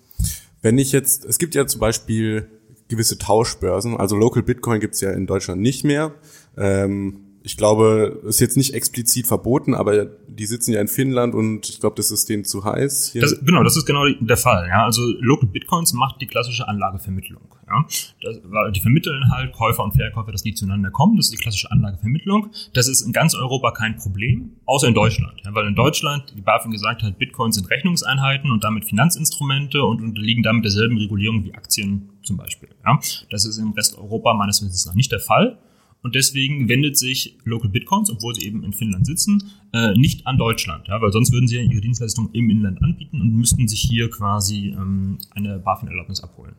wenn 0.61 0.79
ich 0.79 0.93
jetzt, 0.93 1.25
es 1.25 1.39
gibt 1.39 1.55
ja 1.55 1.67
zum 1.67 1.81
Beispiel 1.81 2.49
gewisse 2.89 3.19
Tauschbörsen, 3.19 3.97
also 3.97 4.17
Local 4.17 4.43
Bitcoin 4.43 4.81
gibt's 4.81 5.01
ja 5.01 5.11
in 5.13 5.27
Deutschland 5.27 5.61
nicht 5.61 5.85
mehr. 5.85 6.15
Ähm, 6.57 7.33
ich 7.45 7.57
glaube, 7.57 8.23
ist 8.25 8.41
jetzt 8.41 8.57
nicht 8.57 8.75
explizit 8.75 9.27
verboten, 9.27 9.75
aber 9.75 10.05
die 10.05 10.47
sitzen 10.47 10.73
ja 10.73 10.81
in 10.81 10.89
Finnland 10.89 11.35
und 11.35 11.69
ich 11.69 11.81
glaube, 11.81 11.97
das 11.97 12.11
ist 12.11 12.29
denen 12.29 12.45
zu 12.45 12.65
heiß. 12.65 13.13
Das, 13.21 13.41
genau, 13.45 13.63
das 13.63 13.77
ist 13.77 13.85
genau 13.85 14.05
der 14.21 14.37
Fall. 14.37 14.69
Ja, 14.69 14.85
also 14.85 15.03
Local 15.21 15.49
Bitcoins 15.49 15.93
macht 15.93 16.21
die 16.21 16.27
klassische 16.27 16.69
Anlagevermittlung. 16.69 17.43
Ja, 17.69 17.85
das, 18.23 18.41
die 18.75 18.81
vermitteln 18.81 19.31
halt 19.31 19.53
Käufer 19.53 19.83
und 19.83 19.93
Verkäufer, 19.93 20.31
dass 20.31 20.43
die 20.43 20.55
zueinander 20.55 20.91
kommen. 20.91 21.17
Das 21.17 21.27
ist 21.27 21.33
die 21.33 21.39
klassische 21.39 21.71
Anlagevermittlung. 21.71 22.51
Das 22.75 22.89
ist 22.89 23.03
in 23.03 23.13
ganz 23.13 23.35
Europa 23.35 23.73
kein 23.73 23.97
Problem, 23.97 24.53
außer 24.67 24.89
in 24.89 24.95
Deutschland, 24.95 25.41
ja, 25.45 25.55
weil 25.55 25.67
in 25.67 25.75
Deutschland 25.75 26.33
die 26.37 26.43
BaFin 26.43 26.71
gesagt 26.71 27.03
hat, 27.03 27.19
Bitcoins 27.19 27.57
sind 27.57 27.71
Rechnungseinheiten 27.71 28.51
und 28.51 28.63
damit 28.63 28.85
Finanzinstrumente 28.85 29.83
und 29.83 30.03
unterliegen 30.03 30.43
damit 30.43 30.65
derselben 30.65 30.97
Regulierung 30.99 31.45
wie 31.45 31.55
Aktien 31.55 32.11
zum 32.23 32.37
Beispiel. 32.37 32.69
Ja, 32.85 32.99
das 33.31 33.45
ist 33.45 33.59
im 33.59 33.73
Rest 33.73 33.99
Europa 33.99 34.33
meines 34.35 34.63
Wissens 34.63 34.87
noch 34.87 34.95
nicht 34.95 35.11
der 35.11 35.21
Fall. 35.21 35.59
Und 36.03 36.17
deswegen 36.17 36.69
wendet 36.69 36.99
sich 36.99 37.39
Local 37.45 37.71
Bitcoins, 37.71 38.11
obwohl 38.11 38.35
sie 38.35 38.45
eben 38.47 38.65
in 38.65 38.73
Finnland 38.73 39.07
sitzen, 39.07 39.53
äh, 39.73 39.93
nicht 39.95 40.27
an 40.27 40.37
Deutschland, 40.37 40.89
ja, 40.89 41.01
weil 41.01 41.13
sonst 41.13 41.33
würden 41.33 41.47
sie 41.47 41.57
ja 41.57 41.63
ihre 41.63 41.81
Dienstleistung 41.81 42.31
im 42.33 42.51
Inland 42.51 42.83
anbieten 42.83 43.21
und 43.21 43.37
müssten 43.37 43.69
sich 43.69 43.81
hier 43.81 44.11
quasi 44.11 44.75
ähm, 44.77 45.19
eine 45.31 45.61
BaFin-Erlaubnis 45.61 46.21
abholen. 46.23 46.55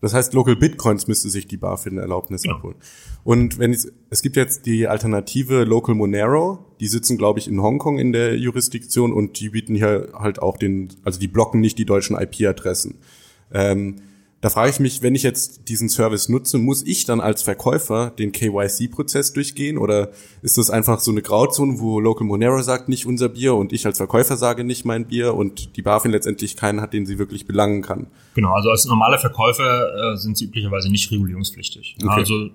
Das 0.00 0.14
heißt, 0.14 0.34
Local 0.34 0.56
Bitcoins 0.56 1.08
müsste 1.08 1.30
sich 1.30 1.48
die 1.48 1.56
BaFin-Erlaubnis 1.56 2.42
genau. 2.42 2.56
abholen. 2.56 2.76
Und 3.24 3.58
wenn 3.58 3.72
es, 3.72 3.92
es 4.10 4.22
gibt 4.22 4.36
jetzt 4.36 4.66
die 4.66 4.86
Alternative 4.86 5.64
Local 5.64 5.94
Monero, 5.94 6.64
die 6.80 6.86
sitzen, 6.86 7.16
glaube 7.16 7.38
ich, 7.38 7.48
in 7.48 7.60
Hongkong 7.60 7.98
in 7.98 8.12
der 8.12 8.36
Jurisdiktion 8.38 9.12
und 9.12 9.40
die 9.40 9.48
bieten 9.48 9.74
hier 9.74 10.12
halt 10.14 10.40
auch 10.40 10.58
den, 10.58 10.90
also 11.02 11.18
die 11.18 11.28
blocken 11.28 11.60
nicht 11.60 11.78
die 11.78 11.86
deutschen 11.86 12.16
IP-Adressen. 12.16 12.98
Ähm, 13.52 13.96
da 14.42 14.50
frage 14.50 14.70
ich 14.70 14.80
mich, 14.80 15.02
wenn 15.02 15.14
ich 15.14 15.22
jetzt 15.22 15.68
diesen 15.68 15.88
Service 15.88 16.28
nutze, 16.28 16.58
muss 16.58 16.86
ich 16.86 17.06
dann 17.06 17.20
als 17.20 17.42
Verkäufer 17.42 18.10
den 18.10 18.32
KYC-Prozess 18.32 19.32
durchgehen 19.32 19.78
oder 19.78 20.10
ist 20.42 20.58
das 20.58 20.68
einfach 20.68 21.00
so 21.00 21.10
eine 21.10 21.22
Grauzone, 21.22 21.80
wo 21.80 22.00
Local 22.00 22.26
Monero 22.26 22.60
sagt, 22.60 22.88
nicht 22.88 23.06
unser 23.06 23.30
Bier 23.30 23.54
und 23.54 23.72
ich 23.72 23.86
als 23.86 23.96
Verkäufer 23.96 24.36
sage 24.36 24.62
nicht 24.62 24.84
mein 24.84 25.06
Bier 25.06 25.34
und 25.34 25.76
die 25.76 25.82
BaFin 25.82 26.10
letztendlich 26.10 26.56
keinen 26.56 26.82
hat, 26.82 26.92
den 26.92 27.06
sie 27.06 27.18
wirklich 27.18 27.46
belangen 27.46 27.80
kann? 27.80 28.08
Genau, 28.34 28.52
also 28.52 28.70
als 28.70 28.84
normaler 28.84 29.18
Verkäufer 29.18 30.12
äh, 30.12 30.16
sind 30.18 30.36
sie 30.36 30.44
üblicherweise 30.44 30.90
nicht 30.90 31.10
regulierungspflichtig. 31.10 31.96
Okay. 32.02 32.10
Also 32.12 32.50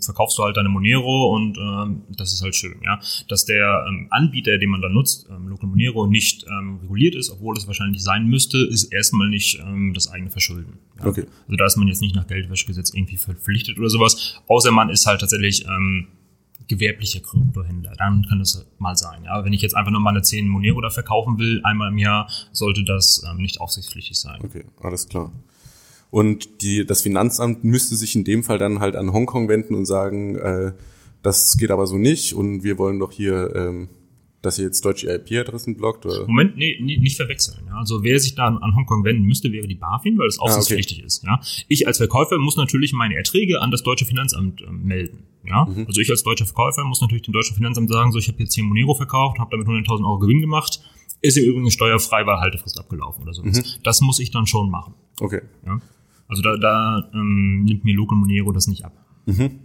verkaufst 0.00 0.38
du 0.38 0.42
halt 0.42 0.56
deine 0.56 0.68
Monero 0.68 1.34
und 1.34 1.58
ähm, 1.58 2.02
das 2.16 2.32
ist 2.32 2.42
halt 2.42 2.54
schön, 2.54 2.80
ja. 2.82 2.98
Dass 3.28 3.44
der 3.44 3.86
ähm, 3.88 4.06
Anbieter, 4.10 4.58
den 4.58 4.70
man 4.70 4.80
da 4.80 4.88
nutzt, 4.88 5.28
ähm, 5.30 5.48
Local 5.48 5.68
Monero, 5.68 6.06
nicht 6.06 6.46
ähm, 6.48 6.78
reguliert 6.82 7.14
ist, 7.14 7.30
obwohl 7.30 7.56
es 7.56 7.66
wahrscheinlich 7.66 8.02
sein 8.02 8.26
müsste, 8.26 8.58
ist 8.58 8.84
erstmal 8.84 9.28
nicht 9.28 9.58
ähm, 9.60 9.92
das 9.94 10.08
eigene 10.08 10.30
Verschulden. 10.30 10.78
Ja? 10.98 11.06
Okay. 11.06 11.24
Also 11.46 11.56
da 11.56 11.66
ist 11.66 11.76
man 11.76 11.88
jetzt 11.88 12.00
nicht 12.00 12.14
nach 12.14 12.26
Geldwäschegesetz 12.26 12.94
irgendwie 12.94 13.16
verpflichtet 13.16 13.78
oder 13.78 13.90
sowas, 13.90 14.40
außer 14.46 14.70
man 14.70 14.88
ist 14.88 15.06
halt 15.06 15.20
tatsächlich 15.20 15.66
ähm, 15.66 16.08
gewerblicher 16.68 17.20
Kryptohändler. 17.20 17.92
Dann 17.96 18.26
kann 18.28 18.38
das 18.38 18.66
mal 18.78 18.96
sein. 18.96 19.24
Ja, 19.24 19.44
wenn 19.44 19.52
ich 19.52 19.62
jetzt 19.62 19.76
einfach 19.76 19.92
nur 19.92 20.00
meine 20.00 20.22
10 20.22 20.48
Monero 20.48 20.80
da 20.80 20.90
verkaufen 20.90 21.38
will, 21.38 21.60
einmal 21.64 21.90
im 21.90 21.98
Jahr, 21.98 22.28
sollte 22.52 22.84
das 22.84 23.24
ähm, 23.28 23.38
nicht 23.38 23.60
aufsichtspflichtig 23.60 24.18
sein. 24.18 24.40
Okay, 24.42 24.64
alles 24.80 25.08
klar. 25.08 25.32
Und 26.10 26.62
die, 26.62 26.86
das 26.86 27.02
Finanzamt 27.02 27.64
müsste 27.64 27.96
sich 27.96 28.14
in 28.14 28.24
dem 28.24 28.42
Fall 28.42 28.58
dann 28.58 28.80
halt 28.80 28.96
an 28.96 29.12
Hongkong 29.12 29.48
wenden 29.48 29.74
und 29.74 29.86
sagen, 29.86 30.36
äh, 30.36 30.72
das 31.22 31.56
geht 31.56 31.70
aber 31.70 31.86
so 31.86 31.98
nicht 31.98 32.34
und 32.34 32.62
wir 32.62 32.78
wollen 32.78 32.98
doch 32.98 33.12
hier, 33.12 33.52
ähm, 33.56 33.88
dass 34.42 34.58
ihr 34.58 34.66
jetzt 34.66 34.84
deutsche 34.84 35.12
IP-Adressen 35.12 35.76
blockt? 35.76 36.06
Oder? 36.06 36.26
Moment, 36.26 36.56
nee, 36.56 36.78
nee, 36.80 36.98
nicht 36.98 37.16
verwechseln. 37.16 37.64
Ja. 37.66 37.78
Also 37.78 38.04
wer 38.04 38.20
sich 38.20 38.36
da 38.36 38.46
an 38.46 38.76
Hongkong 38.76 39.02
wenden 39.04 39.24
müsste, 39.24 39.50
wäre 39.50 39.66
die 39.66 39.74
BaFin, 39.74 40.18
weil 40.18 40.28
es 40.28 40.38
aufsichtspflichtig 40.38 40.98
ah, 40.98 41.00
okay. 41.00 41.06
ist. 41.06 41.24
Ja. 41.24 41.40
Ich 41.66 41.86
als 41.88 41.98
Verkäufer 41.98 42.38
muss 42.38 42.56
natürlich 42.56 42.92
meine 42.92 43.16
Erträge 43.16 43.60
an 43.60 43.72
das 43.72 43.82
deutsche 43.82 44.04
Finanzamt 44.04 44.62
äh, 44.62 44.70
melden. 44.70 45.24
Ja. 45.44 45.64
Mhm. 45.64 45.86
Also 45.86 46.00
ich 46.00 46.10
als 46.10 46.22
deutscher 46.22 46.46
Verkäufer 46.46 46.84
muss 46.84 47.00
natürlich 47.00 47.24
dem 47.24 47.32
deutschen 47.32 47.56
Finanzamt 47.56 47.90
sagen, 47.90 48.12
so 48.12 48.18
ich 48.18 48.28
habe 48.28 48.38
jetzt 48.38 48.54
hier 48.54 48.64
Monero 48.64 48.94
verkauft, 48.94 49.38
habe 49.38 49.50
damit 49.50 49.66
100.000 49.66 50.04
Euro 50.04 50.20
Gewinn 50.20 50.40
gemacht, 50.40 50.80
ist 51.22 51.36
im 51.36 51.44
Übrigen 51.44 51.70
steuerfrei, 51.70 52.24
weil 52.24 52.38
Haltefrist 52.38 52.78
abgelaufen 52.78 53.24
oder 53.24 53.34
sowas. 53.34 53.56
Mhm. 53.56 53.82
Das 53.82 54.00
muss 54.00 54.20
ich 54.20 54.30
dann 54.30 54.46
schon 54.46 54.70
machen. 54.70 54.94
Okay. 55.20 55.40
Ja. 55.64 55.80
Also 56.28 56.42
da, 56.42 56.56
da 56.56 57.10
ähm, 57.14 57.64
nimmt 57.64 57.84
mir 57.84 57.94
Local 57.94 58.18
Monero 58.18 58.52
das 58.52 58.66
nicht 58.66 58.84
ab. 58.84 58.92
Mhm. 59.26 59.60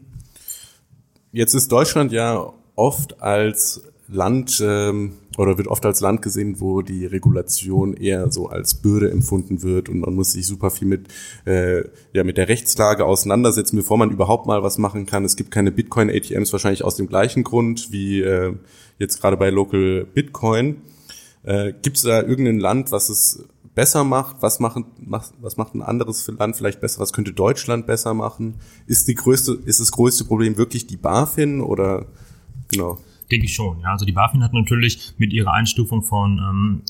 Jetzt 1.32 1.54
ist 1.54 1.72
Deutschland 1.72 2.12
ja 2.12 2.54
oft 2.76 3.22
als 3.22 3.82
Land 4.12 4.62
ähm, 4.66 5.14
oder 5.38 5.58
wird 5.58 5.68
oft 5.68 5.86
als 5.86 6.02
Land 6.02 6.22
gesehen, 6.22 6.60
wo 6.60 6.82
die 6.82 7.06
Regulation 7.06 7.94
eher 7.94 8.30
so 8.32 8.48
als 8.48 8.76
Bürde 8.76 9.10
empfunden 9.10 9.64
wird 9.64 9.88
und 9.88 10.00
man 10.00 10.14
muss 10.14 10.34
sich 10.34 10.46
super 10.46 10.70
viel 10.70 10.88
mit 10.88 11.08
äh, 11.46 11.84
ja 12.14 12.26
mit 12.26 12.38
der 12.38 12.50
Rechtslage 12.50 13.06
auseinandersetzen, 13.06 13.78
bevor 13.78 13.98
man 13.98 14.12
überhaupt 14.12 14.48
mal 14.48 14.62
was 14.64 14.78
machen 14.78 15.06
kann. 15.06 15.24
Es 15.24 15.38
gibt 15.38 15.52
keine 15.52 15.72
Bitcoin 15.72 16.10
ATMs 16.10 16.52
wahrscheinlich 16.52 16.84
aus 16.84 16.96
dem 16.98 17.08
gleichen 17.08 17.44
Grund 17.44 17.92
wie 17.92 18.22
äh, 18.22 18.54
jetzt 19.00 19.22
gerade 19.22 19.38
bei 19.38 19.50
Local 19.50 20.06
Bitcoin. 20.14 20.82
Äh, 21.44 21.74
Gibt 21.82 21.98
es 21.98 22.04
da 22.04 22.22
irgendein 22.22 22.60
Land, 22.60 22.92
was 22.92 23.10
es 23.10 23.46
besser 23.82 24.04
macht? 24.04 24.36
Was, 24.42 24.60
machen, 24.60 24.86
macht, 25.04 25.32
was 25.42 25.58
macht 25.58 25.74
ein 25.74 25.82
anderes 25.82 26.28
Land 26.28 26.56
vielleicht 26.56 26.82
besser? 26.82 27.02
Was 27.02 27.14
könnte 27.14 27.34
Deutschland 27.34 27.88
besser 27.88 28.14
machen? 28.14 28.60
Ist, 28.86 29.08
die 29.08 29.16
größte, 29.16 29.54
ist 29.66 29.80
das 29.80 29.92
größte 29.92 30.24
Problem 30.26 30.56
wirklich 30.56 30.86
die 30.86 30.98
BaFin 30.98 31.62
oder 31.62 32.06
genau? 32.70 33.00
Denke 33.32 33.48
ich 33.48 33.56
schon. 33.56 33.80
Ja. 33.80 33.94
Also 33.94 34.06
die 34.06 34.12
BaFin 34.12 34.44
hat 34.44 34.54
natürlich 34.54 35.16
mit 35.18 35.34
ihrer 35.34 35.54
Einstufung 35.54 36.04
von 36.04 36.38
ähm, 36.38 36.82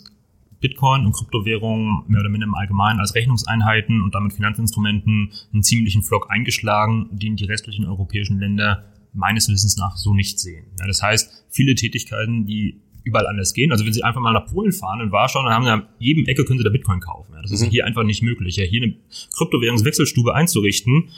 Bitcoin 0.60 1.06
und 1.06 1.14
Kryptowährungen 1.14 2.04
mehr 2.10 2.20
oder 2.20 2.30
minder 2.30 2.48
im 2.48 2.56
Allgemeinen 2.56 3.00
als 3.00 3.16
Rechnungseinheiten 3.16 4.02
und 4.02 4.14
damit 4.14 4.34
Finanzinstrumenten 4.34 5.32
einen 5.54 5.64
ziemlichen 5.64 6.04
Flock 6.04 6.30
eingeschlagen, 6.30 7.08
den 7.14 7.38
die 7.38 7.46
restlichen 7.46 7.86
europäischen 7.86 8.38
Länder 8.38 8.84
meines 9.14 9.48
Wissens 9.48 9.78
nach 9.78 9.96
so 9.96 10.14
nicht 10.14 10.42
sehen. 10.42 10.66
Ja, 10.78 10.88
das 10.88 11.02
heißt, 11.02 11.46
viele 11.50 11.74
Tätigkeiten, 11.76 12.46
die 12.46 12.82
überall 13.04 13.28
anders 13.28 13.54
gehen. 13.54 13.72
Also 13.72 13.86
wenn 13.86 13.94
Sie 13.94 14.04
einfach 14.04 14.22
mal 14.22 14.34
nach 14.34 14.46
Polen 14.46 14.72
fahren, 14.72 15.02
in 15.02 15.12
Warschau, 15.12 15.44
dann 15.44 15.54
haben 15.54 15.66
Sie 15.66 15.72
an 15.72 15.88
jedem 16.00 16.26
Ecke 16.26 16.46
können 16.46 16.60
Sie 16.60 16.64
da 16.64 16.70
Bitcoin 16.70 17.00
kaufen. 17.00 17.34
Ja, 17.34 17.42
das 17.42 17.52
ist 17.52 17.66
mhm. 17.66 17.70
hier 17.70 17.86
einfach 17.86 18.04
nicht 18.04 18.22
möglich. 18.22 18.56
Ja, 18.58 18.64
hier 18.64 18.84
eine 18.84 18.96
Kryptowährungswechselstube 19.36 20.36
einzurichten, 20.36 21.10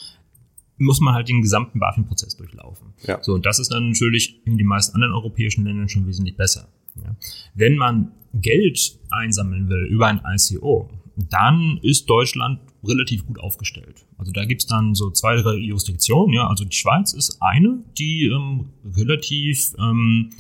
muss 0.78 1.00
man 1.00 1.14
halt 1.14 1.30
den 1.30 1.42
gesamten 1.42 1.80
BaFin-Prozess 1.80 2.36
durchlaufen. 2.38 2.94
Ja. 3.06 3.22
So, 3.22 3.34
und 3.34 3.46
das 3.46 3.60
ist 3.60 3.72
dann 3.72 3.90
natürlich 3.90 4.42
in 4.46 4.58
den 4.58 4.68
meisten 4.68 4.96
anderen 4.96 5.14
europäischen 5.14 5.66
Ländern 5.66 5.90
schon 5.90 6.08
wesentlich 6.08 6.36
besser. 6.36 6.68
Ja. 6.96 7.16
Wenn 7.54 7.76
man 7.76 8.12
Geld 8.34 9.00
einsammeln 9.10 9.70
will 9.70 9.86
über 9.86 10.08
ein 10.08 10.22
ICO, 10.26 10.90
dann 11.16 11.80
ist 11.82 12.10
Deutschland 12.10 12.60
relativ 12.84 13.26
gut 13.26 13.40
aufgestellt. 13.40 14.06
Also 14.18 14.32
da 14.32 14.46
gibt's 14.46 14.66
dann 14.66 14.96
so 14.96 15.12
zwei, 15.12 15.36
drei 15.36 15.56
Jurisdiktionen. 15.56 16.34
Ja. 16.34 16.48
Also 16.48 16.66
die 16.66 16.76
Schweiz 16.76 17.14
ist 17.14 17.42
eine, 17.42 17.84
die 17.98 18.26
ähm, 18.26 18.70
relativ 18.96 19.74
ähm, 19.80 20.32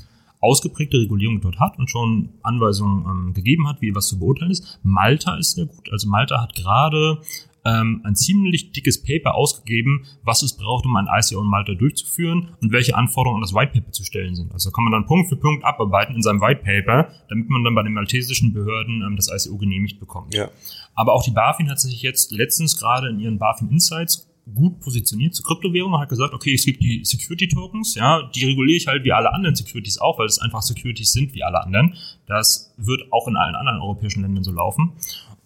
ausgeprägte 0.44 0.98
Regulierung 0.98 1.42
dort 1.42 1.60
hat 1.60 1.80
und 1.80 1.90
schon 1.90 2.30
Anweisungen 2.44 3.06
ähm, 3.06 3.34
gegeben 3.34 3.68
hat, 3.68 3.82
wie 3.82 3.96
was 3.96 4.08
zu 4.08 4.20
beurteilen 4.20 4.52
ist. 4.52 4.80
Malta 4.84 5.38
ist 5.38 5.56
sehr 5.56 5.66
gut. 5.66 5.92
Also 5.92 6.10
Malta 6.10 6.42
hat 6.42 6.54
gerade 6.54 7.22
ähm, 7.66 8.02
ein 8.04 8.16
ziemlich 8.16 8.72
dickes 8.72 9.02
Paper 9.02 9.36
ausgegeben, 9.36 10.06
was 10.24 10.44
es 10.44 10.58
braucht, 10.58 10.86
um 10.86 10.96
ein 10.96 11.08
ICO 11.08 11.42
in 11.42 11.48
Malta 11.48 11.74
durchzuführen 11.74 12.50
und 12.62 12.72
welche 12.74 12.96
Anforderungen 12.96 13.38
an 13.38 13.42
das 13.42 13.54
White 13.54 13.72
Paper 13.74 13.92
zu 13.92 14.04
stellen 14.04 14.36
sind. 14.36 14.52
Also 14.52 14.72
kann 14.72 14.84
man 14.84 14.92
dann 14.92 15.06
Punkt 15.06 15.30
für 15.30 15.38
Punkt 15.38 15.64
abarbeiten 15.64 16.16
in 16.16 16.22
seinem 16.22 16.42
White 16.42 16.62
Paper, 16.64 17.10
damit 17.30 17.50
man 17.50 17.64
dann 17.64 17.76
bei 17.76 17.84
den 17.84 17.94
maltesischen 17.94 18.54
Behörden 18.54 19.02
ähm, 19.02 19.16
das 19.16 19.30
ICO 19.30 19.58
genehmigt 19.58 20.00
bekommt. 20.00 20.34
Ja. 20.34 20.50
Aber 20.94 21.14
auch 21.14 21.24
die 21.24 21.32
BaFin 21.32 21.70
hat 21.70 21.80
sich 21.80 22.02
jetzt 22.02 22.32
letztens 22.32 22.78
gerade 22.78 23.10
in 23.10 23.20
ihren 23.20 23.40
BaFin 23.40 23.70
Insights 23.70 24.30
gut 24.52 24.80
positioniert 24.82 25.34
zur 25.34 25.46
Kryptowährung 25.46 25.94
und 25.94 26.00
hat 26.00 26.10
gesagt, 26.10 26.34
okay, 26.34 26.54
es 26.54 26.66
gibt 26.66 26.84
die 26.84 27.04
Security 27.06 27.48
Tokens, 27.48 27.96
ja, 27.96 28.30
die 28.36 28.46
reguliere 28.46 28.78
ich 28.78 28.88
halt 28.88 29.04
wie 29.04 29.14
alle 29.14 29.34
anderen 29.34 29.56
Securities 29.56 30.00
auch, 30.00 30.20
weil 30.20 30.26
es 30.26 30.40
einfach 30.40 30.62
Securities 30.62 31.14
sind 31.14 31.34
wie 31.34 31.44
alle 31.44 31.64
anderen. 31.64 31.96
Das 32.26 32.74
wird 32.78 33.12
auch 33.12 33.28
in 33.28 33.38
allen 33.38 33.56
anderen 33.56 33.80
europäischen 33.82 34.22
Ländern 34.22 34.44
so 34.44 34.52
laufen. 34.52 34.94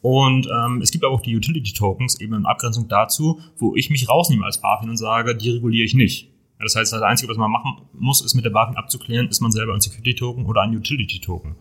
Und 0.01 0.47
ähm, 0.47 0.81
es 0.81 0.91
gibt 0.91 1.03
aber 1.03 1.13
auch 1.13 1.21
die 1.21 1.35
Utility 1.35 1.73
Tokens, 1.73 2.19
eben 2.19 2.33
in 2.33 2.45
Abgrenzung 2.45 2.87
dazu, 2.87 3.39
wo 3.57 3.75
ich 3.75 3.89
mich 3.89 4.09
rausnehme 4.09 4.45
als 4.45 4.61
BaFin 4.61 4.89
und 4.89 4.97
sage, 4.97 5.35
die 5.35 5.51
reguliere 5.51 5.85
ich 5.85 5.93
nicht. 5.93 6.31
Ja, 6.59 6.63
das 6.63 6.75
heißt, 6.75 6.93
das 6.93 7.01
Einzige, 7.01 7.29
was 7.29 7.37
man 7.37 7.51
machen 7.51 7.81
muss, 7.93 8.21
ist 8.21 8.33
mit 8.33 8.45
der 8.45 8.49
BaFin 8.49 8.77
abzuklären, 8.77 9.27
ist 9.27 9.41
man 9.41 9.51
selber 9.51 9.73
ein 9.73 9.81
Security 9.81 10.15
Token 10.15 10.45
oder 10.45 10.61
ein 10.61 10.75
Utility 10.75 11.19
Token. 11.19 11.55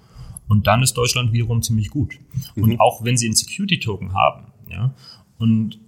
Und 0.48 0.66
dann 0.66 0.82
ist 0.82 0.94
Deutschland 0.94 1.32
wiederum 1.32 1.60
ziemlich 1.62 1.90
gut. 1.90 2.18
Mhm. 2.54 2.62
Und 2.62 2.80
auch 2.80 3.04
wenn 3.04 3.16
sie 3.16 3.26
einen 3.26 3.34
Security 3.34 3.80
Token 3.80 4.14
haben, 4.14 4.52
ja, 4.70 4.94
und 5.38 5.78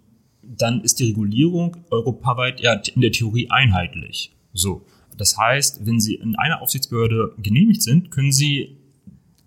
dann 0.57 0.81
ist 0.81 0.99
die 0.99 1.09
Regulierung 1.09 1.77
europaweit 1.91 2.61
ja 2.61 2.81
in 2.95 3.01
der 3.01 3.13
Theorie 3.13 3.51
einheitlich. 3.51 4.33
So. 4.53 4.85
Das 5.17 5.37
heißt, 5.37 5.85
wenn 5.85 6.01
Sie 6.01 6.15
in 6.15 6.37
einer 6.37 6.63
Aufsichtsbehörde 6.63 7.35
genehmigt 7.39 7.83
sind, 7.83 8.11
können 8.11 8.33
Sie 8.33 8.79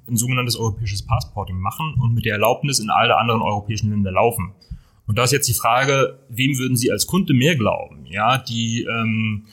ein 0.07 0.17
sogenanntes 0.17 0.57
europäisches 0.57 1.01
Passporting 1.01 1.57
machen 1.59 1.95
und 2.01 2.13
mit 2.13 2.25
der 2.25 2.33
Erlaubnis 2.33 2.79
in 2.79 2.89
alle 2.89 3.17
anderen 3.17 3.41
europäischen 3.41 3.89
Länder 3.89 4.11
laufen. 4.11 4.53
Und 5.07 5.17
da 5.17 5.23
ist 5.23 5.31
jetzt 5.31 5.47
die 5.47 5.53
Frage, 5.53 6.19
wem 6.29 6.57
würden 6.57 6.75
Sie 6.75 6.91
als 6.91 7.07
Kunde 7.07 7.33
mehr 7.33 7.55
glauben? 7.55 8.05
Ja, 8.05 8.37
die 8.37 8.83
ähm, 8.83 9.45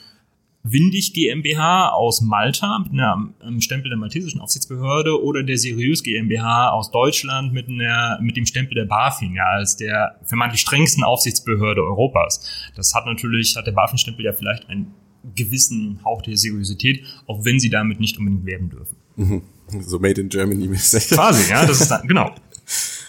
Windig 0.63 1.13
GmbH 1.13 1.89
aus 1.89 2.21
Malta 2.21 2.79
mit 2.79 2.91
einem 2.91 3.61
Stempel 3.61 3.89
der 3.89 3.97
maltesischen 3.97 4.41
Aufsichtsbehörde 4.41 5.23
oder 5.23 5.41
der 5.43 5.57
Seriös 5.57 6.03
GmbH 6.03 6.71
aus 6.71 6.91
Deutschland 6.91 7.53
mit, 7.53 7.69
einer, 7.69 8.19
mit 8.21 8.35
dem 8.35 8.45
Stempel 8.45 8.75
der 8.75 8.85
BaFin, 8.85 9.35
ja, 9.35 9.45
als 9.45 9.77
der 9.77 10.19
vermeintlich 10.23 10.61
strengsten 10.61 11.03
Aufsichtsbehörde 11.03 11.81
Europas. 11.81 12.45
Das 12.75 12.93
hat 12.93 13.05
natürlich, 13.05 13.55
hat 13.55 13.67
der 13.67 13.71
BaFin-Stempel 13.71 14.25
ja 14.25 14.33
vielleicht 14.33 14.69
einen 14.69 14.93
gewissen 15.35 15.99
Hauch 16.03 16.21
der 16.21 16.35
Seriosität, 16.35 17.03
auch 17.25 17.45
wenn 17.45 17.59
sie 17.59 17.69
damit 17.69 17.99
nicht 17.99 18.17
unbedingt 18.17 18.45
werben 18.45 18.69
dürfen. 18.69 18.97
Mhm. 19.15 19.41
So 19.81 19.99
made 19.99 20.19
in 20.19 20.29
Germany 20.29 20.67
mäßig. 20.69 21.09
Quasi, 21.09 21.49
ja, 21.49 21.65
das 21.65 21.81
ist 21.81 21.89
dann, 21.89 22.07
genau. 22.07 22.33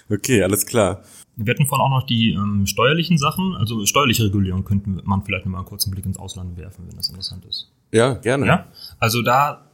Okay, 0.08 0.42
alles 0.42 0.66
klar. 0.66 1.02
Wir 1.46 1.54
hatten 1.54 1.66
vorhin 1.66 1.84
auch 1.84 2.00
noch 2.00 2.06
die 2.06 2.32
ähm, 2.32 2.66
steuerlichen 2.66 3.16
Sachen, 3.16 3.54
also 3.56 3.86
steuerliche 3.86 4.24
Regulierung 4.24 4.64
könnte 4.64 4.90
man 5.04 5.22
vielleicht 5.24 5.46
noch 5.46 5.52
mal 5.52 5.58
einen 5.58 5.66
kurzen 5.66 5.90
Blick 5.90 6.04
ins 6.04 6.18
Ausland 6.18 6.56
werfen, 6.58 6.84
wenn 6.86 6.96
das 6.96 7.08
interessant 7.08 7.44
ist. 7.46 7.70
Ja, 7.92 8.14
gerne. 8.14 8.46
Ja, 8.46 8.66
also 8.98 9.22
da, 9.22 9.70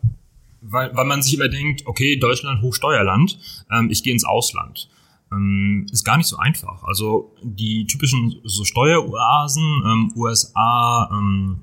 weil, 0.60 0.94
weil 0.94 1.04
man 1.04 1.22
sich 1.22 1.34
immer 1.34 1.48
denkt, 1.48 1.86
okay, 1.86 2.18
Deutschland 2.18 2.62
Hochsteuerland, 2.62 3.38
ähm, 3.70 3.90
ich 3.90 4.02
gehe 4.02 4.12
ins 4.12 4.24
Ausland. 4.24 4.88
Ähm, 5.32 5.86
ist 5.90 6.04
gar 6.04 6.16
nicht 6.16 6.28
so 6.28 6.36
einfach. 6.36 6.84
Also 6.84 7.34
die 7.42 7.86
typischen 7.86 8.36
so 8.44 8.64
Steueroasen, 8.64 9.82
ähm, 9.84 10.12
USA, 10.14 11.10
ähm, 11.12 11.62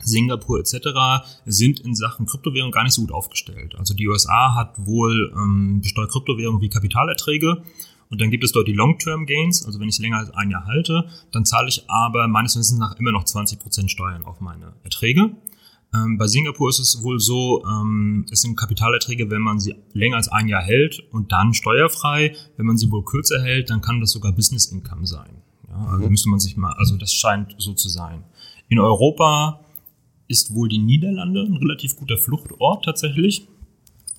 Singapur 0.00 0.58
etc. 0.58 1.24
sind 1.46 1.80
in 1.80 1.94
Sachen 1.94 2.26
Kryptowährung 2.26 2.72
gar 2.72 2.82
nicht 2.82 2.92
so 2.92 3.02
gut 3.02 3.12
aufgestellt. 3.12 3.76
Also 3.78 3.94
die 3.94 4.08
USA 4.08 4.54
hat 4.54 4.74
wohl 4.78 5.32
ähm, 5.34 5.80
besteuert 5.80 6.10
Kryptowährung 6.10 6.60
wie 6.60 6.68
Kapitalerträge 6.68 7.62
und 8.14 8.20
dann 8.20 8.30
gibt 8.30 8.44
es 8.44 8.52
dort 8.52 8.68
die 8.68 8.72
Long-Term 8.72 9.26
Gains, 9.26 9.66
also 9.66 9.80
wenn 9.80 9.88
ich 9.88 9.98
länger 9.98 10.18
als 10.18 10.30
ein 10.30 10.48
Jahr 10.48 10.66
halte, 10.66 11.08
dann 11.32 11.44
zahle 11.44 11.66
ich 11.66 11.82
aber 11.90 12.28
meines 12.28 12.56
Wissens 12.56 12.78
nach 12.78 12.94
immer 13.00 13.10
noch 13.10 13.24
20% 13.24 13.88
Steuern 13.88 14.24
auf 14.24 14.40
meine 14.40 14.72
Erträge. 14.84 15.32
Ähm, 15.92 16.16
bei 16.16 16.28
Singapur 16.28 16.68
ist 16.68 16.78
es 16.78 17.02
wohl 17.02 17.18
so, 17.18 17.64
ähm, 17.66 18.24
es 18.30 18.42
sind 18.42 18.56
Kapitalerträge, 18.56 19.32
wenn 19.32 19.42
man 19.42 19.58
sie 19.58 19.74
länger 19.94 20.14
als 20.14 20.28
ein 20.28 20.46
Jahr 20.46 20.62
hält 20.62 21.02
und 21.10 21.32
dann 21.32 21.54
steuerfrei. 21.54 22.36
Wenn 22.56 22.66
man 22.66 22.78
sie 22.78 22.88
wohl 22.92 23.04
kürzer 23.04 23.42
hält, 23.42 23.70
dann 23.70 23.80
kann 23.80 23.98
das 23.98 24.12
sogar 24.12 24.30
Business 24.30 24.66
Income 24.66 25.08
sein. 25.08 25.42
Ja, 25.68 25.86
also 25.86 26.04
mhm. 26.04 26.10
müsste 26.12 26.28
man 26.28 26.38
sich 26.38 26.56
mal, 26.56 26.72
also 26.74 26.96
das 26.96 27.12
scheint 27.12 27.56
so 27.58 27.74
zu 27.74 27.88
sein. 27.88 28.22
In 28.68 28.78
Europa 28.78 29.58
ist 30.28 30.54
wohl 30.54 30.68
die 30.68 30.78
Niederlande 30.78 31.42
ein 31.42 31.56
relativ 31.56 31.96
guter 31.96 32.16
Fluchtort 32.16 32.84
tatsächlich. 32.84 33.48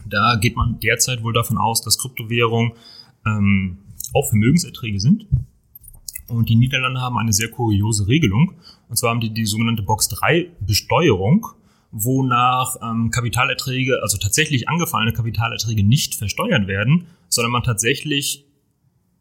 Da 0.05 0.35
geht 0.35 0.57
man 0.57 0.81
derzeit 0.81 1.23
wohl 1.23 1.31
davon 1.31 1.57
aus, 1.57 1.81
dass 1.81 1.97
Kryptowährung 1.97 2.73
ähm, 3.25 3.77
auch 4.15 4.29
Vermögenserträge 4.29 4.99
sind. 4.99 5.27
Und 6.27 6.49
die 6.49 6.55
Niederlande 6.55 7.01
haben 7.01 7.17
eine 7.17 7.33
sehr 7.33 7.49
kuriose 7.49 8.07
Regelung. 8.07 8.53
Und 8.89 8.97
zwar 8.97 9.11
haben 9.11 9.19
die 9.19 9.29
die 9.29 9.45
sogenannte 9.45 9.83
Box 9.83 10.07
3 10.09 10.47
Besteuerung, 10.59 11.47
wonach 11.91 12.77
ähm, 12.81 13.11
Kapitalerträge, 13.11 14.01
also 14.01 14.17
tatsächlich 14.17 14.67
angefallene 14.67 15.13
Kapitalerträge 15.13 15.83
nicht 15.83 16.15
versteuert 16.15 16.67
werden, 16.67 17.07
sondern 17.29 17.51
man 17.51 17.63
tatsächlich 17.63 18.45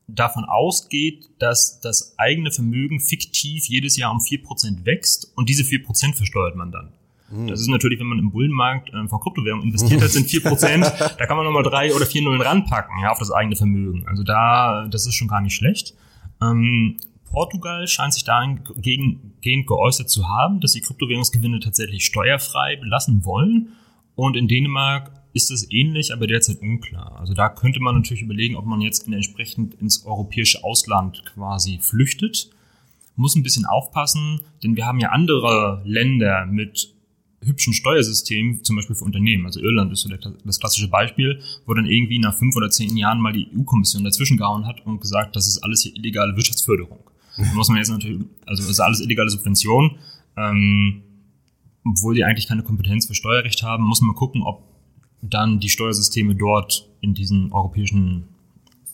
davon 0.07 0.45
ausgeht, 0.45 1.31
dass 1.39 1.81
das 1.81 2.19
eigene 2.19 2.51
Vermögen 2.51 3.01
fiktiv 3.01 3.67
jedes 3.67 3.97
Jahr 3.97 4.13
um 4.13 4.19
4% 4.19 4.85
wächst 4.85 5.33
und 5.37 5.49
diese 5.49 5.63
4% 5.63 6.15
versteuert 6.15 6.57
man 6.57 6.73
dann. 6.73 6.93
Hm. 7.31 7.47
Das 7.47 7.61
ist 7.61 7.69
natürlich, 7.69 7.99
wenn 8.01 8.07
man 8.07 8.19
im 8.19 8.31
Bullenmarkt 8.31 8.91
äh, 8.91 9.09
von 9.09 9.21
Kryptowährungen 9.21 9.67
investiert 9.67 10.03
hat, 10.03 10.11
sind 10.11 10.29
4%, 10.29 10.81
da 11.19 11.27
kann 11.27 11.37
man 11.37 11.45
nochmal 11.45 11.63
drei 11.63 11.95
oder 11.95 12.07
vier 12.07 12.23
Nullen 12.23 12.41
ranpacken, 12.41 13.01
ja, 13.03 13.11
auf 13.11 13.19
das 13.19 13.31
eigene 13.31 13.57
Vermögen. 13.57 14.07
Also 14.07 14.23
da, 14.23 14.87
das 14.89 15.07
ist 15.07 15.15
schon 15.15 15.29
gar 15.29 15.41
nicht 15.41 15.55
schlecht. 15.55 15.95
Ähm, 16.43 16.97
Portugal 17.35 17.89
scheint 17.89 18.15
sich 18.15 18.25
dahingehend 18.25 19.67
geäußert 19.67 20.09
zu 20.09 20.29
haben, 20.29 20.61
dass 20.61 20.73
sie 20.73 20.81
Kryptowährungsgewinne 20.81 21.59
tatsächlich 21.59 22.05
steuerfrei 22.05 22.77
belassen 22.77 23.25
wollen. 23.25 23.73
Und 24.15 24.37
in 24.37 24.47
Dänemark 24.47 25.11
ist 25.33 25.51
es 25.51 25.69
ähnlich, 25.73 26.13
aber 26.13 26.29
derzeit 26.29 26.61
unklar. 26.61 27.19
Also 27.19 27.35
da 27.35 27.49
könnte 27.49 27.81
man 27.81 27.97
natürlich 27.97 28.23
überlegen, 28.23 28.55
ob 28.55 28.67
man 28.67 28.81
jetzt 28.81 29.09
entsprechend 29.09 29.75
ins 29.75 30.07
europäische 30.07 30.63
Ausland 30.63 31.25
quasi 31.35 31.81
flüchtet. 31.83 32.51
Muss 33.17 33.35
ein 33.35 33.43
bisschen 33.43 33.67
aufpassen, 33.67 34.41
denn 34.63 34.77
wir 34.77 34.87
haben 34.87 35.01
ja 35.01 35.09
andere 35.11 35.83
Länder 35.85 36.47
mit 36.47 36.94
hübschen 37.45 37.73
Steuersystemen, 37.73 38.65
zum 38.65 38.77
Beispiel 38.77 38.97
für 38.97 39.05
Unternehmen. 39.05 39.47
Also 39.47 39.61
Irland 39.61 39.93
ist 39.93 40.01
so 40.01 40.09
das 40.45 40.61
klassische 40.61 40.89
Beispiel, 40.89 41.41
wo 41.67 41.75
dann 41.75 41.87
irgendwie 41.87 42.19
nach 42.19 42.37
fünf 42.37 42.57
oder 42.57 42.71
zehn 42.71 42.97
Jahren 42.97 43.21
mal 43.21 43.33
die 43.33 43.49
EU-Kommission 43.57 44.05
dazwischen 44.05 44.37
gehauen 44.37 44.67
hat 44.67 44.85
und 44.87 45.01
gesagt, 45.01 45.37
das 45.37 45.47
ist 45.47 45.59
alles 45.59 45.83
hier 45.83 45.95
illegale 45.95 46.37
Wirtschaftsförderung. 46.37 46.99
Da 47.37 47.53
muss 47.55 47.69
man 47.69 47.79
jetzt 47.79 47.91
natürlich, 47.91 48.21
also 48.47 48.63
das 48.63 48.71
ist 48.71 48.81
alles 48.81 49.01
illegale 49.01 49.31
Subvention. 49.31 49.97
Ähm, 50.37 51.03
obwohl 51.85 52.15
die 52.15 52.25
eigentlich 52.25 52.49
keine 52.49 52.63
Kompetenz 52.63 53.07
für 53.07 53.15
Steuerrecht 53.15 53.63
haben, 53.63 53.85
muss 53.85 54.01
man 54.01 54.15
gucken, 54.15 54.43
ob 54.43 54.63
dann 55.21 55.61
die 55.61 55.69
Steuersysteme 55.69 56.35
dort 56.35 56.89
in 57.01 57.15
diesen 57.15 57.53
europäischen 57.53 58.25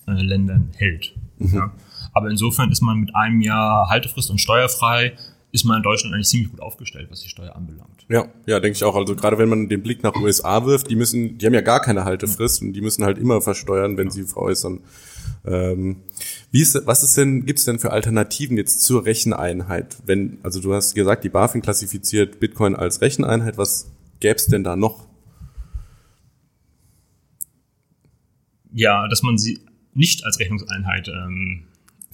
äh, 0.06 0.12
Ländern 0.12 0.70
hält. 0.76 1.14
Mhm. 1.38 1.54
Ja. 1.54 1.72
Aber 2.12 2.30
insofern 2.30 2.70
ist 2.72 2.80
man 2.80 2.98
mit 2.98 3.14
einem 3.14 3.40
Jahr 3.40 3.88
Haltefrist 3.88 4.30
und 4.30 4.38
steuerfrei, 4.38 5.16
ist 5.52 5.64
man 5.64 5.78
in 5.78 5.82
Deutschland 5.82 6.14
eigentlich 6.14 6.28
ziemlich 6.28 6.50
gut 6.50 6.60
aufgestellt, 6.60 7.08
was 7.10 7.20
die 7.20 7.28
Steuer 7.28 7.56
anbelangt. 7.56 8.06
Ja, 8.08 8.28
ja, 8.46 8.60
denke 8.60 8.76
ich 8.76 8.84
auch. 8.84 8.94
Also 8.94 9.16
gerade 9.16 9.38
wenn 9.38 9.48
man 9.48 9.68
den 9.68 9.82
Blick 9.82 10.02
nach 10.02 10.14
USA 10.14 10.64
wirft, 10.64 10.90
die 10.90 10.96
müssen, 10.96 11.38
die 11.38 11.46
haben 11.46 11.54
ja 11.54 11.60
gar 11.60 11.80
keine 11.80 12.04
Haltefrist 12.04 12.62
und 12.62 12.72
die 12.72 12.80
müssen 12.80 13.04
halt 13.04 13.18
immer 13.18 13.40
versteuern, 13.40 13.96
wenn 13.96 14.08
ja. 14.08 14.12
sie 14.12 14.22
veräußern. 14.24 14.80
Ähm, 15.44 15.96
wie 16.50 16.60
ist, 16.60 16.78
was 16.86 17.02
ist 17.02 17.16
denn, 17.16 17.46
gibt 17.46 17.58
es 17.58 17.64
denn 17.64 17.78
für 17.78 17.90
Alternativen 17.90 18.56
jetzt 18.56 18.82
zur 18.82 19.04
Recheneinheit? 19.04 19.96
Wenn, 20.06 20.38
also 20.42 20.60
du 20.60 20.74
hast 20.74 20.94
gesagt, 20.94 21.24
die 21.24 21.30
BaFin 21.30 21.62
klassifiziert 21.62 22.40
Bitcoin 22.40 22.76
als 22.76 23.00
Recheneinheit, 23.00 23.58
was 23.58 23.90
gäbe 24.20 24.36
es 24.36 24.46
denn 24.46 24.64
da 24.64 24.76
noch? 24.76 25.10
ja, 28.72 29.08
dass 29.08 29.22
man 29.22 29.38
sie 29.38 29.60
nicht 29.94 30.24
als 30.24 30.38
Rechnungseinheit 30.38 31.08
ähm, 31.08 31.64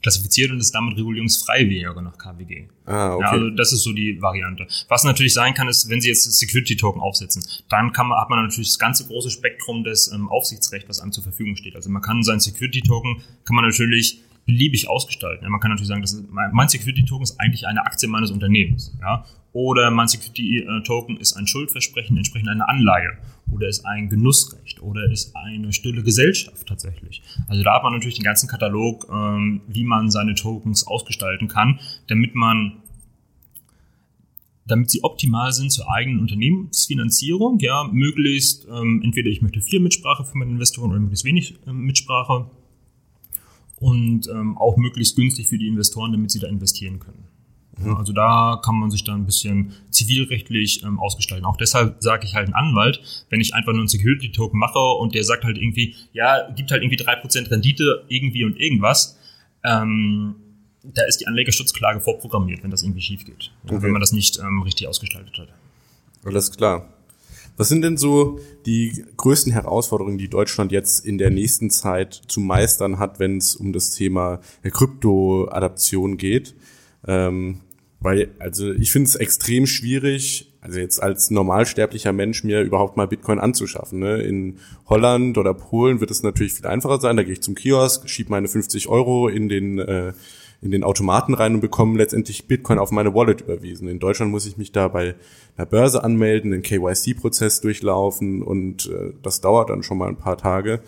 klassifiziert 0.03 0.51
und 0.51 0.59
es 0.59 0.71
damit 0.71 0.97
regulierungsfrei 0.97 1.69
wäre 1.69 2.03
nach 2.03 2.19
KWG. 2.19 2.69
Ah, 2.85 3.15
okay. 3.15 3.23
Ja, 3.25 3.31
also 3.31 3.51
das 3.51 3.73
ist 3.73 3.83
so 3.83 3.93
die 3.93 4.21
Variante. 4.21 4.67
Was 4.89 5.05
natürlich 5.05 5.35
sein 5.35 5.55
kann, 5.55 5.69
ist, 5.69 5.89
wenn 5.89 6.01
Sie 6.01 6.09
jetzt 6.09 6.31
Security-Token 6.31 7.01
aufsetzen, 7.01 7.45
dann 7.69 7.93
kann 7.93 8.09
man, 8.09 8.21
hat 8.21 8.31
man 8.31 8.43
natürlich 8.45 8.69
das 8.69 8.79
ganze 8.79 9.07
große 9.07 9.31
Spektrum 9.31 9.85
des 9.85 10.13
ähm, 10.13 10.29
Aufsichtsrechts, 10.29 10.89
was 10.89 11.01
einem 11.01 11.13
zur 11.13 11.25
Verfügung 11.25 11.57
steht. 11.57 11.75
Also 11.75 11.91
man 11.91 12.03
kann 12.03 12.23
sein 12.23 12.41
Security-Token, 12.41 13.23
kann 13.45 13.57
man 13.57 13.65
natürlich 13.65 14.21
beliebig 14.45 14.89
ausgestalten. 14.89 15.45
Ja, 15.45 15.51
man 15.51 15.61
kann 15.61 15.71
natürlich 15.71 15.89
sagen, 15.89 16.03
das 16.03 16.13
ist, 16.13 16.25
mein 16.31 16.69
Security-Token 16.69 17.25
ist 17.25 17.41
eigentlich 17.41 17.67
eine 17.67 17.85
Aktie 17.85 18.09
meines 18.09 18.31
Unternehmens. 18.31 18.93
Ja? 19.01 19.25
Oder 19.53 19.91
mein 19.91 20.07
Security-Token 20.07 21.17
ist 21.17 21.35
ein 21.35 21.47
Schuldversprechen 21.47 22.17
entsprechend 22.17 22.49
einer 22.49 22.69
Anleihe 22.69 23.19
oder 23.51 23.69
ist 23.69 23.85
ein 23.87 24.09
Genussrecht 24.09 24.83
oder 24.83 25.11
ist 25.11 25.35
eine 25.37 25.73
stille 25.73 26.03
Gesellschaft 26.03 26.67
tatsächlich. 26.67 27.23
Also 27.49 27.63
da 27.63 27.75
hat 27.75 27.83
man 27.83 27.93
natürlich 27.93 28.17
den 28.17 28.25
ganzen 28.25 28.49
Katalog, 28.49 29.07
ähm, 29.11 29.63
wie 29.69 29.85
man 29.85 30.11
seine 30.11 30.35
Tokens 30.35 30.87
ausgestalten 30.87 31.49
kann, 31.49 31.81
damit 32.09 32.35
man 32.35 32.83
damit 34.67 34.91
sie 34.91 35.05
optimal 35.05 35.53
sind 35.53 35.71
zur 35.71 35.89
eigenen 35.89 36.19
Unternehmensfinanzierung, 36.21 37.61
ja, 37.61 37.89
möglichst 37.93 38.67
ähm, 38.67 39.01
entweder 39.05 39.31
ich 39.31 39.41
möchte 39.41 39.61
viel 39.61 39.79
Mitsprache 39.79 40.25
für 40.25 40.37
meine 40.37 40.51
Investoren 40.51 40.91
oder 40.91 40.99
möglichst 40.99 41.25
wenig 41.25 41.55
äh, 41.67 41.73
Mitsprache 41.73 42.51
und 43.77 44.29
ähm, 44.29 44.59
auch 44.59 44.77
möglichst 44.77 45.15
günstig 45.15 45.47
für 45.47 45.59
die 45.59 45.69
Investoren, 45.69 46.13
damit 46.13 46.33
sie 46.33 46.41
da 46.41 46.49
investieren 46.49 46.99
können. 46.99 47.26
Ja, 47.85 47.95
also 47.95 48.13
da 48.13 48.61
kann 48.65 48.77
man 48.81 48.91
sich 48.91 49.05
dann 49.05 49.21
ein 49.21 49.27
bisschen 49.27 49.75
zivilrechtlich 49.91 50.83
ähm, 50.83 50.99
ausgestalten. 50.99 51.45
Auch 51.45 51.59
deshalb 51.59 52.03
sage 52.03 52.25
ich 52.25 52.35
halt 52.35 52.47
einen 52.47 52.55
Anwalt, 52.55 53.01
wenn 53.29 53.41
ich 53.41 53.55
einfach 53.55 53.73
nur 53.73 53.83
einen 53.83 53.89
Security-Token 53.89 54.59
mache 54.59 54.79
und 54.79 55.15
der 55.15 55.25
sagt 55.25 55.45
halt 55.45 55.59
irgendwie, 55.59 55.95
ja, 56.13 56.51
gibt 56.53 56.71
halt 56.71 56.83
irgendwie 56.83 56.97
drei 56.97 57.17
Prozent 57.17 57.51
Rendite 57.51 58.05
irgendwie 58.09 58.45
und 58.45 58.59
irgendwas, 58.59 59.19
ähm, 59.63 60.37
da 60.83 61.03
ist 61.05 61.21
die 61.21 61.27
Anlegerschutzklage 61.27 62.01
vorprogrammiert, 62.01 62.63
wenn 62.63 62.71
das 62.71 62.83
irgendwie 62.83 63.03
schief 63.03 63.25
geht. 63.25 63.53
Okay. 63.65 63.83
Wenn 63.83 63.91
man 63.91 64.01
das 64.01 64.13
nicht 64.13 64.39
ähm, 64.39 64.63
richtig 64.63 64.87
ausgestaltet 64.87 65.37
hat. 65.39 65.49
Alles 66.25 66.51
klar. 66.53 66.89
Was 67.57 67.69
sind 67.69 67.83
denn 67.83 67.97
so 67.97 68.39
die 68.67 69.05
größten 69.17 69.53
Herausforderungen, 69.53 70.19
die 70.19 70.29
Deutschland 70.29 70.73
jetzt 70.73 71.05
in 71.05 71.19
der 71.19 71.31
nächsten 71.31 71.71
Zeit 71.71 72.23
zu 72.29 72.41
meistern 72.41 72.99
hat, 72.99 73.19
wenn 73.19 73.39
es 73.39 73.57
um 73.57 73.73
das 73.73 73.91
Thema 73.91 74.41
Krypto-Adaption 74.63 76.19
geht? 76.19 76.55
Ähm, 77.07 77.61
weil, 78.01 78.31
also 78.39 78.73
ich 78.73 78.93
finde 78.93 79.09
es 79.09 79.17
extrem 79.17 79.67
schwierig, 79.67 80.53
also 80.61 80.79
jetzt 80.79 81.03
als 81.03 81.31
normalsterblicher 81.31 82.13
Mensch 82.13 82.45
mir 82.45 82.63
überhaupt 82.63 82.97
mal 82.97 83.07
Bitcoin 83.07 83.39
anzuschaffen. 83.39 84.01
Ne? 84.01 84.23
In 84.23 84.59
Holland 84.87 85.39
oder 85.39 85.55
Polen 85.55 86.01
wird 86.01 86.11
es 86.11 86.23
natürlich 86.23 86.55
viel 86.55 86.67
einfacher 86.67 87.01
sein. 87.01 87.17
Da 87.17 87.23
gehe 87.23 87.33
ich 87.33 87.41
zum 87.41 87.55
Kiosk, 87.55 88.09
schiebe 88.09 88.31
meine 88.31 88.49
50 88.49 88.89
Euro 88.89 89.29
in 89.29 89.49
den 89.49 89.79
äh, 89.79 90.13
in 90.63 90.71
den 90.71 90.85
Automaten 90.85 91.35
rein 91.35 91.55
und 91.55 91.61
bekomme 91.61 91.99
letztendlich 91.99 92.49
Bitcoin 92.49 92.79
auf 92.79 92.91
meine 92.91 93.15
Wallet 93.15 93.43
überwiesen. 93.43 93.89
In 93.89 93.99
Deutschland 93.99 94.31
muss 94.31 94.47
ich 94.47 94.57
mich 94.57 94.73
da 94.73 94.89
bei 94.89 95.15
einer 95.57 95.67
Börse 95.67 96.03
anmelden, 96.03 96.51
den 96.51 96.63
KYC-Prozess 96.63 97.61
durchlaufen 97.61 98.43
und 98.43 98.87
äh, 98.87 99.13
das 99.23 99.41
dauert 99.41 99.71
dann 99.71 99.83
schon 99.83 99.99
mal 99.99 100.09
ein 100.09 100.17
paar 100.17 100.39
Tage. 100.39 100.81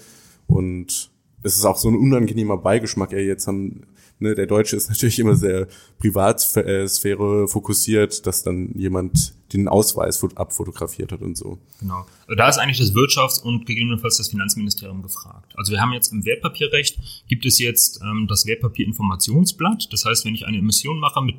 Und 0.46 1.10
es 1.42 1.56
ist 1.56 1.64
auch 1.64 1.76
so 1.76 1.88
ein 1.88 1.96
unangenehmer 1.96 2.56
Beigeschmack. 2.56 3.12
Ja, 3.12 3.18
jetzt 3.18 3.46
haben 3.46 3.82
ne, 4.20 4.34
der 4.34 4.46
Deutsche 4.46 4.76
ist 4.76 4.88
natürlich 4.88 5.18
immer 5.18 5.36
sehr 5.36 5.68
Privatsphäre 5.98 7.48
fokussiert, 7.48 8.26
dass 8.26 8.42
dann 8.42 8.72
jemand 8.74 9.34
den 9.52 9.68
Ausweis 9.68 10.22
abfotografiert 10.34 11.12
hat 11.12 11.22
und 11.22 11.36
so. 11.36 11.58
Genau. 11.80 12.06
Also 12.26 12.36
da 12.36 12.48
ist 12.48 12.58
eigentlich 12.58 12.78
das 12.78 12.92
Wirtschafts- 12.94 13.42
und 13.42 13.66
gegebenenfalls 13.66 14.18
das 14.18 14.28
Finanzministerium 14.28 15.02
gefragt. 15.02 15.54
Also 15.56 15.72
wir 15.72 15.80
haben 15.80 15.92
jetzt 15.92 16.12
im 16.12 16.24
Wertpapierrecht 16.24 16.98
gibt 17.28 17.46
es 17.46 17.58
jetzt 17.58 18.00
ähm, 18.02 18.26
das 18.28 18.46
Wertpapierinformationsblatt. 18.46 19.88
Das 19.92 20.04
heißt, 20.04 20.24
wenn 20.24 20.34
ich 20.34 20.46
eine 20.46 20.58
Emission 20.58 20.98
mache 20.98 21.22
mit 21.22 21.36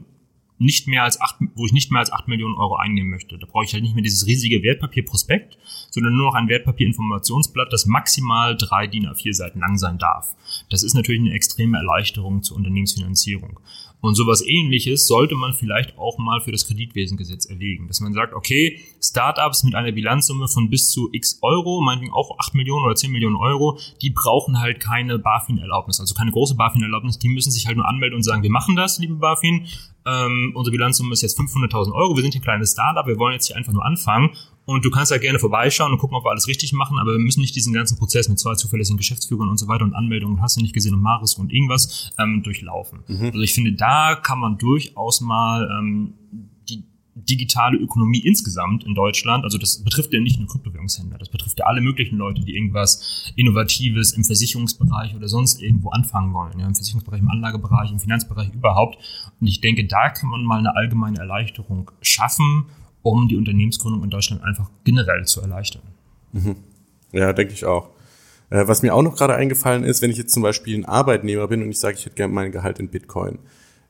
nicht 0.60 0.88
mehr 0.88 1.04
als 1.04 1.20
acht, 1.20 1.38
wo 1.56 1.66
ich 1.66 1.72
nicht 1.72 1.90
mehr 1.90 2.02
als 2.02 2.12
acht 2.12 2.28
Millionen 2.28 2.56
Euro 2.56 2.76
einnehmen 2.76 3.10
möchte. 3.10 3.38
Da 3.38 3.48
brauche 3.48 3.64
ich 3.64 3.74
halt 3.74 3.84
nicht 3.84 3.96
mehr 3.96 4.04
dieses 4.04 4.28
riesige 4.28 4.62
Wertpapierprospekt, 4.62 5.58
sondern 5.90 6.16
nur 6.16 6.28
noch 6.28 6.36
ein 6.36 6.50
Wertpapierinformationsblatt, 6.50 7.72
das 7.72 7.86
maximal 7.86 8.56
drei 8.58 8.86
DIN 8.88 9.08
A4 9.08 9.34
Seiten 9.34 9.60
lang 9.60 9.78
sein 9.78 9.98
darf. 9.98 10.36
Das 10.70 10.84
ist 10.84 10.94
natürlich 10.94 11.22
eine 11.22 11.34
extreme 11.34 11.78
Erleichterung 11.78 12.44
zur 12.44 12.58
Unternehmensfinanzierung. 12.58 13.60
Und 14.02 14.16
sowas 14.16 14.42
ähnliches 14.46 15.08
sollte 15.08 15.36
man 15.36 15.54
vielleicht 15.54 15.98
auch 15.98 16.18
mal 16.18 16.40
für 16.40 16.52
das 16.52 16.66
Kreditwesengesetz 16.66 17.46
erlegen, 17.46 17.88
dass 17.88 18.00
man 18.00 18.14
sagt, 18.14 18.34
okay, 18.34 18.80
Startups 19.02 19.64
mit 19.64 19.76
einer 19.76 19.92
Bilanzsumme 19.92 20.48
von 20.48 20.70
bis 20.70 20.90
zu 20.90 21.10
x 21.12 21.40
Euro, 21.42 21.82
meinetwegen 21.82 22.14
auch 22.14 22.40
8 22.40 22.56
Millionen 22.56 22.86
oder 22.86 22.96
10 22.96 23.12
Millionen 23.12 23.36
Euro, 23.36 23.78
die 24.02 24.10
brauchen 24.10 24.60
halt 24.60 24.80
keine 24.80 25.20
BaFin-Erlaubnis, 25.20 26.00
also 26.00 26.14
keine 26.16 26.32
große 26.32 26.56
BaFin-Erlaubnis, 26.56 27.20
die 27.20 27.30
müssen 27.30 27.52
sich 27.52 27.68
halt 27.68 27.76
nur 27.76 27.88
anmelden 27.88 28.16
und 28.16 28.24
sagen, 28.24 28.42
wir 28.42 28.52
machen 28.52 28.78
das, 28.78 29.00
liebe 29.00 29.16
BaFin, 29.16 29.68
ähm, 30.06 30.54
unsere 30.56 30.72
Bilanzsumme 30.72 31.12
ist 31.12 31.22
jetzt 31.22 31.38
500.000 31.38 31.94
Euro, 31.94 32.16
wir 32.16 32.24
sind 32.24 32.36
ein 32.36 32.42
kleines 32.42 32.72
Startup, 32.72 33.06
wir 33.06 33.20
wollen 33.20 33.34
jetzt 33.34 33.48
hier 33.48 33.58
einfach 33.58 33.74
nur 33.74 33.86
anfangen 33.86 34.32
und 34.70 34.86
du 34.86 34.92
kannst 34.92 35.12
halt 35.12 35.22
gerne 35.22 35.40
vorbeischauen 35.40 35.92
und 35.92 35.98
gucken, 35.98 36.16
ob 36.16 36.26
wir 36.26 36.32
alles 36.32 36.48
richtig 36.48 36.74
machen, 36.74 37.00
aber 37.00 37.14
wir 37.14 37.20
müssen 37.20 37.42
nicht 37.42 37.56
diesen 37.56 37.74
ganzen 37.74 37.98
Prozess 37.98 38.30
mit 38.30 38.40
zwei 38.40 38.54
zuverlässigen 38.54 38.98
Geschäftsführern 38.98 39.50
und 39.50 39.58
so 39.58 39.68
weiter 39.68 39.84
und 39.84 39.94
Anmeldungen, 39.94 40.42
hast 40.42 40.58
du 40.58 40.62
nicht 40.62 40.74
gesehen 40.74 40.94
und 40.94 41.02
Maris 41.02 41.34
und 41.36 41.52
irgendwas 41.52 42.12
ähm, 42.20 42.44
durchlaufen. 42.44 43.00
Mhm. 43.08 43.26
Also 43.26 43.40
ich 43.40 43.54
finde, 43.54 43.74
da 43.74 44.16
kann 44.16 44.40
man 44.40 44.58
durchaus 44.58 45.22
mal 45.22 45.68
ähm, 45.80 46.14
die 46.70 46.84
digitale 47.16 47.78
Ökonomie 47.78 48.20
insgesamt 48.20 48.84
in 48.84 48.94
Deutschland, 48.94 49.44
also 49.44 49.58
das 49.58 49.84
betrifft 49.84 50.14
ja 50.14 50.20
nicht 50.20 50.38
nur 50.38 50.48
Kryptowährungshändler, 50.48 51.18
das 51.18 51.30
betrifft 51.30 51.58
ja 51.58 51.66
alle 51.66 51.82
möglichen 51.82 52.18
Leute, 52.18 52.42
die 52.44 52.56
irgendwas 52.56 53.34
Innovatives 53.36 54.14
im 54.14 54.24
Versicherungsbereich 54.24 55.16
oder 55.16 55.28
sonst 55.28 55.62
irgendwo 55.62 55.90
anfangen 55.90 56.34
wollen, 56.34 56.60
ja, 56.60 56.68
im 56.68 56.76
Versicherungsbereich, 56.76 57.22
im 57.22 57.30
Anlagebereich, 57.30 57.92
im 57.92 58.00
Finanzbereich 58.00 58.54
überhaupt. 58.54 59.00
Und 59.42 59.48
ich 59.48 59.62
denke, 59.62 59.86
da 59.86 60.10
kann 60.10 60.30
man 60.30 60.44
mal 60.44 60.60
eine 60.60 60.76
allgemeine 60.76 61.18
Erleichterung 61.18 61.92
schaffen 62.02 62.66
um 63.02 63.28
die 63.28 63.38
Unternehmensgründung 63.38 64.04
in 64.04 64.10
Deutschland 64.10 64.44
einfach 64.44 64.70
generell 64.84 65.26
zu 65.26 65.42
erleichtern. 65.42 65.82
Mhm. 66.34 66.58
Ja, 67.12 67.34
denke 67.34 67.54
ich 67.54 67.66
auch. 67.66 67.90
Äh, 68.50 68.68
was 68.68 68.82
mir 68.82 68.94
auch 68.94 69.02
noch 69.02 69.16
gerade 69.16 69.36
eingefallen 69.36 69.84
ist, 69.84 70.02
wenn 70.02 70.12
ich 70.12 70.18
jetzt 70.18 70.34
zum 70.34 70.44
Beispiel 70.44 70.78
ein 70.78 70.86
Arbeitnehmer 70.86 71.48
bin 71.48 71.62
und 71.62 71.70
ich 71.70 71.80
sage, 71.80 71.98
ich 71.98 72.06
hätte 72.06 72.16
gerne 72.16 72.34
mein 72.34 72.52
Gehalt 72.52 72.80
in 72.80 72.90
Bitcoin, 72.90 73.40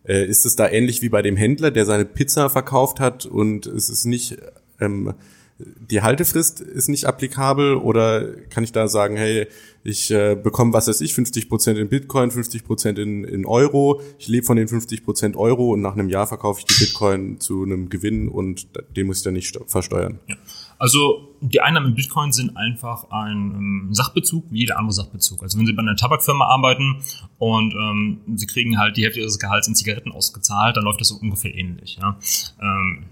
äh, 0.06 0.26
ist 0.26 0.46
es 0.46 0.56
da 0.56 0.68
ähnlich 0.70 1.02
wie 1.02 1.10
bei 1.10 1.22
dem 1.22 1.36
Händler, 1.36 1.72
der 1.72 1.86
seine 1.86 2.06
Pizza 2.06 2.50
verkauft 2.50 3.00
hat 3.00 3.26
und 3.26 3.66
es 3.66 3.90
ist 3.90 4.06
nicht 4.06 4.38
ähm, 4.80 5.14
die 5.60 6.02
Haltefrist 6.02 6.62
ist 6.62 6.88
nicht 6.88 7.06
applikabel 7.06 7.76
oder 7.76 8.34
kann 8.50 8.64
ich 8.64 8.72
da 8.72 8.88
sagen, 8.88 9.18
hey, 9.18 9.48
ich 9.84 10.10
äh, 10.12 10.36
bekomme, 10.36 10.74
was 10.74 10.88
weiß 10.88 11.02
ich, 11.02 11.14
50 11.14 11.50
Prozent 11.50 11.78
in 11.78 11.90
Bitcoin, 11.90 12.32
50 12.32 12.64
Prozent 12.64 12.98
in, 12.98 13.24
in 13.26 13.46
Euro, 13.46 14.02
ich 14.18 14.28
lebe 14.28 14.46
von 14.46 14.56
den 14.56 14.68
50 14.68 15.04
Prozent 15.04 15.36
Euro 15.36 15.74
und 15.74 15.82
nach 15.82 15.94
einem 15.94 16.10
Jahr 16.10 16.28
verkaufe 16.28 16.62
ich 16.62 16.66
die 16.66 16.86
Bitcoin 16.86 17.40
zu 17.40 17.64
einem 17.64 17.90
Gewinn 17.90 18.30
und 18.30 18.68
den 18.96 19.08
muss 19.08 19.18
ich 19.18 19.24
dann 19.24 19.34
nicht 19.34 19.58
versteuern. 19.68 20.20
Ja. 20.28 20.36
Also 20.78 21.36
die 21.42 21.60
Einnahmen 21.60 21.88
in 21.88 21.96
Bitcoin 21.96 22.32
sind 22.32 22.56
einfach 22.56 23.12
ein 23.12 23.52
ähm, 23.52 23.90
Sachbezug, 23.92 24.46
wie 24.50 24.60
jeder 24.60 24.78
andere 24.78 24.94
Sachbezug. 24.94 25.44
Also 25.44 25.58
wenn 25.58 25.66
Sie 25.66 25.74
bei 25.74 25.82
einer 25.82 25.98
Tabakfirma 25.98 26.46
arbeiten 26.46 27.02
und 27.38 27.74
ähm, 27.74 28.22
Sie 28.36 28.48
kriegen 28.48 28.80
halt 28.80 28.96
die 28.96 29.04
Hälfte 29.04 29.20
Ihres 29.20 29.40
Gehalts 29.40 29.68
in 29.68 29.76
Zigaretten 29.76 30.14
ausgezahlt, 30.14 30.78
dann 30.78 30.86
läuft 30.86 31.02
das 31.02 31.10
so 31.10 31.16
ungefähr 31.16 31.54
ähnlich. 31.54 31.98
Ja? 32.02 32.18
Ähm, 32.62 33.08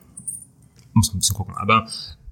muss 0.93 1.09
man 1.09 1.17
ein 1.17 1.19
bisschen 1.19 1.35
gucken. 1.35 1.55
Aber 1.57 1.87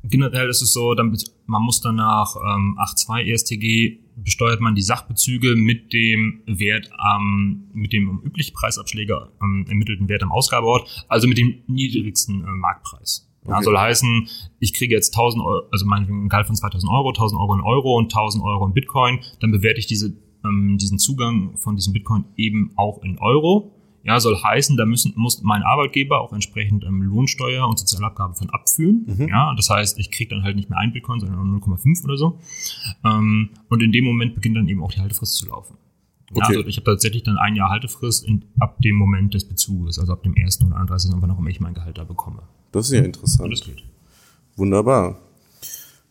generell 0.10 0.50
ist 0.50 0.62
es 0.62 0.74
so, 0.74 0.94
dann, 0.94 1.16
man 1.46 1.62
muss 1.62 1.82
danach 1.82 2.36
ähm, 2.36 2.78
8.2 2.80 3.32
ESTG 3.32 4.00
besteuert 4.16 4.62
man 4.62 4.76
die 4.76 4.82
Sachbezüge 4.82 5.56
mit 5.56 5.94
dem 5.94 6.42
Wert 6.46 6.90
am, 6.98 7.66
mit 7.74 7.94
dem 7.94 8.10
um 8.10 8.22
üblichen 8.22 8.54
Preisabschläge 8.54 9.30
ähm, 9.42 9.66
ermittelten 9.68 10.08
Wert 10.08 10.24
am 10.24 10.32
Ausgabeort, 10.32 11.06
also 11.08 11.28
mit 11.28 11.38
dem 11.38 11.64
niedrigsten 11.68 12.42
äh, 12.42 12.48
Marktpreis. 12.48 13.30
Okay. 13.44 13.54
Ja, 13.54 13.62
soll 13.62 13.78
heißen, 13.78 14.28
ich 14.60 14.74
kriege 14.74 14.96
jetzt 14.96 15.14
1000 15.16 15.44
Euro, 15.44 15.68
also 15.72 15.86
meinetwegen 15.86 16.26
ein 16.26 16.30
Gehalt 16.30 16.48
von 16.48 16.56
2000 16.56 16.92
Euro, 16.92 17.10
1000 17.10 17.40
Euro 17.40 17.54
in 17.54 17.62
Euro 17.62 17.98
und 17.98 18.06
1000 18.06 18.44
Euro 18.44 18.66
in 18.66 18.74
Bitcoin, 18.74 19.20
dann 19.40 19.52
bewerte 19.52 19.80
ich 19.80 19.86
diese, 19.86 20.14
ähm, 20.44 20.78
diesen 20.80 20.98
Zugang 20.98 21.58
von 21.58 21.76
diesem 21.76 21.94
Bitcoin 21.94 22.26
eben 22.38 22.72
auch 22.76 23.04
in 23.04 23.20
Euro 23.20 23.75
ja, 24.06 24.20
soll 24.20 24.38
heißen, 24.42 24.78
da 24.78 24.86
müssen, 24.86 25.14
muss 25.16 25.42
mein 25.42 25.64
Arbeitgeber 25.64 26.22
auch 26.22 26.32
entsprechend 26.32 26.84
ähm, 26.84 27.02
Lohnsteuer 27.02 27.68
und 27.68 27.80
Sozialabgabe 27.80 28.36
von 28.36 28.52
abführen. 28.52 29.06
Mhm. 29.08 29.28
Ja, 29.30 29.54
das 29.56 29.70
heißt, 29.72 29.98
ich 29.98 30.12
kriege 30.12 30.30
dann 30.36 30.44
halt 30.44 30.56
nicht 30.56 30.70
mehr 30.70 30.78
ein 30.78 30.94
Bitcoin, 30.94 31.20
sondern 31.20 31.50
nur 31.50 31.60
0,5 31.60 32.04
oder 32.04 32.16
so. 32.16 32.40
Ähm, 33.04 33.50
und 33.68 33.82
in 33.82 33.92
dem 33.92 34.06
Moment 34.06 34.36
beginnt 34.36 34.58
dann 34.58 34.68
eben 34.68 34.84
auch 34.84 34.92
die 34.92 35.02
Haltefrist 35.02 35.36
zu 35.36 35.48
laufen. 35.48 35.78
Okay. 36.30 36.40
Ja, 36.40 36.58
also 36.58 36.68
ich 36.68 36.78
habe 36.78 36.86
tatsächlich 36.86 37.24
dann 37.24 37.38
ein 37.38 37.56
Jahr 37.56 37.72
Haltefrist 37.72 38.28
in, 38.28 38.46
ab 38.60 38.80
dem 38.84 38.96
Moment 38.96 39.34
des 39.34 39.44
Bezuges, 39.44 39.98
also 39.98 40.14
ab 40.14 40.22
dem 40.22 40.36
1. 40.38 40.64
oder 40.64 40.76
31. 40.76 41.12
wann 41.16 41.32
auch 41.32 41.40
immer 41.40 41.50
ich 41.50 41.60
mein 41.60 41.74
Gehalt 41.74 41.98
da 41.98 42.04
bekomme. 42.04 42.44
Das 42.72 42.88
ist 42.88 42.92
ja 42.92 43.04
interessant. 43.04 43.46
Und 43.46 43.52
das 43.52 43.66
geht. 43.66 43.84
Wunderbar. 44.56 45.20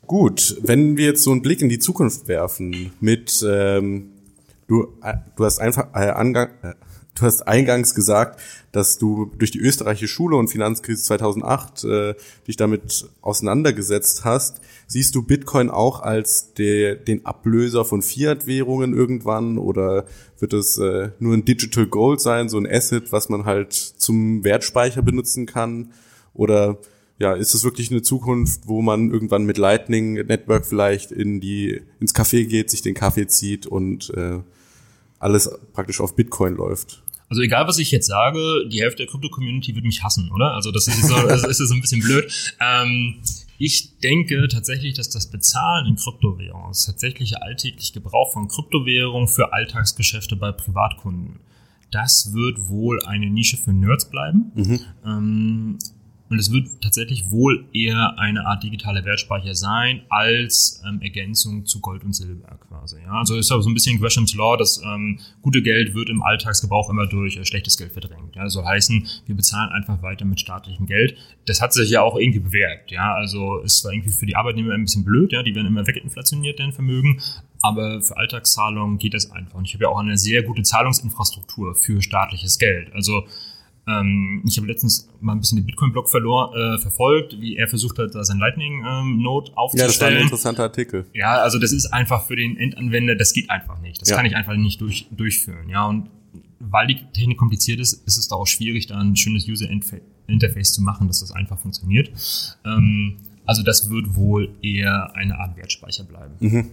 Gut, 0.07 0.57
wenn 0.63 0.97
wir 0.97 1.07
jetzt 1.07 1.23
so 1.23 1.31
einen 1.31 1.43
Blick 1.43 1.63
in 1.63 1.69
die 1.69 1.79
Zukunft 1.79 2.27
werfen 2.27 2.91
mit 3.01 3.45
ähm, 3.49 4.11
du, 4.67 4.89
äh, 5.03 5.15
du 5.37 5.45
hast 5.45 5.61
einfach 5.61 5.95
äh, 5.95 6.11
Angang, 6.11 6.51
äh, 6.63 6.75
Du 7.15 7.23
hast 7.23 7.47
eingangs 7.47 7.95
gesagt, 7.95 8.41
dass 8.73 8.99
du 8.99 9.31
durch 9.39 9.53
die 9.53 9.61
österreichische 9.61 10.09
Schule 10.09 10.37
und 10.37 10.49
Finanzkrise 10.49 11.01
2008 11.01 11.85
äh, 11.85 12.15
dich 12.49 12.57
damit 12.57 13.09
auseinandergesetzt 13.21 14.25
hast. 14.25 14.61
Siehst 14.89 15.15
du 15.15 15.23
Bitcoin 15.23 15.71
auch 15.71 16.03
als 16.03 16.55
der, 16.55 16.97
den 16.97 17.25
Ablöser 17.25 17.85
von 17.85 18.03
Fiat-Währungen 18.03 18.95
irgendwann 18.95 19.59
oder 19.59 20.07
wird 20.41 20.55
es 20.55 20.77
äh, 20.79 21.11
nur 21.21 21.35
ein 21.35 21.45
Digital 21.45 21.87
Gold 21.87 22.21
sein, 22.21 22.49
so 22.49 22.59
ein 22.59 22.67
Asset, 22.67 23.13
was 23.13 23.29
man 23.29 23.45
halt 23.45 23.73
zum 23.73 24.43
Wertspeicher 24.43 25.03
benutzen 25.03 25.47
kann? 25.47 25.93
Oder 26.35 26.79
ja, 27.21 27.35
ist 27.35 27.55
es 27.55 27.63
wirklich 27.63 27.93
eine 27.93 28.03
Zukunft, 28.03 28.63
wo 28.67 28.83
man 28.83 29.13
irgendwann 29.13 29.45
mit 29.45 29.57
Lightning 29.57 30.15
Network 30.15 30.67
vielleicht 30.67 31.13
in 31.13 31.41
die 31.41 31.81
ins 32.01 32.13
Café 32.13 32.45
geht, 32.45 32.71
sich 32.71 32.83
den 32.83 32.95
Kaffee 32.95 33.29
zieht 33.29 33.69
und 33.69 34.13
äh, 34.17 34.41
alles 35.21 35.49
praktisch 35.73 36.01
auf 36.01 36.17
Bitcoin 36.17 36.57
läuft? 36.57 37.04
Also 37.35 37.43
egal, 37.43 37.67
was 37.67 37.79
ich 37.79 37.91
jetzt 37.91 38.07
sage, 38.07 38.69
die 38.69 38.81
Hälfte 38.81 38.99
der 38.99 39.07
Krypto-Community 39.09 39.75
wird 39.75 39.85
mich 39.85 40.05
hassen, 40.05 40.31
oder? 40.31 40.53
Also 40.53 40.71
das 40.71 40.87
ist 40.87 41.03
so, 41.03 41.17
das 41.27 41.43
ist 41.43 41.59
so 41.59 41.75
ein 41.75 41.81
bisschen 41.81 42.01
blöd. 42.01 42.33
Ähm, 42.61 43.17
ich 43.59 43.99
denke 43.99 44.47
tatsächlich, 44.47 44.95
dass 44.95 45.11
das 45.11 45.33
Bezahlen 45.33 45.87
in 45.87 45.97
Kryptowährungen, 45.97 46.69
das 46.69 46.87
tatsächliche 46.87 47.43
alltägliche 47.43 47.93
Gebrauch 47.93 48.33
von 48.33 48.47
Kryptowährungen 48.47 49.27
für 49.27 49.53
Alltagsgeschäfte 49.53 50.37
bei 50.37 50.53
Privatkunden, 50.53 51.41
das 51.91 52.33
wird 52.33 52.69
wohl 52.69 53.03
eine 53.03 53.29
Nische 53.29 53.57
für 53.57 53.73
Nerds 53.73 54.09
bleiben. 54.09 54.53
Mhm. 54.55 54.81
Ähm, 55.05 55.79
und 56.35 56.41
es 56.41 56.51
wird 56.51 56.83
tatsächlich 56.83 57.31
wohl 57.31 57.65
eher 57.73 58.19
eine 58.19 58.45
Art 58.45 58.65
digitaler 58.65 59.05
Wertspeicher 59.05 59.55
sein, 59.55 60.03
als 60.09 60.83
ähm, 60.85 61.01
Ergänzung 61.01 61.65
zu 61.65 61.81
Gold 61.81 62.03
und 62.03 62.13
Silber 62.13 62.59
quasi. 62.69 62.97
Ja? 63.01 63.13
Also 63.21 63.37
ist 63.37 63.53
aber 63.53 63.63
so 63.63 63.71
ein 63.71 63.75
bisschen 63.75 64.01
Gresham's 64.01 64.35
Law, 64.35 64.57
das 64.57 64.83
ähm, 64.85 65.21
gute 65.43 65.63
Geld 65.63 65.95
wird 65.95 66.11
im 66.11 66.25
Alltagsgebrauch 66.25 66.91
immer 66.91 67.07
durch 67.07 67.37
äh, 67.37 67.45
schlechtes 67.45 67.79
Geld 67.79 67.93
verdrängt. 67.93 68.35
Ja? 68.35 68.49
Soll 68.49 68.65
heißen, 68.65 69.07
wir 69.27 69.37
bezahlen 69.37 69.71
einfach 69.71 70.03
weiter 70.03 70.25
mit 70.25 70.41
staatlichem 70.41 70.87
Geld. 70.87 71.17
Das 71.47 71.61
hat 71.63 71.73
sich 71.73 71.89
ja 71.89 72.03
auch 72.03 72.17
irgendwie 72.17 72.41
bewährt. 72.41 72.91
Ja? 72.91 73.15
Also 73.15 73.59
ist 73.59 73.79
zwar 73.79 73.93
irgendwie 73.93 74.11
für 74.11 74.27
die 74.27 74.35
Arbeitnehmer 74.35 74.75
ein 74.75 74.83
bisschen 74.83 75.05
blöd, 75.05 75.31
ja? 75.31 75.45
die 75.45 75.55
werden 75.55 75.69
immer 75.69 75.87
weginflationiert, 75.87 76.59
deren 76.59 76.73
Vermögen, 76.73 77.21
aber 77.63 78.03
für 78.03 78.17
Alltagszahlungen 78.17 78.99
geht 78.99 79.15
das 79.15 79.31
einfach. 79.31 79.55
Und 79.55 79.67
ich 79.67 79.75
habe 79.75 79.85
ja 79.85 79.89
auch 79.89 80.01
eine 80.01 80.19
sehr 80.19 80.43
gute 80.43 80.65
Zahlungsinfrastruktur 80.65 81.77
für 81.77 82.03
staatliches 82.03 82.59
Geld. 82.59 82.93
Also 82.93 83.25
ähm, 83.87 84.43
ich 84.47 84.57
habe 84.57 84.67
letztens 84.67 85.09
mal 85.21 85.33
ein 85.33 85.41
bisschen 85.41 85.57
den 85.57 85.67
Bitcoin-Blog 85.67 86.07
äh, 86.07 86.79
verfolgt, 86.79 87.39
wie 87.41 87.57
er 87.57 87.69
versucht 87.69 87.99
hat, 87.99 88.15
da 88.15 88.25
sein 88.25 88.39
Lightning-Node 88.39 89.51
ähm, 89.51 89.57
aufzustellen. 89.57 89.91
Ja, 89.91 89.93
das 89.93 90.01
war 90.01 90.09
ein 90.09 90.17
interessanter 90.17 90.63
Artikel. 90.63 91.07
Ja, 91.13 91.37
also 91.39 91.59
das 91.59 91.73
ist 91.73 91.87
einfach 91.87 92.27
für 92.27 92.37
den 92.37 92.57
Endanwender, 92.57 93.15
das 93.15 93.33
geht 93.33 93.51
einfach 93.51 93.81
nicht. 93.81 94.01
Das 94.01 94.09
ja. 94.09 94.17
kann 94.17 94.27
ich 94.27 94.37
einfach 94.37 94.55
nicht 94.55 94.81
durch, 94.81 95.07
durchführen. 95.11 95.69
Ja, 95.69 95.87
und 95.87 96.09
weil 96.61 96.87
die 96.87 96.97
Technik 97.13 97.37
kompliziert 97.37 97.79
ist, 97.79 98.07
ist 98.07 98.17
es 98.17 98.29
da 98.29 98.37
auch 98.37 98.47
schwierig, 98.47 98.87
da 98.87 98.99
ein 98.99 99.17
schönes 99.17 99.47
User-Interface 99.47 100.73
zu 100.73 100.83
machen, 100.83 101.09
dass 101.09 101.21
das 101.21 101.33
einfach 101.33 101.59
funktioniert. 101.59 102.11
Ähm, 102.65 103.17
also 103.45 103.63
das 103.63 103.91
wird 103.91 104.15
wohl 104.15 104.55
eher 104.63 105.15
eine 105.15 105.39
Art 105.39 105.57
Wertspeicher 105.57 106.05
bleiben. 106.05 106.35
Mhm. 106.41 106.71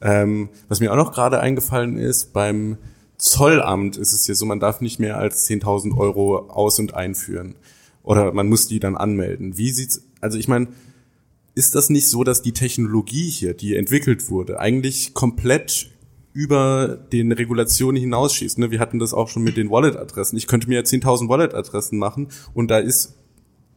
Ähm, 0.00 0.48
was 0.68 0.80
mir 0.80 0.92
auch 0.92 0.96
noch 0.96 1.12
gerade 1.12 1.40
eingefallen 1.40 1.96
ist, 1.98 2.32
beim 2.32 2.78
Zollamt 3.24 3.96
ist 3.96 4.12
es 4.12 4.26
hier 4.26 4.34
so, 4.34 4.44
man 4.44 4.60
darf 4.60 4.82
nicht 4.82 5.00
mehr 5.00 5.16
als 5.16 5.48
10.000 5.48 5.96
Euro 5.96 6.40
aus- 6.50 6.78
und 6.78 6.92
einführen. 6.92 7.54
Oder 8.02 8.34
man 8.34 8.50
muss 8.50 8.68
die 8.68 8.80
dann 8.80 8.98
anmelden. 8.98 9.56
Wie 9.56 9.70
sieht's, 9.70 10.02
also 10.20 10.36
ich 10.36 10.46
meine, 10.46 10.68
ist 11.54 11.74
das 11.74 11.88
nicht 11.88 12.06
so, 12.08 12.22
dass 12.22 12.42
die 12.42 12.52
Technologie 12.52 13.30
hier, 13.30 13.54
die 13.54 13.76
entwickelt 13.76 14.28
wurde, 14.28 14.60
eigentlich 14.60 15.14
komplett 15.14 15.90
über 16.34 16.98
den 17.12 17.32
Regulationen 17.32 17.98
hinausschießt. 17.98 18.58
Ne? 18.58 18.70
Wir 18.70 18.78
hatten 18.78 18.98
das 18.98 19.14
auch 19.14 19.28
schon 19.28 19.42
mit 19.42 19.56
den 19.56 19.70
Wallet-Adressen. 19.70 20.36
Ich 20.36 20.46
könnte 20.46 20.68
mir 20.68 20.84
10.000 20.84 21.30
Wallet-Adressen 21.30 21.98
machen 21.98 22.28
und 22.52 22.70
da 22.70 22.78
ist 22.78 23.14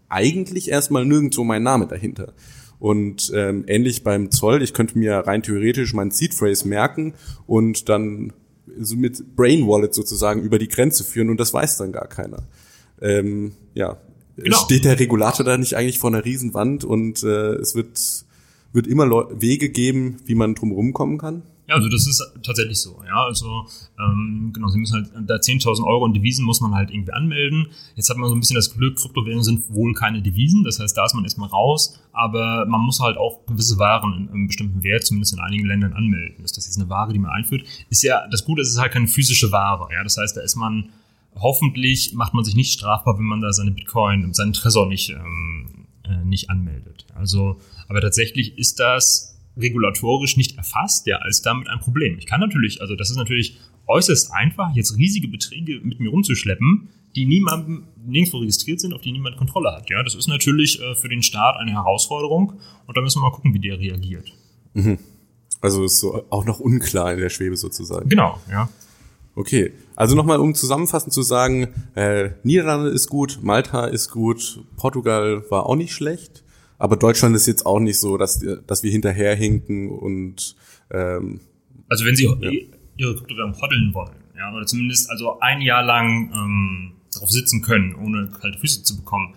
eigentlich 0.09 0.69
erstmal 0.69 1.05
nirgendwo 1.05 1.45
mein 1.45 1.63
Name 1.63 1.87
dahinter. 1.87 2.33
Und 2.79 3.31
ähm, 3.33 3.63
ähnlich 3.65 4.03
beim 4.03 4.29
Zoll, 4.29 4.61
ich 4.61 4.73
könnte 4.73 4.97
mir 4.97 5.19
rein 5.19 5.41
theoretisch 5.41 5.93
meinen 5.93 6.11
Seed 6.11 6.33
Phrase 6.33 6.67
merken 6.67 7.13
und 7.45 7.87
dann 7.87 8.33
so 8.79 8.95
mit 8.95 9.35
Brain 9.35 9.67
Wallet 9.67 9.93
sozusagen 9.93 10.41
über 10.41 10.59
die 10.59 10.67
Grenze 10.67 11.03
führen 11.03 11.29
und 11.29 11.39
das 11.39 11.53
weiß 11.53 11.77
dann 11.77 11.91
gar 11.91 12.07
keiner. 12.07 12.43
Ähm, 13.01 13.53
ja, 13.73 13.97
genau. 14.35 14.57
steht 14.57 14.85
der 14.85 14.99
Regulator 14.99 15.45
da 15.45 15.57
nicht 15.57 15.75
eigentlich 15.75 15.99
vor 15.99 16.09
einer 16.09 16.25
Riesenwand 16.25 16.83
und 16.83 17.23
äh, 17.23 17.55
es 17.55 17.75
wird, 17.75 17.99
wird 18.73 18.87
immer 18.87 19.07
Wege 19.39 19.69
geben, 19.69 20.17
wie 20.25 20.35
man 20.35 20.55
drum 20.55 20.71
rumkommen 20.71 21.17
kann? 21.17 21.43
Ja, 21.67 21.75
also 21.75 21.89
das 21.89 22.07
ist 22.07 22.23
tatsächlich 22.43 22.79
so. 22.79 23.01
Ja, 23.05 23.25
also 23.25 23.67
ähm, 23.99 24.51
genau, 24.53 24.69
sie 24.69 24.79
müssen 24.79 24.93
halt 24.93 25.29
da 25.29 25.35
10.000 25.35 25.85
Euro 25.85 26.05
in 26.05 26.13
Devisen 26.13 26.45
muss 26.45 26.61
man 26.61 26.73
halt 26.73 26.91
irgendwie 26.91 27.11
anmelden. 27.11 27.67
Jetzt 27.95 28.09
hat 28.09 28.15
man 28.15 28.29
so 28.29 28.35
ein 28.35 28.39
bisschen 28.39 28.55
das 28.55 28.73
Glück, 28.73 28.97
Kryptowährungen 28.97 29.43
sind 29.43 29.69
wohl 29.73 29.93
keine 29.93 30.21
Devisen, 30.21 30.63
das 30.63 30.79
heißt, 30.79 30.95
da 30.95 31.05
ist 31.05 31.13
man 31.13 31.25
erstmal 31.25 31.49
raus, 31.49 31.99
aber 32.13 32.65
man 32.67 32.81
muss 32.81 33.01
halt 33.01 33.17
auch 33.17 33.45
gewisse 33.45 33.77
Waren 33.79 34.13
in 34.13 34.29
einem 34.29 34.47
bestimmten 34.47 34.81
Wert, 34.83 35.05
zumindest 35.05 35.33
in 35.33 35.39
einigen 35.39 35.65
Ländern, 35.65 35.91
anmelden. 35.91 36.45
Ist 36.45 36.55
das 36.55 36.65
jetzt 36.65 36.79
eine 36.79 36.89
Ware, 36.89 37.11
die 37.11 37.19
man 37.19 37.31
einführt? 37.31 37.65
Ist 37.89 38.01
ja 38.01 38.25
das 38.31 38.45
Gute, 38.45 38.61
ist 38.61 38.69
es 38.69 38.75
ist 38.75 38.81
halt 38.81 38.93
keine 38.93 39.07
physische 39.07 39.51
Ware. 39.51 39.89
Ja, 39.93 40.03
das 40.03 40.17
heißt, 40.17 40.37
da 40.37 40.41
ist 40.41 40.55
man 40.55 40.89
hoffentlich 41.35 42.13
macht 42.13 42.33
man 42.33 42.43
sich 42.43 42.55
nicht 42.55 42.71
strafbar, 42.71 43.19
wenn 43.19 43.25
man 43.25 43.41
da 43.41 43.51
seine 43.51 43.71
Bitcoin 43.71 44.23
und 44.23 44.35
seinen 44.35 44.53
Tresor 44.53 44.87
nicht 44.87 45.09
ähm, 45.09 45.87
äh, 46.03 46.23
nicht 46.23 46.49
anmeldet. 46.49 47.05
Also, 47.13 47.59
aber 47.87 48.01
tatsächlich 48.01 48.57
ist 48.57 48.79
das 48.79 49.36
regulatorisch 49.59 50.37
nicht 50.37 50.57
erfasst, 50.57 51.07
ja, 51.07 51.17
als 51.17 51.41
damit 51.41 51.69
ein 51.69 51.79
Problem. 51.79 52.17
Ich 52.17 52.25
kann 52.25 52.39
natürlich, 52.39 52.81
also 52.81 52.95
das 52.95 53.09
ist 53.09 53.17
natürlich 53.17 53.57
äußerst 53.87 54.31
einfach, 54.33 54.75
jetzt 54.75 54.97
riesige 54.97 55.27
Beträge 55.27 55.79
mit 55.83 55.99
mir 55.99 56.09
rumzuschleppen, 56.09 56.89
die 57.15 57.25
niemandem 57.25 57.87
nirgendwo 58.05 58.37
registriert 58.37 58.79
sind, 58.79 58.93
auf 58.93 59.01
die 59.01 59.11
niemand 59.11 59.37
Kontrolle 59.37 59.71
hat. 59.71 59.89
Ja, 59.89 60.03
das 60.03 60.15
ist 60.15 60.27
natürlich 60.27 60.81
äh, 60.81 60.95
für 60.95 61.09
den 61.09 61.23
Staat 61.23 61.57
eine 61.57 61.71
Herausforderung 61.71 62.53
und 62.85 62.97
da 62.97 63.01
müssen 63.01 63.19
wir 63.19 63.29
mal 63.29 63.35
gucken, 63.35 63.53
wie 63.53 63.59
der 63.59 63.79
reagiert. 63.79 64.31
Mhm. 64.73 64.99
Also 65.61 65.83
ist 65.83 65.99
so 65.99 66.25
auch 66.29 66.45
noch 66.45 66.59
unklar 66.59 67.13
in 67.13 67.19
der 67.19 67.29
Schwebe 67.29 67.57
sozusagen. 67.57 68.09
Genau, 68.09 68.39
ja. 68.49 68.69
Okay, 69.35 69.71
also 69.95 70.15
nochmal 70.15 70.39
um 70.39 70.55
zusammenfassend 70.55 71.13
zu 71.13 71.21
sagen, 71.21 71.67
äh, 71.95 72.31
Niederlande 72.43 72.89
ist 72.89 73.07
gut, 73.07 73.39
Malta 73.43 73.85
ist 73.85 74.09
gut, 74.09 74.63
Portugal 74.77 75.43
war 75.49 75.67
auch 75.67 75.75
nicht 75.75 75.93
schlecht. 75.93 76.43
Aber 76.77 76.95
Deutschland 76.95 77.35
ist 77.35 77.47
jetzt 77.47 77.65
auch 77.65 77.79
nicht 77.79 77.99
so, 77.99 78.17
dass, 78.17 78.43
dass 78.67 78.83
wir 78.83 78.91
hinterherhinken 78.91 79.89
und 79.89 80.55
ähm, 80.91 81.41
Also 81.89 82.05
wenn 82.05 82.15
Sie 82.15 82.25
ja. 82.25 82.51
Ihre 82.97 83.15
Kryptowährung 83.15 83.59
hoddeln 83.59 83.93
wollen, 83.93 84.15
ja, 84.37 84.53
oder 84.53 84.65
zumindest 84.65 85.09
also 85.09 85.39
ein 85.39 85.61
Jahr 85.61 85.83
lang 85.83 86.31
ähm, 86.33 86.91
darauf 87.13 87.29
sitzen 87.31 87.61
können, 87.61 87.95
ohne 87.95 88.29
kalte 88.29 88.59
Füße 88.59 88.83
zu 88.83 88.97
bekommen, 88.97 89.33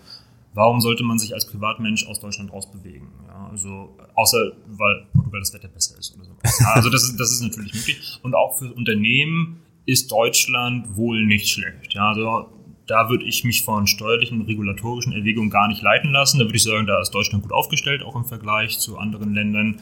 warum 0.53 0.81
sollte 0.81 1.03
man 1.03 1.17
sich 1.17 1.33
als 1.33 1.47
Privatmensch 1.47 2.05
aus 2.07 2.19
Deutschland 2.19 2.51
rausbewegen? 2.51 3.07
Ja, 3.27 3.49
also 3.49 3.97
außer 4.15 4.51
weil 4.67 5.07
Portugal 5.13 5.39
das 5.39 5.53
Wetter 5.53 5.67
besser 5.67 5.97
ist 5.97 6.15
oder 6.15 6.25
so. 6.25 6.31
Ja, 6.59 6.73
also 6.73 6.89
das 6.89 7.03
ist, 7.03 7.19
das 7.19 7.31
ist 7.31 7.41
natürlich 7.41 7.73
möglich. 7.73 8.19
Und 8.23 8.35
auch 8.35 8.57
für 8.57 8.71
Unternehmen 8.73 9.61
ist 9.85 10.11
Deutschland 10.11 10.95
wohl 10.95 11.25
nicht 11.25 11.49
schlecht. 11.49 11.93
Ja, 11.93 12.09
also 12.09 12.49
da 12.91 13.09
würde 13.09 13.23
ich 13.23 13.45
mich 13.45 13.63
von 13.63 13.87
steuerlichen 13.87 14.41
und 14.41 14.47
regulatorischen 14.47 15.13
Erwägungen 15.13 15.49
gar 15.49 15.69
nicht 15.69 15.81
leiten 15.81 16.11
lassen. 16.11 16.39
Da 16.39 16.45
würde 16.45 16.57
ich 16.57 16.63
sagen, 16.63 16.85
da 16.87 16.99
ist 16.99 17.11
Deutschland 17.11 17.41
gut 17.41 17.53
aufgestellt, 17.53 18.03
auch 18.03 18.17
im 18.17 18.25
Vergleich 18.25 18.79
zu 18.79 18.97
anderen 18.97 19.33
Ländern. 19.33 19.79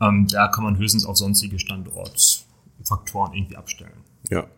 Ähm, 0.00 0.26
da 0.28 0.48
kann 0.48 0.64
man 0.64 0.76
höchstens 0.76 1.06
auf 1.06 1.16
sonstige 1.16 1.60
Standortfaktoren 1.60 3.32
irgendwie 3.32 3.56
abstellen. 3.56 3.92
Ja. 4.28 4.48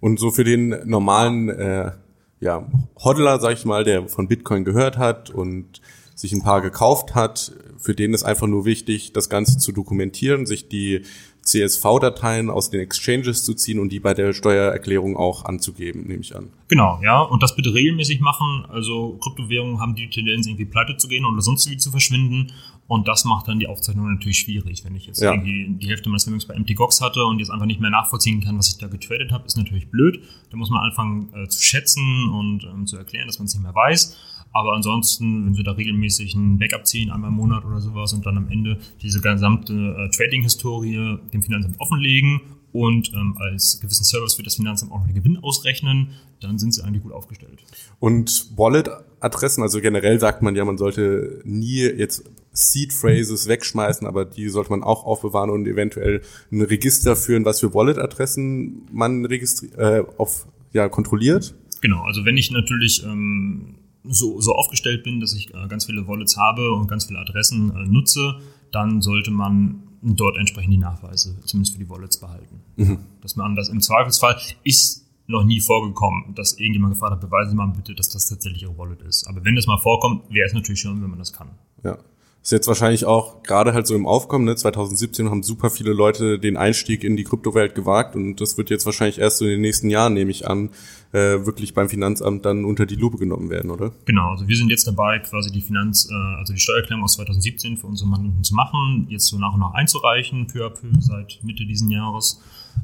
Und 0.00 0.18
so 0.18 0.30
für 0.30 0.44
den 0.44 0.88
normalen 0.88 1.50
äh, 1.50 1.92
ja, 2.40 2.66
Hodler, 3.04 3.38
sag 3.38 3.52
ich 3.52 3.66
mal, 3.66 3.84
der 3.84 4.08
von 4.08 4.28
Bitcoin 4.28 4.64
gehört 4.64 4.96
hat 4.96 5.28
und 5.28 5.82
sich 6.14 6.32
ein 6.32 6.42
paar 6.42 6.62
gekauft 6.62 7.14
hat, 7.14 7.52
für 7.76 7.94
den 7.94 8.14
ist 8.14 8.24
einfach 8.24 8.46
nur 8.46 8.64
wichtig, 8.64 9.12
das 9.12 9.28
Ganze 9.28 9.58
zu 9.58 9.72
dokumentieren, 9.72 10.46
sich 10.46 10.70
die 10.70 11.02
CSV-Dateien 11.46 12.50
aus 12.50 12.70
den 12.70 12.80
Exchanges 12.80 13.44
zu 13.44 13.54
ziehen 13.54 13.78
und 13.78 13.90
die 13.90 14.00
bei 14.00 14.14
der 14.14 14.32
Steuererklärung 14.32 15.16
auch 15.16 15.44
anzugeben, 15.44 16.06
nehme 16.06 16.20
ich 16.20 16.34
an. 16.34 16.50
Genau, 16.68 17.00
ja. 17.02 17.20
Und 17.20 17.42
das 17.42 17.54
bitte 17.54 17.72
regelmäßig 17.72 18.20
machen. 18.20 18.66
Also 18.68 19.18
Kryptowährungen 19.22 19.80
haben 19.80 19.94
die 19.94 20.10
Tendenz, 20.10 20.46
irgendwie 20.46 20.64
pleite 20.64 20.96
zu 20.96 21.06
gehen 21.08 21.24
oder 21.24 21.40
sonst 21.40 21.70
wie 21.70 21.76
zu 21.76 21.90
verschwinden. 21.90 22.52
Und 22.88 23.08
das 23.08 23.24
macht 23.24 23.48
dann 23.48 23.58
die 23.58 23.66
Aufzeichnung 23.66 24.12
natürlich 24.12 24.38
schwierig. 24.38 24.84
Wenn 24.84 24.94
ich 24.94 25.06
jetzt 25.06 25.20
ja. 25.20 25.32
irgendwie 25.32 25.66
die 25.78 25.88
Hälfte 25.88 26.08
meines 26.08 26.24
Vermögens 26.24 26.46
bei 26.46 26.58
MTGOX 26.58 27.00
hatte 27.00 27.24
und 27.24 27.38
jetzt 27.38 27.50
einfach 27.50 27.66
nicht 27.66 27.80
mehr 27.80 27.90
nachvollziehen 27.90 28.40
kann, 28.40 28.58
was 28.58 28.68
ich 28.68 28.78
da 28.78 28.88
getradet 28.88 29.32
habe, 29.32 29.46
ist 29.46 29.56
natürlich 29.56 29.88
blöd. 29.88 30.22
Da 30.50 30.56
muss 30.56 30.70
man 30.70 30.82
anfangen 30.82 31.32
äh, 31.34 31.48
zu 31.48 31.62
schätzen 31.62 32.28
und 32.28 32.64
ähm, 32.64 32.86
zu 32.86 32.96
erklären, 32.96 33.26
dass 33.26 33.38
man 33.38 33.46
es 33.46 33.54
nicht 33.54 33.62
mehr 33.62 33.74
weiß. 33.74 34.16
Aber 34.56 34.72
ansonsten, 34.72 35.44
wenn 35.44 35.56
wir 35.58 35.64
da 35.64 35.72
regelmäßig 35.72 36.34
ein 36.34 36.58
Backup 36.58 36.86
ziehen, 36.86 37.10
einmal 37.10 37.28
im 37.28 37.36
Monat 37.36 37.66
oder 37.66 37.78
sowas 37.78 38.14
und 38.14 38.24
dann 38.24 38.38
am 38.38 38.48
Ende 38.48 38.78
diese 39.02 39.20
gesamte 39.20 39.74
äh, 39.74 40.08
Trading-Historie 40.08 41.18
dem 41.30 41.42
Finanzamt 41.42 41.78
offenlegen 41.78 42.40
und 42.72 43.12
ähm, 43.12 43.36
als 43.38 43.80
gewissen 43.82 44.04
Service 44.04 44.32
für 44.32 44.42
das 44.42 44.54
Finanzamt 44.56 44.92
auch 44.92 45.00
noch 45.00 45.06
den 45.06 45.14
Gewinn 45.14 45.36
ausrechnen, 45.36 46.12
dann 46.40 46.58
sind 46.58 46.72
sie 46.72 46.82
eigentlich 46.82 47.02
gut 47.02 47.12
aufgestellt. 47.12 47.58
Und 48.00 48.50
Wallet-Adressen, 48.56 49.62
also 49.62 49.82
generell 49.82 50.18
sagt 50.20 50.40
man 50.40 50.56
ja, 50.56 50.64
man 50.64 50.78
sollte 50.78 51.42
nie 51.44 51.82
jetzt 51.82 52.24
Seed-Phrases 52.52 53.48
wegschmeißen, 53.48 54.06
aber 54.06 54.24
die 54.24 54.48
sollte 54.48 54.70
man 54.70 54.82
auch 54.82 55.04
aufbewahren 55.04 55.50
und 55.50 55.66
eventuell 55.66 56.22
ein 56.50 56.62
Register 56.62 57.14
führen, 57.14 57.44
was 57.44 57.60
für 57.60 57.74
Wallet-Adressen 57.74 58.88
man 58.90 59.26
registriert, 59.26 59.76
äh, 59.76 60.02
auf, 60.16 60.46
ja, 60.72 60.88
kontrolliert. 60.88 61.54
Genau, 61.82 62.04
also 62.04 62.24
wenn 62.24 62.38
ich 62.38 62.50
natürlich 62.50 63.04
ähm, 63.04 63.74
so, 64.08 64.40
so 64.40 64.54
aufgestellt 64.54 65.04
bin, 65.04 65.20
dass 65.20 65.34
ich 65.34 65.52
äh, 65.54 65.68
ganz 65.68 65.86
viele 65.86 66.06
Wallets 66.06 66.36
habe 66.36 66.72
und 66.72 66.88
ganz 66.88 67.06
viele 67.06 67.18
Adressen 67.18 67.74
äh, 67.74 67.84
nutze, 67.86 68.36
dann 68.72 69.00
sollte 69.00 69.30
man 69.30 69.82
dort 70.02 70.36
entsprechend 70.36 70.72
die 70.72 70.78
Nachweise, 70.78 71.36
zumindest 71.44 71.74
für 71.74 71.82
die 71.82 71.88
Wallets, 71.88 72.18
behalten. 72.18 72.60
Mhm. 72.76 72.98
Dass 73.22 73.36
man 73.36 73.56
das 73.56 73.68
im 73.68 73.80
Zweifelsfall 73.80 74.36
ist 74.62 75.06
noch 75.26 75.44
nie 75.44 75.60
vorgekommen, 75.60 76.34
dass 76.34 76.58
irgendjemand 76.58 76.94
gefragt 76.94 77.12
hat, 77.12 77.20
beweisen 77.20 77.50
Sie 77.50 77.56
mal 77.56 77.66
bitte, 77.66 77.94
dass 77.94 78.08
das 78.08 78.28
tatsächlich 78.28 78.62
Ihre 78.62 78.78
Wallet 78.78 79.02
ist. 79.02 79.26
Aber 79.26 79.44
wenn 79.44 79.56
das 79.56 79.66
mal 79.66 79.78
vorkommt, 79.78 80.30
wäre 80.30 80.46
es 80.46 80.52
natürlich 80.52 80.80
schön, 80.80 81.02
wenn 81.02 81.10
man 81.10 81.18
das 81.18 81.32
kann. 81.32 81.50
Ja. 81.82 81.98
Ist 82.46 82.52
jetzt 82.52 82.68
wahrscheinlich 82.68 83.06
auch 83.06 83.42
gerade 83.42 83.74
halt 83.74 83.88
so 83.88 83.96
im 83.96 84.06
Aufkommen, 84.06 84.44
ne? 84.44 84.54
2017 84.54 85.30
haben 85.30 85.42
super 85.42 85.68
viele 85.68 85.92
Leute 85.92 86.38
den 86.38 86.56
Einstieg 86.56 87.02
in 87.02 87.16
die 87.16 87.24
Kryptowelt 87.24 87.74
gewagt 87.74 88.14
und 88.14 88.40
das 88.40 88.56
wird 88.56 88.70
jetzt 88.70 88.86
wahrscheinlich 88.86 89.18
erst 89.18 89.38
so 89.38 89.46
in 89.46 89.50
den 89.50 89.62
nächsten 89.62 89.90
Jahren, 89.90 90.14
nehme 90.14 90.30
ich 90.30 90.46
an, 90.46 90.70
äh, 91.10 91.44
wirklich 91.44 91.74
beim 91.74 91.88
Finanzamt 91.88 92.44
dann 92.44 92.64
unter 92.64 92.86
die 92.86 92.94
Lupe 92.94 93.18
genommen 93.18 93.50
werden, 93.50 93.72
oder? 93.72 93.90
Genau, 94.04 94.30
also 94.30 94.46
wir 94.46 94.56
sind 94.56 94.70
jetzt 94.70 94.86
dabei, 94.86 95.18
quasi 95.18 95.50
die 95.50 95.60
Finanz, 95.60 96.08
äh, 96.08 96.38
also 96.38 96.52
die 96.52 96.60
Steuererklärung 96.60 97.02
aus 97.02 97.14
2017 97.14 97.78
für 97.78 97.88
unsere 97.88 98.08
Mandanten 98.08 98.44
zu 98.44 98.54
machen, 98.54 99.08
jetzt 99.10 99.26
so 99.26 99.38
nach 99.38 99.54
und 99.54 99.58
nach 99.58 99.74
einzureichen, 99.74 100.46
peu 100.46 100.64
à 100.64 100.70
peu 100.70 100.86
seit 101.00 101.40
Mitte 101.42 101.66
diesen 101.66 101.90
Jahres. 101.90 102.40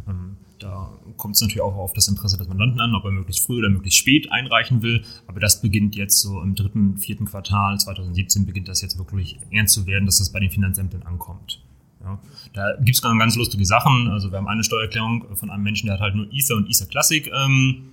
Ähm, 0.08 0.38
da 0.62 0.90
kommt 1.16 1.34
es 1.34 1.40
natürlich 1.40 1.62
auch 1.62 1.76
auf 1.76 1.92
das 1.92 2.08
Interesse 2.08 2.38
des 2.38 2.48
Mandanten 2.48 2.80
an, 2.80 2.94
ob 2.94 3.04
er 3.04 3.10
möglichst 3.10 3.44
früh 3.44 3.58
oder 3.58 3.68
möglichst 3.68 3.98
spät 3.98 4.30
einreichen 4.30 4.82
will. 4.82 5.04
Aber 5.26 5.40
das 5.40 5.60
beginnt 5.60 5.96
jetzt 5.96 6.20
so 6.20 6.40
im 6.40 6.54
dritten, 6.54 6.96
vierten 6.98 7.24
Quartal 7.24 7.78
2017 7.78 8.46
beginnt 8.46 8.68
das 8.68 8.80
jetzt 8.80 8.98
wirklich 8.98 9.38
ernst 9.50 9.74
zu 9.74 9.86
werden, 9.86 10.06
dass 10.06 10.18
das 10.18 10.30
bei 10.30 10.40
den 10.40 10.50
Finanzämtern 10.50 11.02
ankommt. 11.02 11.60
Ja, 12.02 12.18
da 12.52 12.74
gibt 12.80 12.96
es 12.96 13.02
ganz 13.02 13.36
lustige 13.36 13.64
Sachen. 13.64 14.08
Also 14.08 14.30
wir 14.30 14.38
haben 14.38 14.48
eine 14.48 14.64
Steuererklärung 14.64 15.36
von 15.36 15.50
einem 15.50 15.62
Menschen, 15.62 15.86
der 15.86 15.94
hat 15.94 16.00
halt 16.00 16.14
nur 16.14 16.26
Ether 16.32 16.56
und 16.56 16.68
Ether 16.68 16.86
Classic 16.86 17.30
ähm, 17.32 17.92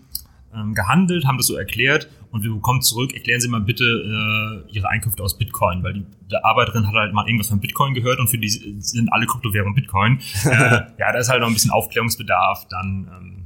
ähm, 0.55 0.73
gehandelt, 0.73 1.25
haben 1.25 1.37
das 1.37 1.47
so 1.47 1.55
erklärt 1.55 2.09
und 2.31 2.43
wir 2.43 2.53
bekommen 2.53 2.81
zurück, 2.81 3.13
erklären 3.13 3.41
Sie 3.41 3.47
mal 3.47 3.61
bitte 3.61 3.83
äh, 3.83 4.71
Ihre 4.71 4.89
Einkünfte 4.89 5.23
aus 5.23 5.37
Bitcoin, 5.37 5.83
weil 5.83 5.93
die, 5.93 6.05
die 6.31 6.35
Arbeiterin 6.35 6.87
hat 6.87 6.93
halt 6.93 7.13
mal 7.13 7.25
irgendwas 7.25 7.49
von 7.49 7.59
Bitcoin 7.59 7.93
gehört 7.93 8.19
und 8.19 8.27
für 8.27 8.37
die 8.37 8.49
sind 8.49 9.11
alle 9.11 9.25
Kryptowährungen 9.25 9.75
Bitcoin. 9.75 10.19
äh, 10.45 10.49
ja, 10.97 11.11
da 11.11 11.17
ist 11.17 11.29
halt 11.29 11.41
noch 11.41 11.47
ein 11.47 11.53
bisschen 11.53 11.71
Aufklärungsbedarf, 11.71 12.67
dann 12.69 13.09
ähm, 13.11 13.39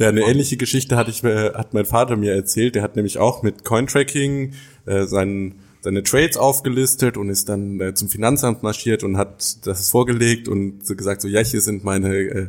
ja, 0.00 0.08
eine 0.08 0.22
ähnliche 0.22 0.56
Geschichte 0.56 0.96
hatte 0.96 1.10
ich, 1.10 1.22
hat 1.22 1.74
mein 1.74 1.84
Vater 1.84 2.16
mir 2.16 2.32
erzählt. 2.32 2.74
Der 2.74 2.82
hat 2.82 2.96
nämlich 2.96 3.18
auch 3.18 3.42
mit 3.42 3.66
Cointracking 3.66 4.54
äh, 4.86 5.04
seinen, 5.04 5.56
seine 5.82 6.02
Trades 6.02 6.38
aufgelistet 6.38 7.18
und 7.18 7.28
ist 7.28 7.50
dann 7.50 7.78
äh, 7.80 7.92
zum 7.92 8.08
Finanzamt 8.08 8.62
marschiert 8.62 9.04
und 9.04 9.18
hat 9.18 9.66
das 9.66 9.90
vorgelegt 9.90 10.48
und 10.48 10.86
so 10.86 10.96
gesagt, 10.96 11.20
so 11.20 11.28
ja, 11.28 11.40
hier 11.42 11.60
sind 11.60 11.84
meine 11.84 12.14
äh, 12.14 12.48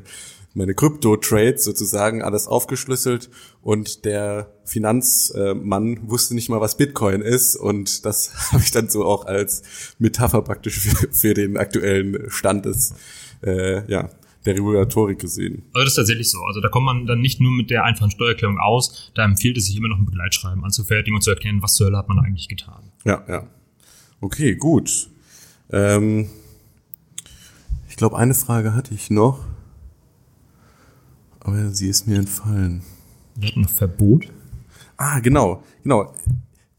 meine 0.54 0.74
Krypto-Trades 0.74 1.64
sozusagen 1.64 2.22
alles 2.22 2.48
aufgeschlüsselt 2.48 3.30
und 3.62 4.06
der 4.06 4.52
Finanzmann 4.66 6.10
wusste 6.10 6.36
nicht 6.36 6.50
mal, 6.50 6.62
was 6.62 6.78
Bitcoin 6.78 7.22
ist 7.22 7.56
und 7.56 8.06
das 8.06 8.34
habe 8.52 8.64
ich 8.64 8.72
dann 8.72 8.90
so 8.90 9.06
auch 9.06 9.26
als 9.26 9.64
Metapher 10.00 10.42
praktisch 10.42 10.80
für, 10.80 11.08
für 11.12 11.34
den 11.34 11.58
aktuellen 11.58 12.30
Stand 12.30 12.66
des, 12.66 12.94
äh, 13.44 13.90
ja, 13.90 14.10
der 14.46 14.56
Regulatorik 14.56 15.20
gesehen. 15.20 15.64
Also 15.74 15.84
das 15.84 15.94
ist 15.94 15.96
tatsächlich 15.98 16.30
so. 16.30 16.40
Also 16.42 16.62
da 16.62 16.70
kommt 16.70 16.86
man 16.86 17.06
dann 17.06 17.22
nicht 17.22 17.40
nur 17.40 17.52
mit 17.52 17.70
der 17.70 17.84
einfachen 17.84 18.12
Steuererklärung 18.12 18.58
aus, 18.58 19.12
da 19.14 19.24
empfiehlt 19.24 19.58
es 19.58 19.68
sich 19.68 19.78
immer 19.78 19.88
noch 19.88 19.98
ein 19.98 20.06
Begleitschreiben 20.06 20.64
anzufertigen 20.64 21.16
und 21.16 21.22
zu 21.22 21.30
erklären, 21.30 21.62
was 21.62 21.76
zur 21.76 21.88
Hölle 21.88 21.98
hat 21.98 22.10
man 22.10 22.20
eigentlich 22.20 22.48
getan. 22.48 22.92
Ja, 23.06 23.24
ja. 23.28 23.48
Okay, 24.20 24.56
gut. 24.56 25.10
Ähm, 25.72 26.30
ich 27.90 27.96
glaube, 27.96 28.18
eine 28.18 28.34
Frage 28.34 28.74
hatte 28.74 28.94
ich 28.94 29.10
noch. 29.10 29.46
Aber 31.42 31.72
sie 31.72 31.90
ist 31.90 32.08
mir 32.08 32.18
entfallen. 32.18 32.84
Wir 33.36 33.50
hatten 33.50 33.66
Verbot. 33.66 34.28
Ah, 34.98 35.20
genau, 35.20 35.64
genau. 35.84 36.14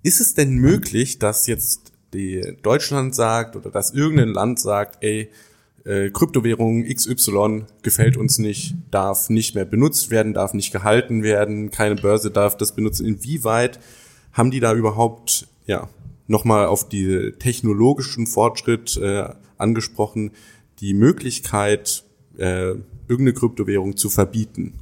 Ist 0.02 0.20
es 0.20 0.34
denn 0.34 0.54
möglich, 0.54 1.18
dass 1.18 1.46
jetzt 1.46 1.92
die 2.14 2.56
Deutschland 2.62 3.14
sagt 3.14 3.56
oder 3.56 3.70
dass 3.70 3.92
irgendein 3.92 4.28
Land 4.28 4.60
sagt, 4.60 5.02
ey, 5.02 5.30
äh, 5.84 6.10
Kryptowährung 6.10 6.84
XY 6.84 7.64
gefällt 7.82 8.16
uns 8.16 8.38
nicht, 8.38 8.76
darf 8.90 9.30
nicht 9.30 9.54
mehr 9.54 9.64
benutzt 9.64 10.10
werden, 10.10 10.34
darf 10.34 10.54
nicht 10.54 10.72
gehalten 10.72 11.22
werden, 11.22 11.70
keine 11.70 11.96
Börse 11.96 12.30
darf 12.30 12.56
das 12.56 12.74
benutzen. 12.74 13.06
Inwieweit 13.06 13.80
haben 14.32 14.50
die 14.50 14.60
da 14.60 14.74
überhaupt, 14.74 15.48
ja, 15.66 15.88
nochmal 16.28 16.66
auf 16.66 16.88
die 16.88 17.32
technologischen 17.38 18.26
Fortschritt 18.26 18.96
äh, 18.96 19.28
angesprochen, 19.58 20.30
die 20.80 20.94
Möglichkeit, 20.94 22.04
äh, 22.38 22.74
irgendeine 23.12 23.34
Kryptowährung 23.34 23.96
zu 23.96 24.10
verbieten? 24.10 24.74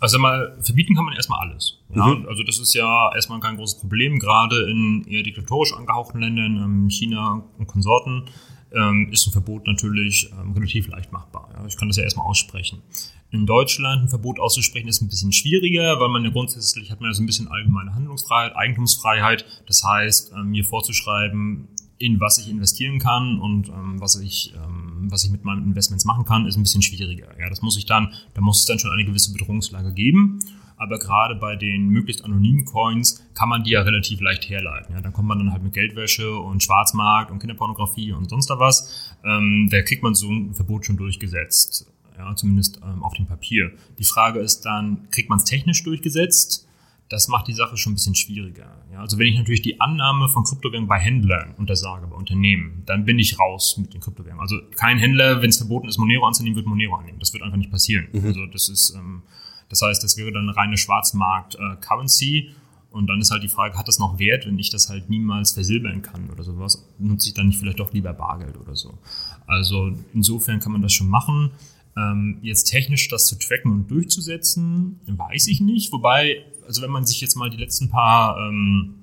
Also 0.00 0.18
mal, 0.18 0.56
verbieten 0.62 0.94
kann 0.94 1.04
man 1.04 1.14
erstmal 1.14 1.48
alles. 1.48 1.78
Ja? 1.94 2.06
Mhm. 2.06 2.26
Also 2.28 2.42
das 2.42 2.58
ist 2.58 2.74
ja 2.74 3.12
erstmal 3.14 3.40
kein 3.40 3.56
großes 3.56 3.80
Problem, 3.80 4.18
gerade 4.18 4.70
in 4.70 5.04
eher 5.08 5.22
diktatorisch 5.22 5.72
angehauchten 5.74 6.20
Ländern, 6.20 6.56
ähm, 6.56 6.90
China 6.90 7.42
und 7.58 7.66
Konsorten, 7.66 8.24
ähm, 8.72 9.08
ist 9.10 9.26
ein 9.26 9.32
Verbot 9.32 9.66
natürlich 9.66 10.30
ähm, 10.40 10.52
relativ 10.52 10.88
leicht 10.88 11.10
machbar. 11.10 11.48
Ich 11.66 11.76
kann 11.76 11.88
das 11.88 11.96
ja 11.96 12.04
erstmal 12.04 12.26
aussprechen. 12.26 12.82
In 13.30 13.44
Deutschland 13.44 14.04
ein 14.04 14.08
Verbot 14.08 14.38
auszusprechen 14.38 14.88
ist 14.88 15.02
ein 15.02 15.08
bisschen 15.08 15.32
schwieriger, 15.32 16.00
weil 16.00 16.08
man 16.08 16.24
ja 16.24 16.30
grundsätzlich 16.30 16.90
hat 16.90 17.00
man 17.00 17.10
ja 17.10 17.14
so 17.14 17.22
ein 17.22 17.26
bisschen 17.26 17.48
allgemeine 17.48 17.94
Handlungsfreiheit, 17.94 18.56
Eigentumsfreiheit. 18.56 19.44
Das 19.66 19.84
heißt, 19.84 20.32
mir 20.44 20.64
vorzuschreiben, 20.64 21.68
in 21.98 22.20
was 22.20 22.38
ich 22.38 22.48
investieren 22.48 22.98
kann 22.98 23.38
und 23.40 23.68
ähm, 23.68 24.00
was 24.00 24.16
ich 24.16 24.54
ähm, 24.54 24.88
was 25.10 25.24
ich 25.24 25.30
mit 25.30 25.44
meinen 25.44 25.64
Investments 25.64 26.04
machen 26.04 26.24
kann, 26.24 26.46
ist 26.46 26.56
ein 26.56 26.62
bisschen 26.62 26.82
schwieriger. 26.82 27.28
Ja, 27.38 27.48
das 27.48 27.62
muss 27.62 27.76
ich 27.76 27.86
dann, 27.86 28.12
da 28.34 28.40
muss 28.40 28.60
es 28.60 28.64
dann 28.66 28.78
schon 28.78 28.90
eine 28.90 29.04
gewisse 29.04 29.32
Bedrohungslage 29.32 29.92
geben. 29.92 30.40
Aber 30.76 30.98
gerade 31.00 31.34
bei 31.34 31.56
den 31.56 31.88
möglichst 31.88 32.24
anonymen 32.24 32.64
Coins 32.64 33.24
kann 33.34 33.48
man 33.48 33.64
die 33.64 33.70
ja 33.70 33.82
relativ 33.82 34.20
leicht 34.20 34.48
herleiten. 34.48 34.94
Ja, 34.94 35.00
dann 35.00 35.12
kommt 35.12 35.26
man 35.26 35.38
dann 35.38 35.52
halt 35.52 35.64
mit 35.64 35.72
Geldwäsche 35.74 36.36
und 36.36 36.62
Schwarzmarkt 36.62 37.32
und 37.32 37.40
Kinderpornografie 37.40 38.12
und 38.12 38.30
sonst 38.30 38.48
da 38.48 38.60
was. 38.60 39.12
Ähm, 39.24 39.68
da 39.72 39.82
kriegt 39.82 40.04
man 40.04 40.14
so 40.14 40.30
ein 40.30 40.54
Verbot 40.54 40.86
schon 40.86 40.96
durchgesetzt. 40.96 41.90
Ja, 42.16 42.34
zumindest 42.36 42.80
ähm, 42.84 43.02
auf 43.02 43.14
dem 43.14 43.26
Papier. 43.26 43.72
Die 43.98 44.04
Frage 44.04 44.38
ist 44.38 44.62
dann, 44.62 45.08
kriegt 45.10 45.28
man 45.28 45.38
es 45.38 45.44
technisch 45.44 45.82
durchgesetzt? 45.82 46.67
Das 47.08 47.28
macht 47.28 47.48
die 47.48 47.54
Sache 47.54 47.76
schon 47.76 47.92
ein 47.92 47.94
bisschen 47.94 48.14
schwieriger. 48.14 48.84
Ja, 48.92 49.00
also 49.00 49.18
wenn 49.18 49.26
ich 49.26 49.36
natürlich 49.36 49.62
die 49.62 49.80
Annahme 49.80 50.28
von 50.28 50.44
Kryptowährungen 50.44 50.88
bei 50.88 50.98
Händlern 50.98 51.54
untersage, 51.56 52.06
bei 52.06 52.16
Unternehmen, 52.16 52.82
dann 52.84 53.04
bin 53.04 53.18
ich 53.18 53.38
raus 53.38 53.76
mit 53.78 53.94
den 53.94 54.00
Kryptowährungen. 54.00 54.42
Also 54.42 54.60
kein 54.76 54.98
Händler, 54.98 55.40
wenn 55.40 55.48
es 55.48 55.56
verboten 55.56 55.88
ist, 55.88 55.98
Monero 55.98 56.26
anzunehmen, 56.26 56.56
wird 56.56 56.66
Monero 56.66 56.96
annehmen. 56.96 57.18
Das 57.18 57.32
wird 57.32 57.42
einfach 57.42 57.56
nicht 57.56 57.70
passieren. 57.70 58.08
Mhm. 58.12 58.26
Also 58.26 58.46
das 58.46 58.68
ist, 58.68 58.94
ähm, 58.94 59.22
das 59.70 59.80
heißt, 59.80 60.04
das 60.04 60.16
wäre 60.18 60.32
dann 60.32 60.48
eine 60.48 60.56
reine 60.56 60.76
Schwarzmarkt-Currency. 60.76 62.38
Äh, 62.38 62.52
und 62.90 63.06
dann 63.06 63.20
ist 63.20 63.30
halt 63.30 63.42
die 63.42 63.48
Frage, 63.48 63.76
hat 63.76 63.86
das 63.86 63.98
noch 63.98 64.18
Wert, 64.18 64.46
wenn 64.46 64.58
ich 64.58 64.70
das 64.70 64.88
halt 64.88 65.10
niemals 65.10 65.52
versilbern 65.52 66.02
kann 66.02 66.30
oder 66.30 66.42
sowas? 66.42 66.86
Nutze 66.98 67.28
ich 67.28 67.34
dann 67.34 67.48
nicht 67.48 67.58
vielleicht 67.58 67.80
doch 67.80 67.92
lieber 67.92 68.12
Bargeld 68.12 68.56
oder 68.58 68.76
so? 68.76 68.98
Also 69.46 69.92
insofern 70.14 70.60
kann 70.60 70.72
man 70.72 70.82
das 70.82 70.92
schon 70.92 71.08
machen. 71.08 71.50
Ähm, 71.96 72.38
jetzt 72.42 72.64
technisch 72.64 73.08
das 73.08 73.26
zu 73.26 73.38
tracken 73.38 73.72
und 73.72 73.90
durchzusetzen, 73.90 75.00
weiß 75.06 75.48
ich 75.48 75.60
nicht. 75.60 75.92
Wobei 75.92 76.44
also 76.68 76.82
wenn 76.82 76.90
man 76.90 77.04
sich 77.04 77.20
jetzt 77.20 77.34
mal 77.34 77.50
die 77.50 77.56
letzten 77.56 77.88
paar 77.88 78.38
ähm, 78.38 78.94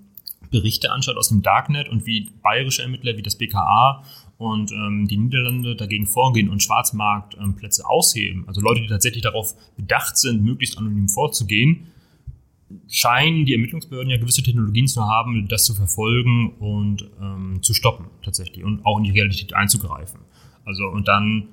Berichte 0.52 0.92
anschaut 0.92 1.18
aus 1.18 1.30
dem 1.30 1.42
Darknet 1.42 1.90
und 1.90 2.06
wie 2.06 2.30
bayerische 2.42 2.84
Ermittler 2.84 3.18
wie 3.18 3.24
das 3.24 3.38
BKA 3.38 4.04
und 4.38 4.72
ähm, 4.72 5.08
die 5.08 5.18
Niederlande 5.18 5.76
dagegen 5.76 6.06
vorgehen 6.06 6.50
und 6.50 6.62
Schwarzmarktplätze 6.62 7.82
ähm, 7.82 7.88
ausheben, 7.88 8.44
also 8.48 8.62
Leute, 8.62 8.82
die 8.82 8.88
tatsächlich 8.88 9.24
darauf 9.24 9.56
bedacht 9.76 10.18
sind, 10.18 10.44
möglichst 10.44 10.78
anonym 10.78 11.10
vorzugehen, 11.10 11.88
scheinen 12.88 13.46
die 13.46 13.54
Ermittlungsbehörden 13.54 14.10
ja 14.10 14.18
gewisse 14.18 14.44
Technologien 14.44 14.88
zu 14.88 15.06
haben, 15.08 15.48
das 15.48 15.66
zu 15.66 15.74
verfolgen 15.74 16.54
und 16.60 17.10
ähm, 17.22 17.60
zu 17.62 17.74
stoppen 17.74 18.08
tatsächlich 18.24 18.64
und 18.64 18.86
auch 18.86 18.98
in 18.98 19.06
die 19.06 19.12
Realität 19.12 19.54
einzugreifen. 19.54 20.20
Also 20.66 20.86
und 20.88 21.08
dann 21.08 21.48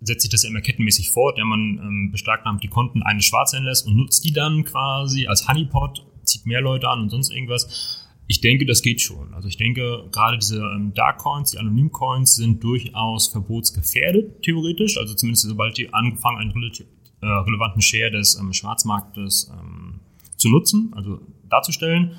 setzt 0.00 0.22
sich 0.22 0.30
das 0.30 0.42
ja 0.42 0.50
immer 0.50 0.60
kettenmäßig 0.60 1.10
fort. 1.10 1.38
Ja, 1.38 1.44
man 1.44 1.78
ähm, 1.78 2.08
beschlagnahmt 2.10 2.62
die 2.62 2.68
Konten 2.68 3.02
eines 3.02 3.24
Schwarzhändlers 3.24 3.82
und 3.82 3.96
nutzt 3.96 4.24
die 4.24 4.32
dann 4.32 4.64
quasi 4.64 5.26
als 5.26 5.48
Honeypot, 5.48 6.06
zieht 6.24 6.46
mehr 6.46 6.60
Leute 6.60 6.88
an 6.88 7.00
und 7.00 7.10
sonst 7.10 7.30
irgendwas. 7.30 8.06
Ich 8.26 8.40
denke, 8.40 8.64
das 8.64 8.82
geht 8.82 9.00
schon. 9.00 9.34
Also 9.34 9.48
ich 9.48 9.56
denke, 9.56 10.08
gerade 10.12 10.38
diese 10.38 10.58
ähm, 10.58 10.94
Dark 10.94 11.18
Coins, 11.18 11.50
die 11.50 11.58
Anonym 11.58 11.90
Coins 11.90 12.36
sind 12.36 12.62
durchaus 12.62 13.28
verbotsgefährdet, 13.28 14.42
theoretisch. 14.42 14.96
Also 14.96 15.14
zumindest 15.14 15.48
sobald 15.48 15.76
die 15.76 15.92
angefangen, 15.92 16.38
einen 16.38 16.52
relativ, 16.52 16.86
äh, 17.20 17.26
relevanten 17.26 17.82
Share 17.82 18.10
des 18.10 18.38
ähm, 18.38 18.52
Schwarzmarktes 18.52 19.50
ähm, 19.52 20.00
zu 20.36 20.48
nutzen, 20.48 20.92
also 20.94 21.20
darzustellen. 21.48 22.12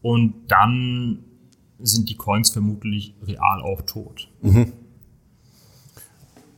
Und 0.00 0.34
dann 0.48 1.18
sind 1.78 2.08
die 2.08 2.16
Coins 2.16 2.50
vermutlich 2.50 3.14
real 3.22 3.60
auch 3.60 3.82
tot. 3.82 4.28
Mhm 4.40 4.72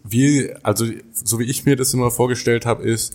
wie, 0.04 0.52
also 0.62 0.84
so 1.12 1.38
wie 1.38 1.44
ich 1.44 1.64
mir 1.64 1.76
das 1.76 1.94
immer 1.94 2.10
vorgestellt 2.10 2.66
habe, 2.66 2.84
ist, 2.84 3.14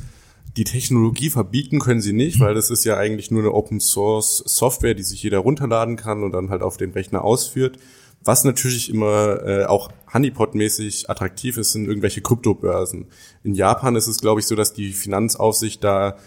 die 0.57 0.63
Technologie 0.63 1.29
verbieten 1.29 1.79
können 1.79 2.01
sie 2.01 2.13
nicht, 2.13 2.39
weil 2.39 2.55
das 2.55 2.71
ist 2.71 2.83
ja 2.83 2.97
eigentlich 2.97 3.29
nur 3.29 3.41
eine 3.41 3.53
Open 3.53 3.79
Source 3.79 4.43
Software, 4.45 4.95
die 4.95 5.03
sich 5.03 5.21
jeder 5.21 5.39
runterladen 5.39 5.95
kann 5.95 6.23
und 6.23 6.31
dann 6.31 6.49
halt 6.49 6.63
auf 6.63 6.77
den 6.77 6.91
Rechner 6.91 7.23
ausführt. 7.23 7.77
Was 8.23 8.43
natürlich 8.43 8.89
immer 8.89 9.41
äh, 9.45 9.65
auch 9.65 9.91
Honeypot-mäßig 10.11 11.09
attraktiv 11.09 11.57
ist, 11.57 11.71
sind 11.71 11.87
irgendwelche 11.87 12.21
Kryptobörsen. 12.21 13.05
In 13.43 13.53
Japan 13.53 13.95
ist 13.95 14.07
es, 14.07 14.19
glaube 14.19 14.41
ich, 14.41 14.47
so, 14.47 14.55
dass 14.55 14.73
die 14.73 14.91
Finanzaufsicht 14.91 15.83
da 15.83 16.17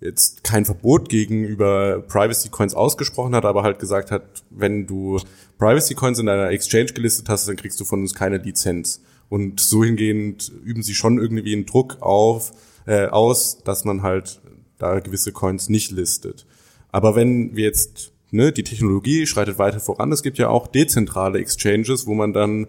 jetzt 0.00 0.44
kein 0.44 0.64
Verbot 0.64 1.08
gegenüber 1.08 2.00
Privacy 2.06 2.48
Coins 2.48 2.74
ausgesprochen 2.74 3.34
hat, 3.34 3.44
aber 3.44 3.62
halt 3.62 3.78
gesagt 3.78 4.10
hat, 4.10 4.22
wenn 4.50 4.86
du 4.86 5.18
Privacy 5.58 5.94
Coins 5.94 6.18
in 6.18 6.26
deiner 6.26 6.50
Exchange 6.50 6.86
gelistet 6.86 7.28
hast, 7.28 7.48
dann 7.48 7.56
kriegst 7.56 7.80
du 7.80 7.84
von 7.84 8.00
uns 8.00 8.14
keine 8.14 8.38
Lizenz. 8.38 9.02
Und 9.28 9.60
so 9.60 9.84
hingehend 9.84 10.52
üben 10.64 10.82
sie 10.82 10.94
schon 10.94 11.18
irgendwie 11.18 11.52
einen 11.52 11.66
Druck 11.66 11.98
auf, 12.00 12.52
äh, 12.86 13.06
aus, 13.06 13.58
dass 13.64 13.84
man 13.84 14.02
halt 14.02 14.40
da 14.78 15.00
gewisse 15.00 15.32
Coins 15.32 15.68
nicht 15.68 15.90
listet. 15.90 16.46
Aber 16.92 17.16
wenn 17.16 17.56
wir 17.56 17.64
jetzt, 17.64 18.12
ne, 18.30 18.52
die 18.52 18.62
Technologie 18.62 19.26
schreitet 19.26 19.58
weiter 19.58 19.80
voran, 19.80 20.12
es 20.12 20.22
gibt 20.22 20.38
ja 20.38 20.48
auch 20.48 20.66
dezentrale 20.66 21.38
Exchanges, 21.38 22.06
wo 22.06 22.14
man 22.14 22.32
dann 22.32 22.66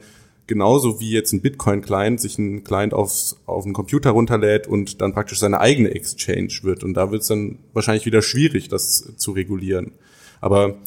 genauso 0.48 1.00
wie 1.00 1.12
jetzt 1.12 1.34
ein 1.34 1.42
Bitcoin-Client 1.42 2.22
sich 2.22 2.38
ein 2.38 2.64
Client 2.64 2.94
aufs, 2.94 3.38
auf 3.46 3.64
den 3.64 3.74
Computer 3.74 4.12
runterlädt 4.12 4.68
und 4.68 5.02
dann 5.02 5.14
praktisch 5.14 5.40
seine 5.40 5.60
eigene 5.60 5.90
Exchange 5.90 6.54
wird. 6.62 6.84
Und 6.84 6.94
da 6.94 7.12
wird 7.12 7.24
es 7.24 7.28
dann 7.28 7.60
wahrscheinlich 7.74 8.06
wieder 8.06 8.22
schwierig, 8.22 8.70
das 8.70 9.14
zu 9.18 9.32
regulieren. 9.32 9.94
Aber 10.42 10.78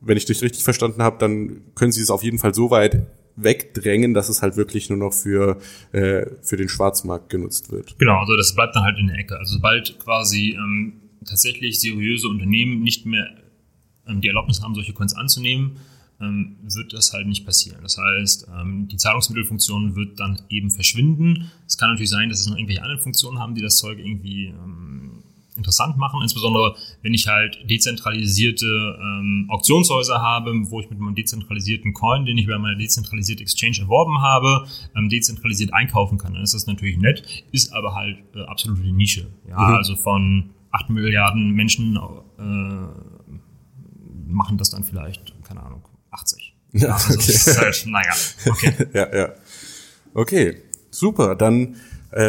wenn 0.00 0.16
ich 0.16 0.26
dich 0.26 0.42
richtig 0.42 0.64
verstanden 0.64 1.02
habe, 1.02 1.16
dann 1.18 1.62
können 1.74 1.92
sie 1.92 2.02
es 2.02 2.10
auf 2.10 2.22
jeden 2.22 2.38
Fall 2.38 2.54
so 2.54 2.70
weit 2.70 3.06
wegdrängen, 3.36 4.14
dass 4.14 4.28
es 4.28 4.42
halt 4.42 4.56
wirklich 4.56 4.88
nur 4.88 4.98
noch 4.98 5.12
für, 5.12 5.60
äh, 5.92 6.26
für 6.42 6.56
den 6.56 6.68
Schwarzmarkt 6.68 7.30
genutzt 7.30 7.70
wird. 7.70 7.98
Genau, 7.98 8.18
also 8.18 8.36
das 8.36 8.54
bleibt 8.54 8.74
dann 8.74 8.82
halt 8.82 8.98
in 8.98 9.08
der 9.08 9.18
Ecke. 9.18 9.38
Also 9.38 9.54
sobald 9.54 9.98
quasi 9.98 10.56
ähm, 10.58 10.94
tatsächlich 11.24 11.80
seriöse 11.80 12.28
Unternehmen 12.28 12.82
nicht 12.82 13.06
mehr 13.06 13.28
ähm, 14.06 14.20
die 14.20 14.28
Erlaubnis 14.28 14.62
haben, 14.62 14.74
solche 14.74 14.92
Coins 14.92 15.14
anzunehmen, 15.14 15.76
ähm, 16.20 16.56
wird 16.62 16.92
das 16.92 17.12
halt 17.12 17.26
nicht 17.26 17.44
passieren. 17.44 17.80
Das 17.82 17.98
heißt, 17.98 18.48
ähm, 18.58 18.88
die 18.88 18.96
Zahlungsmittelfunktion 18.96 19.96
wird 19.96 20.18
dann 20.18 20.40
eben 20.48 20.70
verschwinden. 20.70 21.50
Es 21.66 21.76
kann 21.76 21.90
natürlich 21.90 22.10
sein, 22.10 22.30
dass 22.30 22.40
es 22.40 22.46
noch 22.46 22.56
irgendwelche 22.56 22.82
anderen 22.82 23.00
Funktionen 23.00 23.38
haben, 23.38 23.54
die 23.54 23.62
das 23.62 23.76
Zeug 23.76 23.98
irgendwie 23.98 24.46
ähm, 24.46 25.22
interessant 25.56 25.96
machen, 25.96 26.20
insbesondere 26.22 26.76
wenn 27.02 27.14
ich 27.14 27.26
halt 27.26 27.58
dezentralisierte 27.68 28.66
ähm, 29.00 29.46
Auktionshäuser 29.48 30.20
habe, 30.20 30.52
wo 30.70 30.80
ich 30.80 30.90
mit 30.90 30.98
meinem 30.98 31.14
dezentralisierten 31.14 31.92
Coin, 31.92 32.26
den 32.26 32.38
ich 32.38 32.46
über 32.46 32.58
meine 32.58 32.76
dezentralisierte 32.76 33.42
Exchange 33.42 33.78
erworben 33.80 34.20
habe, 34.20 34.66
ähm, 34.96 35.08
dezentralisiert 35.08 35.72
einkaufen 35.72 36.18
kann. 36.18 36.34
Dann 36.34 36.42
ist 36.42 36.54
das 36.54 36.66
natürlich 36.66 36.98
nett, 36.98 37.44
ist 37.52 37.72
aber 37.72 37.94
halt 37.94 38.18
äh, 38.34 38.42
absolut 38.42 38.82
die 38.82 38.92
Nische. 38.92 39.26
Ja, 39.48 39.68
mhm. 39.68 39.74
also 39.74 39.96
von 39.96 40.50
8 40.72 40.90
Milliarden 40.90 41.50
Menschen 41.52 41.96
äh, 41.96 42.86
machen 44.26 44.58
das 44.58 44.70
dann 44.70 44.84
vielleicht, 44.84 45.34
keine 45.44 45.62
Ahnung, 45.62 45.82
80. 46.10 46.52
Ja, 46.72 46.94
also 46.94 47.14
okay. 47.14 47.32
Halt, 47.56 47.86
naja, 47.86 48.12
okay. 48.50 48.72
ja, 48.92 49.16
ja. 49.16 49.28
Okay, 50.12 50.62
super. 50.90 51.34
Dann 51.34 51.76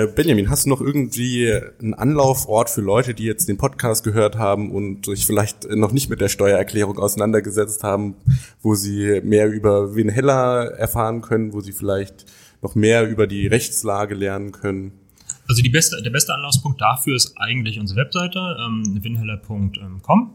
Benjamin, 0.08 0.50
hast 0.50 0.66
du 0.66 0.70
noch 0.70 0.82
irgendwie 0.82 1.50
einen 1.80 1.94
Anlaufort 1.94 2.70
für 2.70 2.82
Leute, 2.82 3.14
die 3.14 3.24
jetzt 3.24 3.48
den 3.48 3.58
Podcast 3.58 4.04
gehört 4.04 4.38
haben 4.38 4.72
und 4.72 5.06
sich 5.06 5.26
vielleicht 5.26 5.70
noch 5.70 5.94
nicht 5.94 6.10
mit 6.10 6.20
der 6.20 6.28
Steuererklärung 6.28 7.00
auseinandergesetzt 7.00 7.84
haben, 7.84 8.16
wo 8.62 8.76
sie 8.76 9.22
mehr 9.24 9.50
über 9.50 9.96
Win 9.96 10.10
Heller 10.10 10.74
erfahren 10.78 11.22
können, 11.22 11.54
wo 11.54 11.62
sie 11.62 11.72
vielleicht 11.72 12.26
noch 12.62 12.76
mehr 12.76 13.08
über 13.08 13.28
die 13.28 13.48
Rechtslage 13.48 14.16
lernen 14.16 14.52
können? 14.52 14.92
Also 15.48 15.64
beste, 15.72 16.02
der 16.04 16.10
beste 16.10 16.34
Anlaufspunkt 16.34 16.82
dafür 16.82 17.16
ist 17.16 17.38
eigentlich 17.38 17.80
unsere 17.80 18.02
Webseite, 18.02 18.58
ähm, 18.60 19.02
winheller.com. 19.02 20.34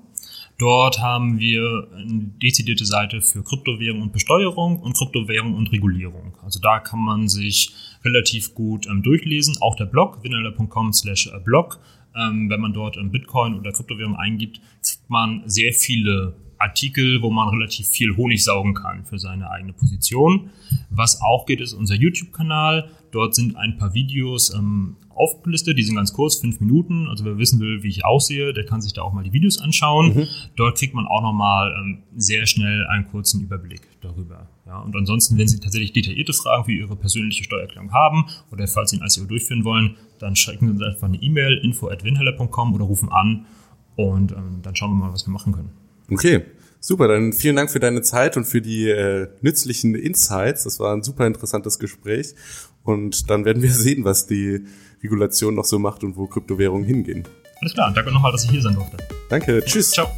Dort 0.59 1.01
haben 1.01 1.39
wir 1.39 1.89
eine 1.95 2.31
dezidierte 2.41 2.87
Seite 2.87 3.21
für 3.21 3.43
Kryptowährung 3.43 4.01
und 4.01 4.13
Besteuerung 4.13 4.81
und 4.81 4.97
Kryptowährung 4.97 5.55
und 5.55 5.73
Regulierung. 5.73 6.39
Also 6.43 6.61
da 6.61 6.79
kann 6.79 7.01
man 7.01 7.29
sich 7.29 7.75
relativ 8.05 8.55
gut 8.55 8.87
ähm, 8.87 9.03
durchlesen. 9.03 9.57
Auch 9.61 9.77
der 9.77 9.87
Blog, 9.87 10.23
winnerler.com 10.23 10.93
slash 10.93 11.31
blog. 11.45 11.81
Ähm, 12.15 12.51
wenn 12.51 12.61
man 12.61 12.73
dort 12.73 12.97
ähm, 12.97 13.11
Bitcoin 13.11 13.55
oder 13.55 13.73
Kryptowährung 13.73 14.17
eingibt, 14.17 14.61
kriegt 14.83 15.09
man 15.09 15.43
sehr 15.47 15.73
viele 15.73 16.35
Artikel, 16.59 17.21
wo 17.23 17.31
man 17.31 17.49
relativ 17.49 17.89
viel 17.89 18.17
Honig 18.17 18.45
saugen 18.45 18.75
kann 18.75 19.05
für 19.05 19.19
seine 19.19 19.51
eigene 19.51 19.73
Position. 19.73 20.51
Was 20.91 21.21
auch 21.21 21.47
geht, 21.47 21.61
ist 21.61 21.73
unser 21.73 21.97
YouTube-Kanal. 21.97 22.91
Dort 23.11 23.35
sind 23.35 23.57
ein 23.57 23.77
paar 23.79 23.95
Videos 23.95 24.55
ähm, 24.55 24.97
aufgelistet, 25.23 25.79
die 25.79 25.83
sind 25.83 25.95
ganz 25.95 26.13
kurz, 26.13 26.37
fünf 26.37 26.61
Minuten. 26.61 27.07
Also 27.09 27.25
wer 27.25 27.39
wissen 27.39 27.61
will, 27.61 27.83
wie 27.83 27.89
ich 27.89 28.05
aussehe, 28.05 28.53
der 28.53 28.65
kann 28.65 28.81
sich 28.83 28.93
da 28.93 29.03
auch 29.03 29.13
mal 29.13 29.23
die 29.23 29.33
Videos 29.33 29.61
anschauen. 29.61 30.15
Mhm. 30.15 30.27
Dort 30.57 30.79
kriegt 30.79 30.95
man 30.95 31.07
auch 31.07 31.23
nochmal 31.23 31.75
ähm, 31.79 32.03
sehr 32.17 32.47
schnell 32.47 32.85
einen 32.87 33.07
kurzen 33.07 33.41
Überblick 33.41 33.83
darüber. 34.01 34.49
Ja, 34.67 34.81
und 34.81 34.97
ansonsten, 34.97 35.39
wenn 35.39 35.47
Sie 35.47 35.61
tatsächlich 35.61 35.93
detaillierte 35.93 36.33
Fragen 36.33 36.65
für 36.65 36.73
Ihre 36.73 36.97
persönliche 36.97 37.45
Steuererklärung 37.45 37.93
haben 37.93 38.27
oder 38.51 38.67
falls 38.67 38.91
Sie 38.91 39.01
ein 39.01 39.07
ICO 39.07 39.27
durchführen 39.27 39.65
wollen, 39.65 39.97
dann 40.19 40.35
schicken 40.35 40.67
Sie 40.67 40.73
uns 40.73 40.83
einfach 40.83 41.09
eine 41.09 41.19
E-Mail 41.19 41.59
info 41.63 41.89
at 41.89 42.05
winheller.com 42.05 42.75
oder 42.75 42.85
rufen 42.85 43.11
an 43.11 43.47
und 43.97 44.33
ähm, 44.33 44.61
dann 44.63 44.75
schauen 44.75 44.91
wir 44.91 45.07
mal, 45.07 45.13
was 45.13 45.27
wir 45.27 45.33
machen 45.33 45.53
können. 45.53 45.71
Okay, 46.11 46.43
super. 46.83 47.09
Dann 47.09 47.33
vielen 47.33 47.57
Dank 47.57 47.71
für 47.71 47.81
deine 47.81 48.03
Zeit 48.03 48.37
und 48.37 48.45
für 48.45 48.61
die 48.61 48.91
äh, 48.91 49.29
nützlichen 49.41 49.95
Insights. 49.95 50.65
Das 50.65 50.79
war 50.79 50.93
ein 50.95 51.03
super 51.03 51.27
interessantes 51.27 51.79
Gespräch. 51.79 52.35
Und 52.83 53.31
dann 53.31 53.47
werden 53.47 53.63
wir 53.63 53.73
sehen, 53.75 54.05
was 54.05 54.27
die 54.27 54.67
Regulation 55.03 55.55
noch 55.55 55.65
so 55.65 55.79
macht 55.79 56.05
und 56.05 56.17
wo 56.17 56.27
Kryptowährungen 56.27 56.85
hingehen. 56.85 57.25
Alles 57.61 57.73
klar. 57.73 57.91
Danke 57.95 58.13
nochmal, 58.13 58.33
dass 58.33 58.45
ich 58.45 58.51
hier 58.51 58.61
sein 58.61 58.75
durfte. 58.75 58.99
Danke. 59.31 59.55
Ja, 59.55 59.61
Tschüss. 59.63 59.91
Ciao. 59.93 60.09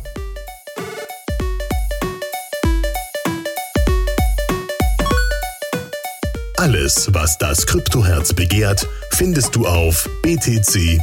Alles, 6.57 7.13
was 7.13 7.37
das 7.37 7.67
Kryptoherz 7.67 8.33
begehrt, 8.33 8.89
findest 9.11 9.55
du 9.55 9.67
auf 9.67 10.09
btc-echo.de. 10.23 11.03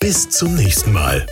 Bis 0.00 0.28
zum 0.28 0.54
nächsten 0.54 0.92
Mal. 0.92 1.24